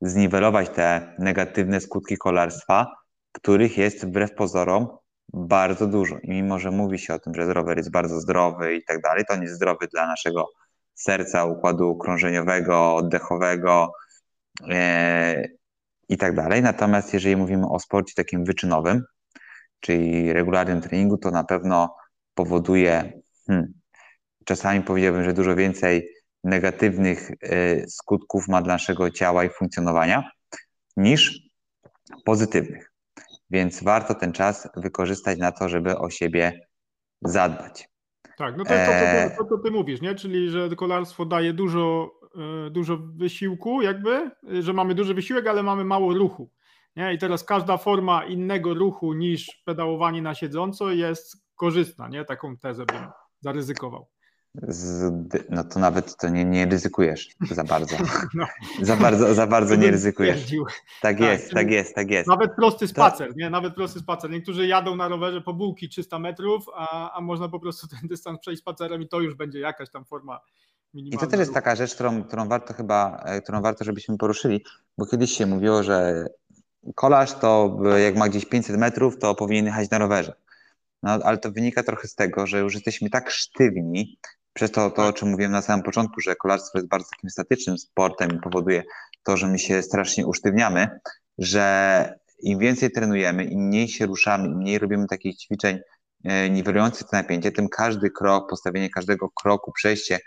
zniwelować 0.00 0.68
te 0.68 1.14
negatywne 1.18 1.80
skutki 1.80 2.16
kolarstwa, 2.16 2.86
których 3.32 3.78
jest 3.78 4.06
wbrew 4.06 4.34
pozorom 4.34 4.88
bardzo 5.32 5.86
dużo. 5.86 6.18
I 6.22 6.30
mimo, 6.30 6.58
że 6.58 6.70
mówi 6.70 6.98
się 6.98 7.14
o 7.14 7.18
tym, 7.18 7.34
że 7.34 7.54
rower 7.54 7.76
jest 7.76 7.90
bardzo 7.90 8.20
zdrowy 8.20 8.74
i 8.74 8.84
tak 8.84 9.00
dalej, 9.00 9.24
to 9.28 9.34
on 9.34 9.42
jest 9.42 9.54
zdrowy 9.54 9.86
dla 9.92 10.06
naszego 10.06 10.48
serca, 10.94 11.44
układu 11.44 11.96
krążeniowego, 11.96 12.94
oddechowego 12.94 13.92
e, 14.70 15.44
i 16.08 16.18
tak 16.18 16.34
dalej. 16.34 16.62
Natomiast 16.62 17.14
jeżeli 17.14 17.36
mówimy 17.36 17.68
o 17.68 17.80
sporcie 17.80 18.14
takim 18.16 18.44
wyczynowym, 18.44 19.04
czyli 19.84 20.32
regularnym 20.32 20.80
treningu, 20.80 21.18
to 21.18 21.30
na 21.30 21.44
pewno 21.44 21.96
powoduje, 22.34 23.20
hmm, 23.46 23.72
czasami 24.44 24.82
powiedziałbym, 24.82 25.24
że 25.24 25.32
dużo 25.32 25.56
więcej 25.56 26.08
negatywnych 26.44 27.30
e, 27.30 27.88
skutków 27.88 28.48
ma 28.48 28.62
dla 28.62 28.74
naszego 28.74 29.10
ciała 29.10 29.44
i 29.44 29.48
funkcjonowania 29.48 30.30
niż 30.96 31.40
pozytywnych. 32.24 32.92
Więc 33.50 33.82
warto 33.82 34.14
ten 34.14 34.32
czas 34.32 34.68
wykorzystać 34.76 35.38
na 35.38 35.52
to, 35.52 35.68
żeby 35.68 35.98
o 35.98 36.10
siebie 36.10 36.66
zadbać. 37.22 37.88
Tak, 38.38 38.56
no 38.56 38.64
to 38.64 38.74
jest 38.74 38.86
to, 38.86 39.36
co, 39.36 39.44
to, 39.44 39.56
to, 39.56 39.62
ty 39.62 39.70
mówisz, 39.70 40.00
nie? 40.00 40.14
Czyli 40.14 40.50
że 40.50 40.68
kolarstwo 40.76 41.24
daje 41.24 41.52
dużo, 41.52 42.10
e, 42.66 42.70
dużo 42.70 42.98
wysiłku, 43.16 43.82
jakby, 43.82 44.30
że 44.60 44.72
mamy 44.72 44.94
duży 44.94 45.14
wysiłek, 45.14 45.46
ale 45.46 45.62
mamy 45.62 45.84
mało 45.84 46.14
ruchu. 46.14 46.50
Nie? 46.96 47.14
I 47.14 47.18
teraz 47.18 47.44
każda 47.44 47.76
forma 47.76 48.24
innego 48.24 48.74
ruchu 48.74 49.12
niż 49.12 49.62
pedałowanie 49.64 50.22
na 50.22 50.34
siedząco 50.34 50.90
jest 50.90 51.44
korzystna, 51.54 52.08
nie? 52.08 52.24
Taką 52.24 52.56
tezę 52.56 52.86
bym 52.86 53.06
zaryzykował 53.40 54.06
no 55.50 55.64
to 55.64 55.80
nawet 55.80 56.16
to 56.16 56.28
nie, 56.28 56.44
nie 56.44 56.66
ryzykujesz 56.66 57.28
za 57.50 57.64
bardzo. 57.64 57.96
No. 58.34 58.46
Za 58.82 58.96
bardzo, 58.96 59.34
za 59.34 59.46
bardzo 59.46 59.76
nie 59.76 59.90
ryzykujesz. 59.90 60.50
Tak, 60.50 60.72
tak 61.02 61.20
jest, 61.20 61.50
tak 61.50 61.70
jest, 61.70 61.94
tak 61.94 62.10
jest. 62.10 62.28
Nawet 62.28 62.54
prosty 62.56 62.88
spacer, 62.88 63.28
to... 63.28 63.34
nie? 63.36 63.50
Nawet 63.50 63.74
prosty 63.74 64.00
spacer. 64.00 64.30
Niektórzy 64.30 64.66
jadą 64.66 64.96
na 64.96 65.08
rowerze 65.08 65.40
po 65.40 65.54
bułki 65.54 65.88
300 65.88 66.18
metrów, 66.18 66.66
a, 66.74 67.12
a 67.12 67.20
można 67.20 67.48
po 67.48 67.60
prostu 67.60 67.88
ten 67.88 68.08
dystans 68.08 68.40
przejść 68.40 68.62
spacerem 68.62 69.02
i 69.02 69.08
to 69.08 69.20
już 69.20 69.34
będzie 69.34 69.58
jakaś 69.58 69.90
tam 69.90 70.04
forma 70.04 70.40
minimalna. 70.94 71.16
I 71.16 71.26
to 71.26 71.30
też 71.30 71.40
jest 71.40 71.54
taka 71.54 71.76
rzecz, 71.76 71.94
którą, 71.94 72.24
którą 72.24 72.48
warto 72.48 72.74
chyba, 72.74 73.22
e, 73.24 73.40
którą 73.40 73.62
warto, 73.62 73.84
żebyśmy 73.84 74.18
poruszyli, 74.18 74.64
bo 74.98 75.06
kiedyś 75.06 75.32
się 75.32 75.46
mówiło, 75.46 75.82
że 75.82 76.26
kolarz 76.94 77.34
to 77.34 77.78
jak 77.96 78.16
ma 78.16 78.28
gdzieś 78.28 78.44
500 78.44 78.76
metrów, 78.76 79.18
to 79.18 79.34
powinien 79.34 79.66
jechać 79.66 79.90
na 79.90 79.98
rowerze. 79.98 80.34
No, 81.02 81.10
ale 81.10 81.38
to 81.38 81.50
wynika 81.52 81.82
trochę 81.82 82.08
z 82.08 82.14
tego, 82.14 82.46
że 82.46 82.60
już 82.60 82.74
jesteśmy 82.74 83.10
tak 83.10 83.30
sztywni 83.30 84.18
przez 84.52 84.70
to, 84.70 84.90
to, 84.90 85.06
o 85.06 85.12
czym 85.12 85.28
mówiłem 85.28 85.52
na 85.52 85.62
samym 85.62 85.84
początku, 85.84 86.20
że 86.20 86.36
kolarstwo 86.36 86.78
jest 86.78 86.88
bardzo 86.88 87.08
takim 87.10 87.30
statycznym 87.30 87.78
sportem 87.78 88.30
i 88.36 88.40
powoduje 88.40 88.82
to, 89.22 89.36
że 89.36 89.46
my 89.46 89.58
się 89.58 89.82
strasznie 89.82 90.26
usztywniamy, 90.26 91.00
że 91.38 92.18
im 92.42 92.58
więcej 92.58 92.90
trenujemy, 92.90 93.44
im 93.44 93.66
mniej 93.66 93.88
się 93.88 94.06
ruszamy, 94.06 94.48
im 94.48 94.56
mniej 94.56 94.78
robimy 94.78 95.06
takich 95.06 95.36
ćwiczeń 95.38 95.78
e, 96.24 96.50
niwelujących 96.50 97.08
to 97.08 97.16
napięcie, 97.16 97.52
tym 97.52 97.68
każdy 97.68 98.10
krok, 98.10 98.50
postawienie 98.50 98.90
każdego 98.90 99.30
kroku, 99.30 99.72
przejście 99.72 100.18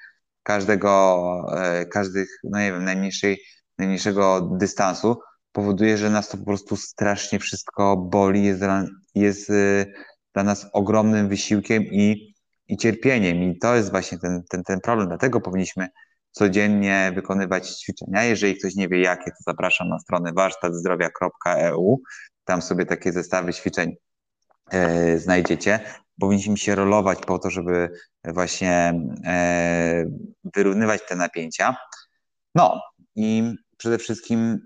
każdego, 0.44 1.24
e, 1.58 1.86
każdych, 1.86 2.30
no 2.44 2.60
nie 2.60 2.72
wiem, 2.72 2.84
najmniejszej, 2.84 3.42
najmniejszego 3.78 4.42
dystansu 4.42 5.20
powoduje, 5.58 5.98
że 5.98 6.10
nas 6.10 6.30
to 6.30 6.38
po 6.38 6.46
prostu 6.46 6.76
strasznie 6.76 7.40
wszystko 7.40 7.98
boli, 7.98 8.44
jest 8.44 8.60
dla, 8.60 8.86
jest 9.16 9.50
e, 9.50 9.86
dla 10.34 10.44
nas 10.44 10.68
ogromnym 10.74 11.30
wysiłkiem 11.30 11.84
i 11.84 12.38
i 12.68 12.78
cierpieniem. 12.78 13.44
I 13.44 13.58
to 13.60 13.76
jest 13.76 13.92
właśnie 13.92 14.20
ten, 14.20 14.44
ten, 14.50 14.64
ten 14.64 14.80
problem. 14.80 15.08
Dlatego 15.08 15.42
powinniśmy 15.42 15.88
codziennie 16.32 17.12
wykonywać 17.16 17.70
ćwiczenia. 17.70 18.24
Jeżeli 18.24 18.56
ktoś 18.56 18.76
nie 18.76 18.90
wie 18.90 19.02
jakie, 19.02 19.32
to 19.32 19.38
zapraszam 19.40 19.90
na 19.90 20.00
stronę 20.00 20.34
warsztatzdrowia.eu. 20.34 22.02
Tam 22.46 22.62
sobie 22.62 22.86
takie 22.86 23.12
zestawy 23.12 23.54
ćwiczeń 23.54 23.96
e, 24.72 25.20
znajdziecie. 25.20 25.80
Powinniśmy 26.20 26.58
się 26.58 26.76
rolować 26.76 27.20
po 27.20 27.40
to, 27.40 27.50
żeby 27.50 27.90
właśnie 28.24 28.94
e, 29.26 30.06
wyrównywać 30.56 31.02
te 31.08 31.16
napięcia. 31.16 31.76
No 32.56 32.82
i 33.16 33.56
przede 33.78 33.98
wszystkim 33.98 34.60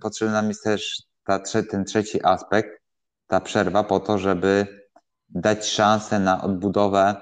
potrzebny 0.00 0.34
nam 0.34 0.48
jest 0.48 0.64
też 0.64 1.02
ta, 1.24 1.38
ten 1.70 1.84
trzeci 1.84 2.24
aspekt, 2.24 2.70
ta 3.26 3.40
przerwa 3.40 3.84
po 3.84 4.00
to, 4.00 4.18
żeby 4.18 4.66
dać 5.28 5.68
szansę 5.68 6.20
na 6.20 6.42
odbudowę 6.42 7.16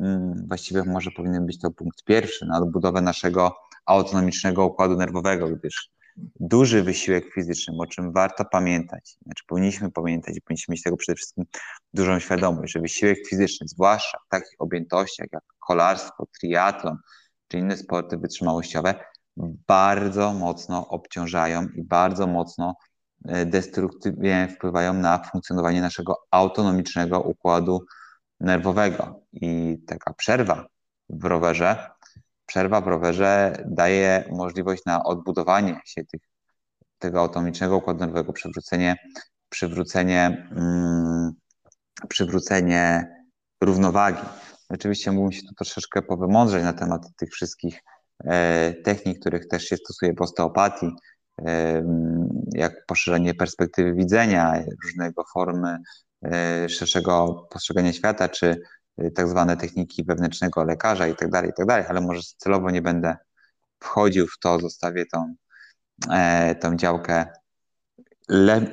Mm, 0.00 0.44
właściwie 0.48 0.84
może 0.84 1.10
powinien 1.10 1.46
być 1.46 1.60
to 1.60 1.70
punkt 1.70 2.04
pierwszy 2.04 2.46
na 2.46 2.58
odbudowę 2.58 3.00
naszego 3.00 3.56
autonomicznego 3.86 4.66
układu 4.66 4.96
nerwowego, 4.96 5.48
gdyż 5.48 5.90
duży 6.40 6.82
wysiłek 6.82 7.24
fizyczny, 7.34 7.74
o 7.78 7.86
czym 7.86 8.12
warto 8.12 8.44
pamiętać, 8.44 9.16
znaczy 9.24 9.44
powinniśmy 9.46 9.90
pamiętać 9.90 10.36
i 10.36 10.40
powinniśmy 10.40 10.72
mieć 10.72 10.82
tego 10.82 10.96
przede 10.96 11.16
wszystkim 11.16 11.44
dużą 11.94 12.18
świadomość, 12.18 12.72
że 12.72 12.80
wysiłek 12.80 13.18
fizyczny, 13.28 13.68
zwłaszcza 13.68 14.18
w 14.26 14.28
takich 14.28 14.54
objętościach 14.58 15.26
jak 15.32 15.42
kolarstwo, 15.58 16.26
triatlon 16.40 16.98
czy 17.48 17.58
inne 17.58 17.76
sporty 17.76 18.16
wytrzymałościowe, 18.16 18.94
bardzo 19.66 20.32
mocno 20.32 20.88
obciążają 20.88 21.66
i 21.68 21.84
bardzo 21.84 22.26
mocno 22.26 22.74
e, 23.24 23.46
destruktywnie 23.46 24.48
wpływają 24.56 24.94
na 24.94 25.18
funkcjonowanie 25.18 25.80
naszego 25.80 26.14
autonomicznego 26.30 27.20
układu 27.20 27.84
nerwowego 28.40 29.20
i 29.32 29.78
taka 29.86 30.14
przerwa 30.14 30.66
w 31.08 31.24
rowerze, 31.24 31.90
przerwa 32.46 32.80
w 32.80 32.86
rowerze 32.86 33.62
daje 33.66 34.24
możliwość 34.32 34.84
na 34.86 35.04
odbudowanie 35.04 35.80
się 35.84 36.04
tych, 36.04 36.20
tego 36.98 37.20
autonomicznego 37.20 37.76
układu 37.76 38.00
nerwowego, 38.00 38.32
przywrócenie, 38.32 38.96
przywrócenie, 39.48 40.48
mm, 40.56 41.32
przywrócenie 42.08 43.08
równowagi. 43.60 44.22
Oczywiście 44.68 45.12
mógłbym 45.12 45.32
się 45.32 45.42
tu 45.48 45.54
troszeczkę 45.54 46.02
powymądrzeć 46.02 46.64
na 46.64 46.72
temat 46.72 47.02
tych 47.16 47.30
wszystkich 47.30 47.80
technik, 48.84 49.20
których 49.20 49.48
też 49.48 49.64
się 49.64 49.76
stosuje 49.76 50.14
w 50.14 50.22
osteopatii, 50.22 50.90
jak 52.52 52.86
poszerzenie 52.86 53.34
perspektywy 53.34 53.94
widzenia, 53.94 54.64
różnego 54.84 55.24
formy 55.34 55.78
szerszego 56.68 57.46
postrzegania 57.50 57.92
świata, 57.92 58.28
czy 58.28 58.62
tak 59.14 59.28
zwane 59.28 59.56
techniki 59.56 60.04
wewnętrznego 60.04 60.64
lekarza 60.64 61.06
i 61.06 61.16
tak 61.16 61.30
dalej, 61.30 61.50
i 61.50 61.52
tak 61.56 61.66
dalej, 61.66 61.84
ale 61.88 62.00
może 62.00 62.22
celowo 62.36 62.70
nie 62.70 62.82
będę 62.82 63.16
wchodził 63.80 64.26
w 64.26 64.38
to, 64.40 64.58
zostawię 64.58 65.04
tą, 65.12 65.34
tą 66.60 66.76
działkę 66.76 67.26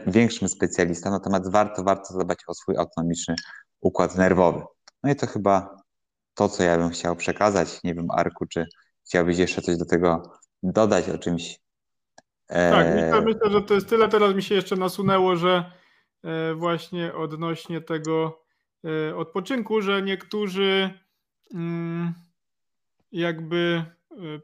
większym 0.07 0.49
specjalistą, 0.49 1.11
natomiast 1.11 1.51
warto, 1.51 1.83
warto 1.83 2.13
zadbać 2.13 2.37
o 2.47 2.53
swój 2.53 2.77
autonomiczny 2.77 3.35
układ 3.81 4.15
nerwowy. 4.15 4.61
No 5.03 5.11
i 5.11 5.15
to 5.15 5.27
chyba 5.27 5.77
to, 6.33 6.49
co 6.49 6.63
ja 6.63 6.77
bym 6.77 6.89
chciał 6.89 7.15
przekazać. 7.15 7.83
Nie 7.83 7.95
wiem, 7.95 8.11
Arku, 8.11 8.45
czy 8.45 8.65
chciałbyś 9.05 9.37
jeszcze 9.37 9.61
coś 9.61 9.77
do 9.77 9.85
tego 9.85 10.23
dodać 10.63 11.09
o 11.09 11.17
czymś? 11.17 11.59
Tak, 12.47 12.87
e, 12.87 12.95
myślę, 12.95 13.21
myślę, 13.21 13.51
że 13.51 13.61
to 13.61 13.73
jest 13.73 13.89
tyle. 13.89 14.09
Teraz 14.09 14.35
mi 14.35 14.43
się 14.43 14.55
jeszcze 14.55 14.75
nasunęło, 14.75 15.35
że 15.35 15.71
e, 16.23 16.53
właśnie 16.53 17.13
odnośnie 17.13 17.81
tego 17.81 18.43
e, 18.85 19.15
odpoczynku, 19.15 19.81
że 19.81 20.01
niektórzy 20.01 20.99
mm, 21.53 22.13
jakby 23.11 23.85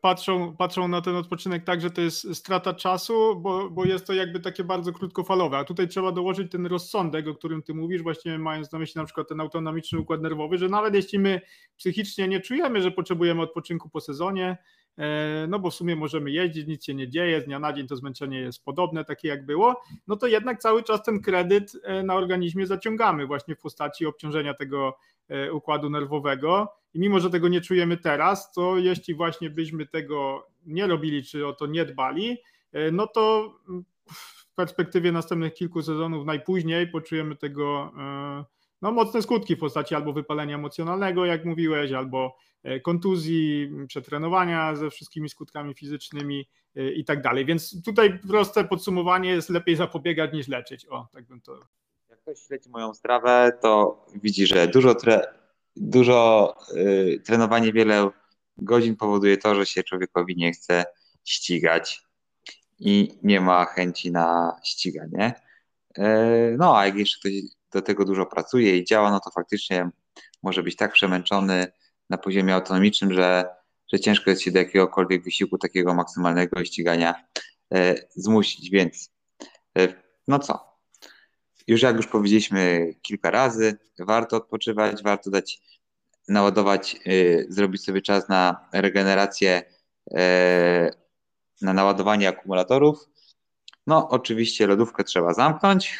patrzą, 0.01 0.55
patrzą 0.55 0.87
na 0.87 1.01
ten 1.01 1.15
odpoczynek 1.15 1.63
tak, 1.63 1.81
że 1.81 1.91
to 1.91 2.01
jest 2.01 2.35
strata 2.35 2.73
czasu, 2.73 3.35
bo, 3.35 3.69
bo 3.69 3.85
jest 3.85 4.07
to 4.07 4.13
jakby 4.13 4.39
takie 4.39 4.63
bardzo 4.63 4.93
krótkofalowe, 4.93 5.57
a 5.57 5.63
tutaj 5.63 5.87
trzeba 5.87 6.11
dołożyć 6.11 6.51
ten 6.51 6.65
rozsądek, 6.65 7.27
o 7.27 7.35
którym 7.35 7.63
ty 7.63 7.73
mówisz, 7.73 8.01
właśnie 8.01 8.39
mając 8.39 8.71
na 8.71 8.79
myśli 8.79 8.99
na 8.99 9.05
przykład 9.05 9.27
ten 9.27 9.41
autonomiczny 9.41 9.99
układ 9.99 10.21
nerwowy, 10.21 10.57
że 10.57 10.69
nawet 10.69 10.93
jeśli 10.95 11.19
my 11.19 11.41
psychicznie 11.77 12.27
nie 12.27 12.39
czujemy, 12.39 12.81
że 12.81 12.91
potrzebujemy 12.91 13.41
odpoczynku 13.41 13.89
po 13.89 14.01
sezonie, 14.01 14.57
e, 14.97 15.47
no 15.49 15.59
bo 15.59 15.69
w 15.69 15.75
sumie 15.75 15.95
możemy 15.95 16.31
jeździć, 16.31 16.67
nic 16.67 16.85
się 16.85 16.93
nie 16.93 17.09
dzieje, 17.09 17.41
z 17.41 17.45
dnia 17.45 17.59
na 17.59 17.73
dzień 17.73 17.87
to 17.87 17.95
zmęczenie 17.95 18.39
jest 18.39 18.63
podobne, 18.65 19.05
takie 19.05 19.27
jak 19.27 19.45
było, 19.45 19.81
no 20.07 20.15
to 20.15 20.27
jednak 20.27 20.59
cały 20.59 20.83
czas 20.83 21.03
ten 21.03 21.21
kredyt 21.21 21.71
e, 21.83 22.03
na 22.03 22.15
organizmie 22.15 22.67
zaciągamy 22.67 23.27
właśnie 23.27 23.55
w 23.55 23.59
postaci 23.59 24.05
obciążenia 24.05 24.53
tego 24.53 24.97
układu 25.51 25.89
nerwowego 25.89 26.79
i 26.93 26.99
mimo, 26.99 27.19
że 27.19 27.29
tego 27.29 27.47
nie 27.47 27.61
czujemy 27.61 27.97
teraz, 27.97 28.51
to 28.51 28.77
jeśli 28.77 29.13
właśnie 29.13 29.49
byśmy 29.49 29.85
tego 29.85 30.47
nie 30.65 30.87
robili, 30.87 31.23
czy 31.23 31.47
o 31.47 31.53
to 31.53 31.67
nie 31.67 31.85
dbali, 31.85 32.37
e, 32.71 32.91
no 32.91 33.07
to 33.07 33.53
w 34.13 34.55
perspektywie 34.55 35.11
następnych 35.11 35.53
kilku 35.53 35.81
sezonów 35.81 36.25
najpóźniej 36.25 36.87
poczujemy 36.87 37.35
tego 37.35 37.91
e, 37.97 38.45
no, 38.81 38.91
mocne 38.91 39.21
skutki 39.21 39.55
w 39.55 39.59
postaci 39.59 39.95
albo 39.95 40.13
wypalenia 40.13 40.55
emocjonalnego, 40.55 41.25
jak 41.25 41.45
mówiłeś, 41.45 41.91
albo 41.91 42.37
e, 42.63 42.79
kontuzji, 42.79 43.71
przetrenowania 43.87 44.75
ze 44.75 44.89
wszystkimi 44.89 45.29
skutkami 45.29 45.73
fizycznymi 45.73 46.49
i 46.95 47.05
tak 47.05 47.21
dalej. 47.21 47.45
Więc 47.45 47.83
tutaj 47.83 48.19
proste 48.19 48.63
podsumowanie 48.63 49.29
jest 49.29 49.49
lepiej 49.49 49.75
zapobiegać 49.75 50.33
niż 50.33 50.47
leczyć. 50.47 50.85
O, 50.85 51.07
tak 51.11 51.25
bym 51.25 51.41
to. 51.41 51.59
Ktoś 52.29 52.45
śledzi 52.45 52.69
moją 52.69 52.93
strawę, 52.93 53.51
to 53.61 54.05
widzi, 54.15 54.47
że 54.47 54.67
dużo 54.67 54.95
tre 54.95 55.33
dużo 55.75 56.55
y, 56.75 57.21
trenowanie 57.25 57.73
wiele 57.73 58.09
godzin 58.57 58.95
powoduje 58.95 59.37
to, 59.37 59.55
że 59.55 59.65
się 59.65 59.83
człowiekowi 59.83 60.35
nie 60.35 60.51
chce 60.51 60.85
ścigać 61.25 62.01
i 62.79 63.19
nie 63.23 63.41
ma 63.41 63.65
chęci 63.65 64.11
na 64.11 64.55
ściganie. 64.63 65.33
Y, 65.97 66.01
no 66.57 66.77
a 66.77 66.85
jak 66.85 66.95
jeszcze 66.95 67.19
ktoś 67.19 67.33
do 67.71 67.81
tego 67.81 68.05
dużo 68.05 68.25
pracuje 68.25 68.77
i 68.77 68.85
działa, 68.85 69.11
no 69.11 69.19
to 69.19 69.31
faktycznie 69.31 69.89
może 70.43 70.63
być 70.63 70.75
tak 70.75 70.93
przemęczony 70.93 71.67
na 72.09 72.17
poziomie 72.17 72.55
autonomicznym, 72.55 73.13
że, 73.13 73.45
że 73.93 73.99
ciężko 73.99 74.29
jest 74.29 74.41
się 74.41 74.51
do 74.51 74.59
jakiegokolwiek 74.59 75.23
wysiłku 75.23 75.57
takiego 75.57 75.93
maksymalnego 75.93 76.65
ścigania 76.65 77.15
y, 77.73 78.07
zmusić. 78.09 78.69
Więc 78.69 79.11
y, 79.79 79.93
no 80.27 80.39
co? 80.39 80.68
Już 81.67 81.81
jak 81.81 81.95
już 81.95 82.07
powiedzieliśmy 82.07 82.93
kilka 83.01 83.31
razy, 83.31 83.77
warto 83.99 84.37
odpoczywać, 84.37 85.03
warto 85.03 85.29
dać 85.29 85.61
naładować, 86.27 86.95
y, 87.07 87.45
zrobić 87.49 87.83
sobie 87.83 88.01
czas 88.01 88.29
na 88.29 88.69
regenerację, 88.73 89.63
y, 90.11 90.15
na 91.61 91.73
naładowanie 91.73 92.29
akumulatorów. 92.29 93.09
No, 93.87 94.09
oczywiście 94.09 94.67
lodówkę 94.67 95.03
trzeba 95.03 95.33
zamknąć. 95.33 95.99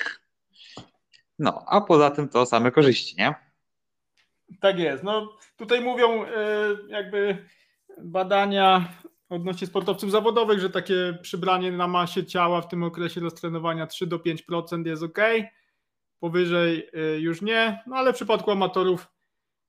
No, 1.39 1.63
a 1.67 1.81
poza 1.81 2.11
tym 2.11 2.29
to 2.29 2.45
same 2.45 2.71
korzyści, 2.71 3.15
nie? 3.17 3.35
Tak 4.61 4.79
jest. 4.79 5.03
No, 5.03 5.37
tutaj 5.57 5.81
mówią 5.81 6.25
y, 6.25 6.29
jakby 6.87 7.45
badania 7.97 8.93
odnośnie 9.29 9.67
sportowców 9.67 10.11
zawodowych, 10.11 10.59
że 10.59 10.69
takie 10.69 11.17
przybranie 11.21 11.71
na 11.71 11.87
masie 11.87 12.25
ciała 12.25 12.61
w 12.61 12.67
tym 12.67 12.83
okresie 12.83 13.21
roztrenowania 13.21 13.87
3 13.87 14.07
do 14.07 14.17
5% 14.17 14.85
jest 14.85 15.03
ok. 15.03 15.19
Powyżej 16.19 16.89
już 17.17 17.41
nie, 17.41 17.83
no 17.87 17.95
ale 17.95 18.13
w 18.13 18.15
przypadku 18.15 18.51
amatorów 18.51 19.07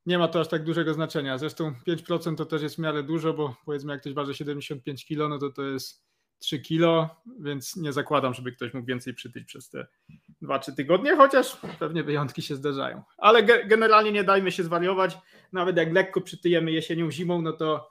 nie 0.06 0.18
ma 0.18 0.28
to 0.28 0.40
aż 0.40 0.48
tak 0.48 0.64
dużego 0.64 0.94
znaczenia. 0.94 1.38
Zresztą 1.38 1.74
5% 1.88 2.36
to 2.36 2.46
też 2.46 2.62
jest 2.62 2.76
w 2.76 2.78
miarę 2.78 3.02
dużo, 3.02 3.34
bo 3.34 3.56
powiedzmy 3.64 3.92
jak 3.92 4.00
ktoś 4.00 4.12
waży 4.12 4.34
75 4.34 5.06
kg, 5.06 5.28
no 5.28 5.38
to 5.38 5.50
to 5.50 5.62
jest 5.62 6.04
3 6.38 6.61
kg, 6.61 7.11
więc 7.40 7.76
nie 7.76 7.92
zakładam, 7.92 8.34
żeby 8.34 8.52
ktoś 8.52 8.74
mógł 8.74 8.86
więcej 8.86 9.14
przytyć 9.14 9.44
przez 9.44 9.70
te 9.70 9.86
2-3 10.42 10.74
tygodnie, 10.74 11.16
chociaż 11.16 11.56
pewnie 11.78 12.02
wyjątki 12.02 12.42
się 12.42 12.56
zdarzają. 12.56 13.02
Ale 13.18 13.42
ge 13.42 13.64
generalnie 13.64 14.12
nie 14.12 14.24
dajmy 14.24 14.52
się 14.52 14.64
zwariować. 14.64 15.18
Nawet 15.52 15.76
jak 15.76 15.92
lekko 15.92 16.20
przytyjemy 16.20 16.72
jesienią, 16.72 17.11
zimą, 17.11 17.42
no 17.42 17.52
to 17.52 17.89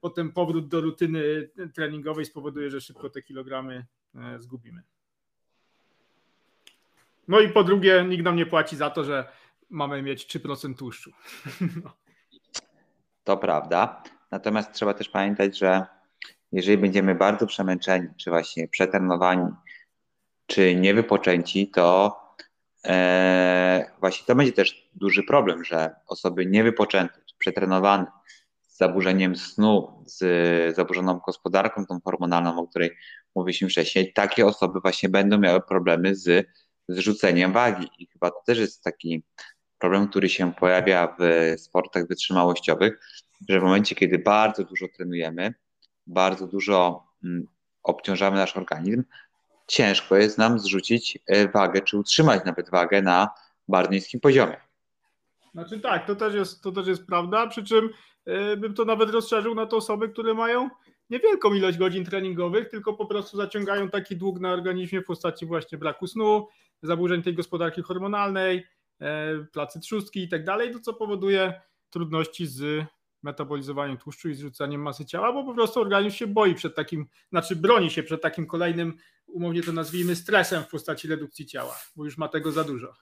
potem 0.00 0.32
powrót 0.32 0.68
do 0.68 0.80
rutyny 0.80 1.50
treningowej 1.74 2.24
spowoduje, 2.24 2.70
że 2.70 2.80
szybko 2.80 3.10
te 3.10 3.22
kilogramy 3.22 3.86
e, 4.14 4.38
zgubimy. 4.40 4.82
No 7.28 7.40
i 7.40 7.48
po 7.48 7.64
drugie, 7.64 8.04
nikt 8.08 8.24
nam 8.24 8.36
nie 8.36 8.46
płaci 8.46 8.76
za 8.76 8.90
to, 8.90 9.04
że 9.04 9.28
mamy 9.70 10.02
mieć 10.02 10.36
3% 10.36 10.74
tłuszczu. 10.74 11.10
To 13.24 13.36
prawda. 13.36 14.02
Natomiast 14.30 14.72
trzeba 14.72 14.94
też 14.94 15.08
pamiętać, 15.08 15.58
że 15.58 15.86
jeżeli 16.52 16.78
będziemy 16.78 17.14
bardzo 17.14 17.46
przemęczeni, 17.46 18.08
czy 18.16 18.30
właśnie 18.30 18.68
przetrenowani, 18.68 19.50
czy 20.46 20.74
niewypoczęci, 20.74 21.70
to 21.70 22.16
e, 22.84 23.90
właśnie 24.00 24.26
to 24.26 24.34
będzie 24.34 24.52
też 24.52 24.90
duży 24.94 25.22
problem, 25.22 25.64
że 25.64 25.94
osoby 26.06 26.46
niewypoczęte, 26.46 27.20
czy 27.26 27.34
przetrenowane, 27.38 28.06
zaburzeniem 28.78 29.36
snu, 29.36 30.04
z 30.06 30.76
zaburzoną 30.76 31.20
gospodarką 31.26 31.86
tą 31.86 32.00
hormonalną, 32.04 32.58
o 32.58 32.66
której 32.66 32.90
mówiliśmy 33.34 33.68
wcześniej, 33.68 34.12
takie 34.12 34.46
osoby 34.46 34.80
właśnie 34.80 35.08
będą 35.08 35.38
miały 35.38 35.60
problemy 35.60 36.16
z 36.16 36.46
zrzuceniem 36.88 37.52
wagi. 37.52 37.88
I 37.98 38.06
chyba 38.06 38.30
to 38.30 38.42
też 38.46 38.58
jest 38.58 38.82
taki 38.82 39.22
problem, 39.78 40.08
który 40.08 40.28
się 40.28 40.52
pojawia 40.54 41.16
w 41.18 41.54
sportach 41.60 42.08
wytrzymałościowych, 42.08 43.00
że 43.48 43.60
w 43.60 43.62
momencie, 43.62 43.94
kiedy 43.94 44.18
bardzo 44.18 44.64
dużo 44.64 44.86
trenujemy, 44.96 45.54
bardzo 46.06 46.46
dużo 46.46 47.06
mm, 47.24 47.46
obciążamy 47.82 48.36
nasz 48.36 48.56
organizm, 48.56 49.04
ciężko 49.66 50.16
jest 50.16 50.38
nam 50.38 50.58
zrzucić 50.58 51.18
e, 51.26 51.48
wagę, 51.48 51.80
czy 51.80 51.98
utrzymać 51.98 52.44
nawet 52.44 52.70
wagę 52.70 53.02
na 53.02 53.28
bardzo 53.68 53.90
niskim 53.90 54.20
poziomie. 54.20 54.56
Znaczy 55.54 55.80
tak, 55.80 56.06
to 56.06 56.16
też 56.16 56.34
jest, 56.34 56.62
to 56.62 56.72
też 56.72 56.86
jest 56.86 57.06
prawda, 57.06 57.46
przy 57.46 57.64
czym 57.64 57.90
bym 58.56 58.74
to 58.74 58.84
nawet 58.84 59.10
rozszerzył 59.10 59.54
na 59.54 59.66
te 59.66 59.76
osoby, 59.76 60.08
które 60.08 60.34
mają 60.34 60.68
niewielką 61.10 61.54
ilość 61.54 61.78
godzin 61.78 62.04
treningowych, 62.04 62.68
tylko 62.68 62.94
po 62.94 63.06
prostu 63.06 63.36
zaciągają 63.36 63.90
taki 63.90 64.16
dług 64.16 64.40
na 64.40 64.52
organizmie 64.52 65.00
w 65.00 65.04
postaci 65.04 65.46
właśnie 65.46 65.78
braku 65.78 66.06
snu, 66.06 66.48
zaburzeń 66.82 67.22
tej 67.22 67.34
gospodarki 67.34 67.82
hormonalnej, 67.82 68.64
E, 69.00 69.44
placy 69.52 69.80
trzustki 69.80 70.22
i 70.22 70.28
tak 70.28 70.44
dalej, 70.44 70.72
to 70.72 70.80
co 70.80 70.94
powoduje 70.94 71.60
trudności 71.90 72.46
z 72.46 72.86
metabolizowaniem 73.22 73.96
tłuszczu 73.96 74.28
i 74.28 74.34
zrzucaniem 74.34 74.82
masy 74.82 75.06
ciała, 75.06 75.32
bo 75.32 75.44
po 75.44 75.54
prostu 75.54 75.80
organizm 75.80 76.16
się 76.16 76.26
boi 76.26 76.54
przed 76.54 76.74
takim, 76.74 77.06
znaczy 77.30 77.56
broni 77.56 77.90
się 77.90 78.02
przed 78.02 78.22
takim 78.22 78.46
kolejnym, 78.46 78.96
umownie 79.26 79.62
to 79.62 79.72
nazwijmy, 79.72 80.16
stresem 80.16 80.62
w 80.62 80.68
postaci 80.68 81.08
redukcji 81.08 81.46
ciała, 81.46 81.76
bo 81.96 82.04
już 82.04 82.18
ma 82.18 82.28
tego 82.28 82.52
za 82.52 82.64
dużo. 82.64 82.94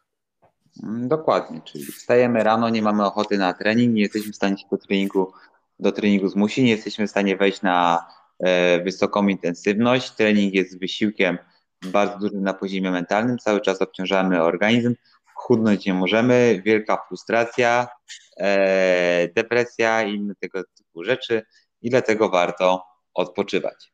Mm, 0.83 1.09
dokładnie, 1.09 1.61
czyli 1.65 1.85
wstajemy 1.85 2.45
rano, 2.45 2.69
nie 2.69 2.83
mamy 2.83 3.07
ochoty 3.07 3.39
na 3.39 3.53
trening, 3.55 3.95
nie 3.95 4.03
jesteśmy 4.03 4.33
w 4.33 4.37
stanie 4.37 4.59
się 4.59 4.65
do 4.71 4.79
treningu, 4.79 5.33
do 5.79 5.93
treningu 5.93 6.29
zmusić, 6.29 6.65
nie 6.65 6.71
jesteśmy 6.71 7.07
w 7.07 7.11
stanie 7.11 7.37
wejść 7.37 7.63
na 7.63 8.07
e, 8.39 8.83
wysoką 8.83 9.29
intensywność, 9.29 10.11
trening 10.11 10.55
jest 10.55 10.81
wysiłkiem 10.81 11.39
bardzo 11.85 12.19
dużym 12.19 12.43
na 12.43 12.55
poziomie 12.55 12.91
mentalnym, 12.91 13.39
cały 13.39 13.61
czas 13.61 13.83
obciążamy 13.83 14.43
organizm, 14.43 14.95
chudnąć 15.35 15.87
nie 15.87 15.95
możemy, 15.95 16.63
wielka 16.65 17.05
frustracja, 17.09 17.89
e, 18.37 19.29
depresja 19.29 20.03
i 20.03 20.15
inne 20.15 20.35
tego 20.35 20.63
typu 20.77 21.05
rzeczy. 21.05 21.43
I 21.83 21.91
dlatego 21.91 22.29
warto 22.29 22.85
odpoczywać. 23.15 23.93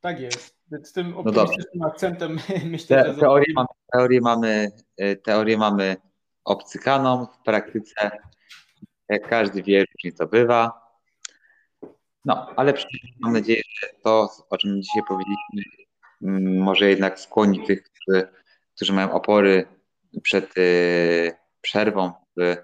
Tak 0.00 0.20
jest. 0.20 0.55
Z 0.70 0.92
tym 0.92 1.16
optymistycznym 1.16 1.64
no 1.74 1.86
akcentem 1.86 2.38
myślę, 2.64 3.04
Te, 3.04 3.14
że... 3.14 3.20
Teorię 3.20 3.54
mamy, 3.54 3.68
teorię, 3.92 4.20
mamy, 4.20 4.72
e, 4.96 5.16
teorię 5.16 5.58
mamy 5.58 5.96
obcykaną 6.44 7.26
w 7.26 7.42
praktyce. 7.42 8.10
Jak 9.08 9.28
każdy 9.28 9.62
wie, 9.62 9.84
różnie 9.94 10.12
to 10.18 10.26
bywa. 10.26 10.86
No, 12.24 12.52
ale 12.56 12.74
mam 13.20 13.32
nadzieję, 13.32 13.62
że 13.80 13.88
to, 14.04 14.28
o 14.50 14.58
czym 14.58 14.82
dzisiaj 14.82 15.02
powiedzieliśmy, 15.08 15.62
mm, 16.22 16.58
może 16.58 16.88
jednak 16.88 17.20
skłonić 17.20 17.66
tych, 17.66 17.82
którzy, 17.82 18.28
którzy 18.74 18.92
mają 18.92 19.12
opory 19.12 19.66
przed 20.22 20.58
y, 20.58 21.36
przerwą 21.60 22.12
w 22.36 22.56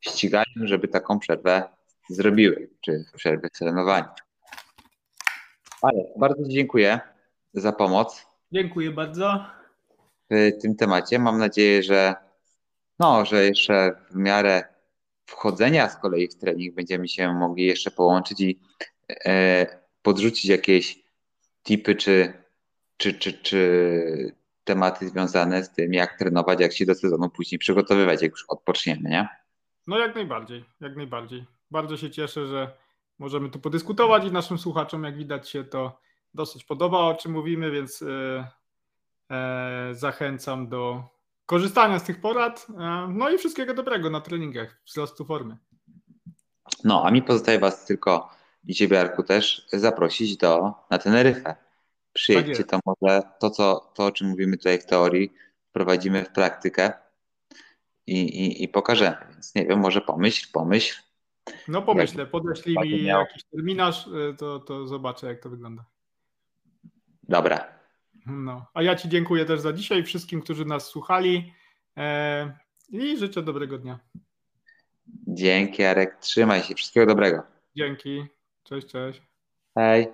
ściganiu, 0.00 0.44
żeby 0.64 0.88
taką 0.88 1.18
przerwę 1.18 1.68
zrobiły, 2.10 2.70
czy 2.80 3.04
przerwę 3.16 3.48
w 3.48 3.58
trenowaniu. 3.58 4.08
Ale 5.82 6.04
bardzo 6.16 6.48
dziękuję 6.48 7.00
za 7.56 7.72
pomoc. 7.72 8.26
Dziękuję 8.52 8.90
bardzo. 8.90 9.44
W 10.30 10.50
tym 10.62 10.76
temacie. 10.76 11.18
Mam 11.18 11.38
nadzieję, 11.38 11.82
że 11.82 12.14
no, 12.98 13.24
że 13.24 13.44
jeszcze 13.44 13.94
w 14.10 14.16
miarę 14.16 14.64
wchodzenia 15.26 15.88
z 15.88 15.96
kolei 15.96 16.28
w 16.28 16.34
trening 16.34 16.74
będziemy 16.74 17.08
się 17.08 17.34
mogli 17.34 17.64
jeszcze 17.64 17.90
połączyć 17.90 18.40
i 18.40 18.60
e, 19.24 19.66
podrzucić 20.02 20.44
jakieś 20.44 21.02
tipy 21.62 21.94
czy, 21.94 22.32
czy, 22.96 23.14
czy, 23.14 23.32
czy 23.32 24.34
tematy 24.64 25.08
związane 25.08 25.64
z 25.64 25.70
tym, 25.70 25.94
jak 25.94 26.18
trenować, 26.18 26.60
jak 26.60 26.72
się 26.72 26.86
do 26.86 26.94
sezonu 26.94 27.30
później 27.30 27.58
przygotowywać, 27.58 28.22
jak 28.22 28.30
już 28.30 28.44
odpoczniemy, 28.48 29.10
nie? 29.10 29.28
No 29.86 29.98
jak 29.98 30.14
najbardziej, 30.14 30.64
jak 30.80 30.96
najbardziej. 30.96 31.44
Bardzo 31.70 31.96
się 31.96 32.10
cieszę, 32.10 32.46
że 32.46 32.76
możemy 33.18 33.50
tu 33.50 33.58
podyskutować 33.58 34.24
i 34.24 34.32
naszym 34.32 34.58
słuchaczom, 34.58 35.04
jak 35.04 35.16
widać, 35.16 35.48
się 35.48 35.64
to 35.64 35.98
dosyć 36.36 36.64
podoba, 36.64 36.98
o 36.98 37.14
czym 37.14 37.32
mówimy, 37.32 37.70
więc 37.70 38.02
e, 38.02 38.48
e, 39.30 39.94
zachęcam 39.94 40.68
do 40.68 41.02
korzystania 41.46 41.98
z 41.98 42.04
tych 42.04 42.20
porad. 42.20 42.66
E, 42.78 43.08
no 43.10 43.30
i 43.30 43.38
wszystkiego 43.38 43.74
dobrego 43.74 44.10
na 44.10 44.20
treningach, 44.20 44.80
wzrostu 44.86 45.24
formy. 45.24 45.56
No, 46.84 47.04
a 47.04 47.10
mi 47.10 47.22
pozostaje 47.22 47.58
Was 47.58 47.86
tylko 47.86 48.30
i 48.66 48.74
Ciebie, 48.74 49.00
Arku, 49.00 49.22
też 49.22 49.66
zaprosić 49.72 50.36
do, 50.36 50.74
na 50.90 50.98
Teneryfę. 50.98 51.56
Przyjedźcie 52.12 52.64
Tak 52.64 52.66
to 52.66 52.80
może, 52.86 53.22
to, 53.38 53.50
co, 53.50 53.92
to 53.94 54.06
o 54.06 54.12
czym 54.12 54.28
mówimy 54.28 54.56
tutaj 54.56 54.78
w 54.78 54.86
teorii, 54.86 55.32
wprowadzimy 55.68 56.24
w 56.24 56.32
praktykę 56.32 56.92
i, 58.06 58.20
i, 58.20 58.62
i 58.62 58.68
pokażemy. 58.68 59.16
Więc 59.30 59.54
nie 59.54 59.66
wiem, 59.66 59.78
może 59.78 60.00
pomyśl, 60.00 60.48
pomyśl. 60.52 61.02
No 61.68 61.82
pomyślę, 61.82 62.26
podeślij 62.26 62.74
Będzie 62.74 62.96
mi 62.96 63.04
miał- 63.04 63.20
jakiś 63.20 63.44
terminarz, 63.44 64.08
to, 64.38 64.60
to 64.60 64.86
zobaczę, 64.86 65.26
jak 65.26 65.40
to 65.40 65.50
wygląda. 65.50 65.84
Dobra. 67.28 67.76
No, 68.26 68.66
a 68.74 68.82
ja 68.82 68.96
Ci 68.96 69.08
dziękuję 69.08 69.44
też 69.44 69.60
za 69.60 69.72
dzisiaj, 69.72 70.04
wszystkim, 70.04 70.42
którzy 70.42 70.64
nas 70.64 70.86
słuchali 70.86 71.52
e, 71.96 72.58
i 72.88 73.18
życzę 73.18 73.42
dobrego 73.42 73.78
dnia. 73.78 73.98
Dzięki, 75.26 75.84
Arek. 75.84 76.16
Trzymaj 76.20 76.62
się. 76.62 76.74
Wszystkiego 76.74 77.06
dobrego. 77.06 77.42
Dzięki. 77.76 78.24
Cześć, 78.64 78.86
cześć. 78.86 79.22
Hej. 79.74 80.08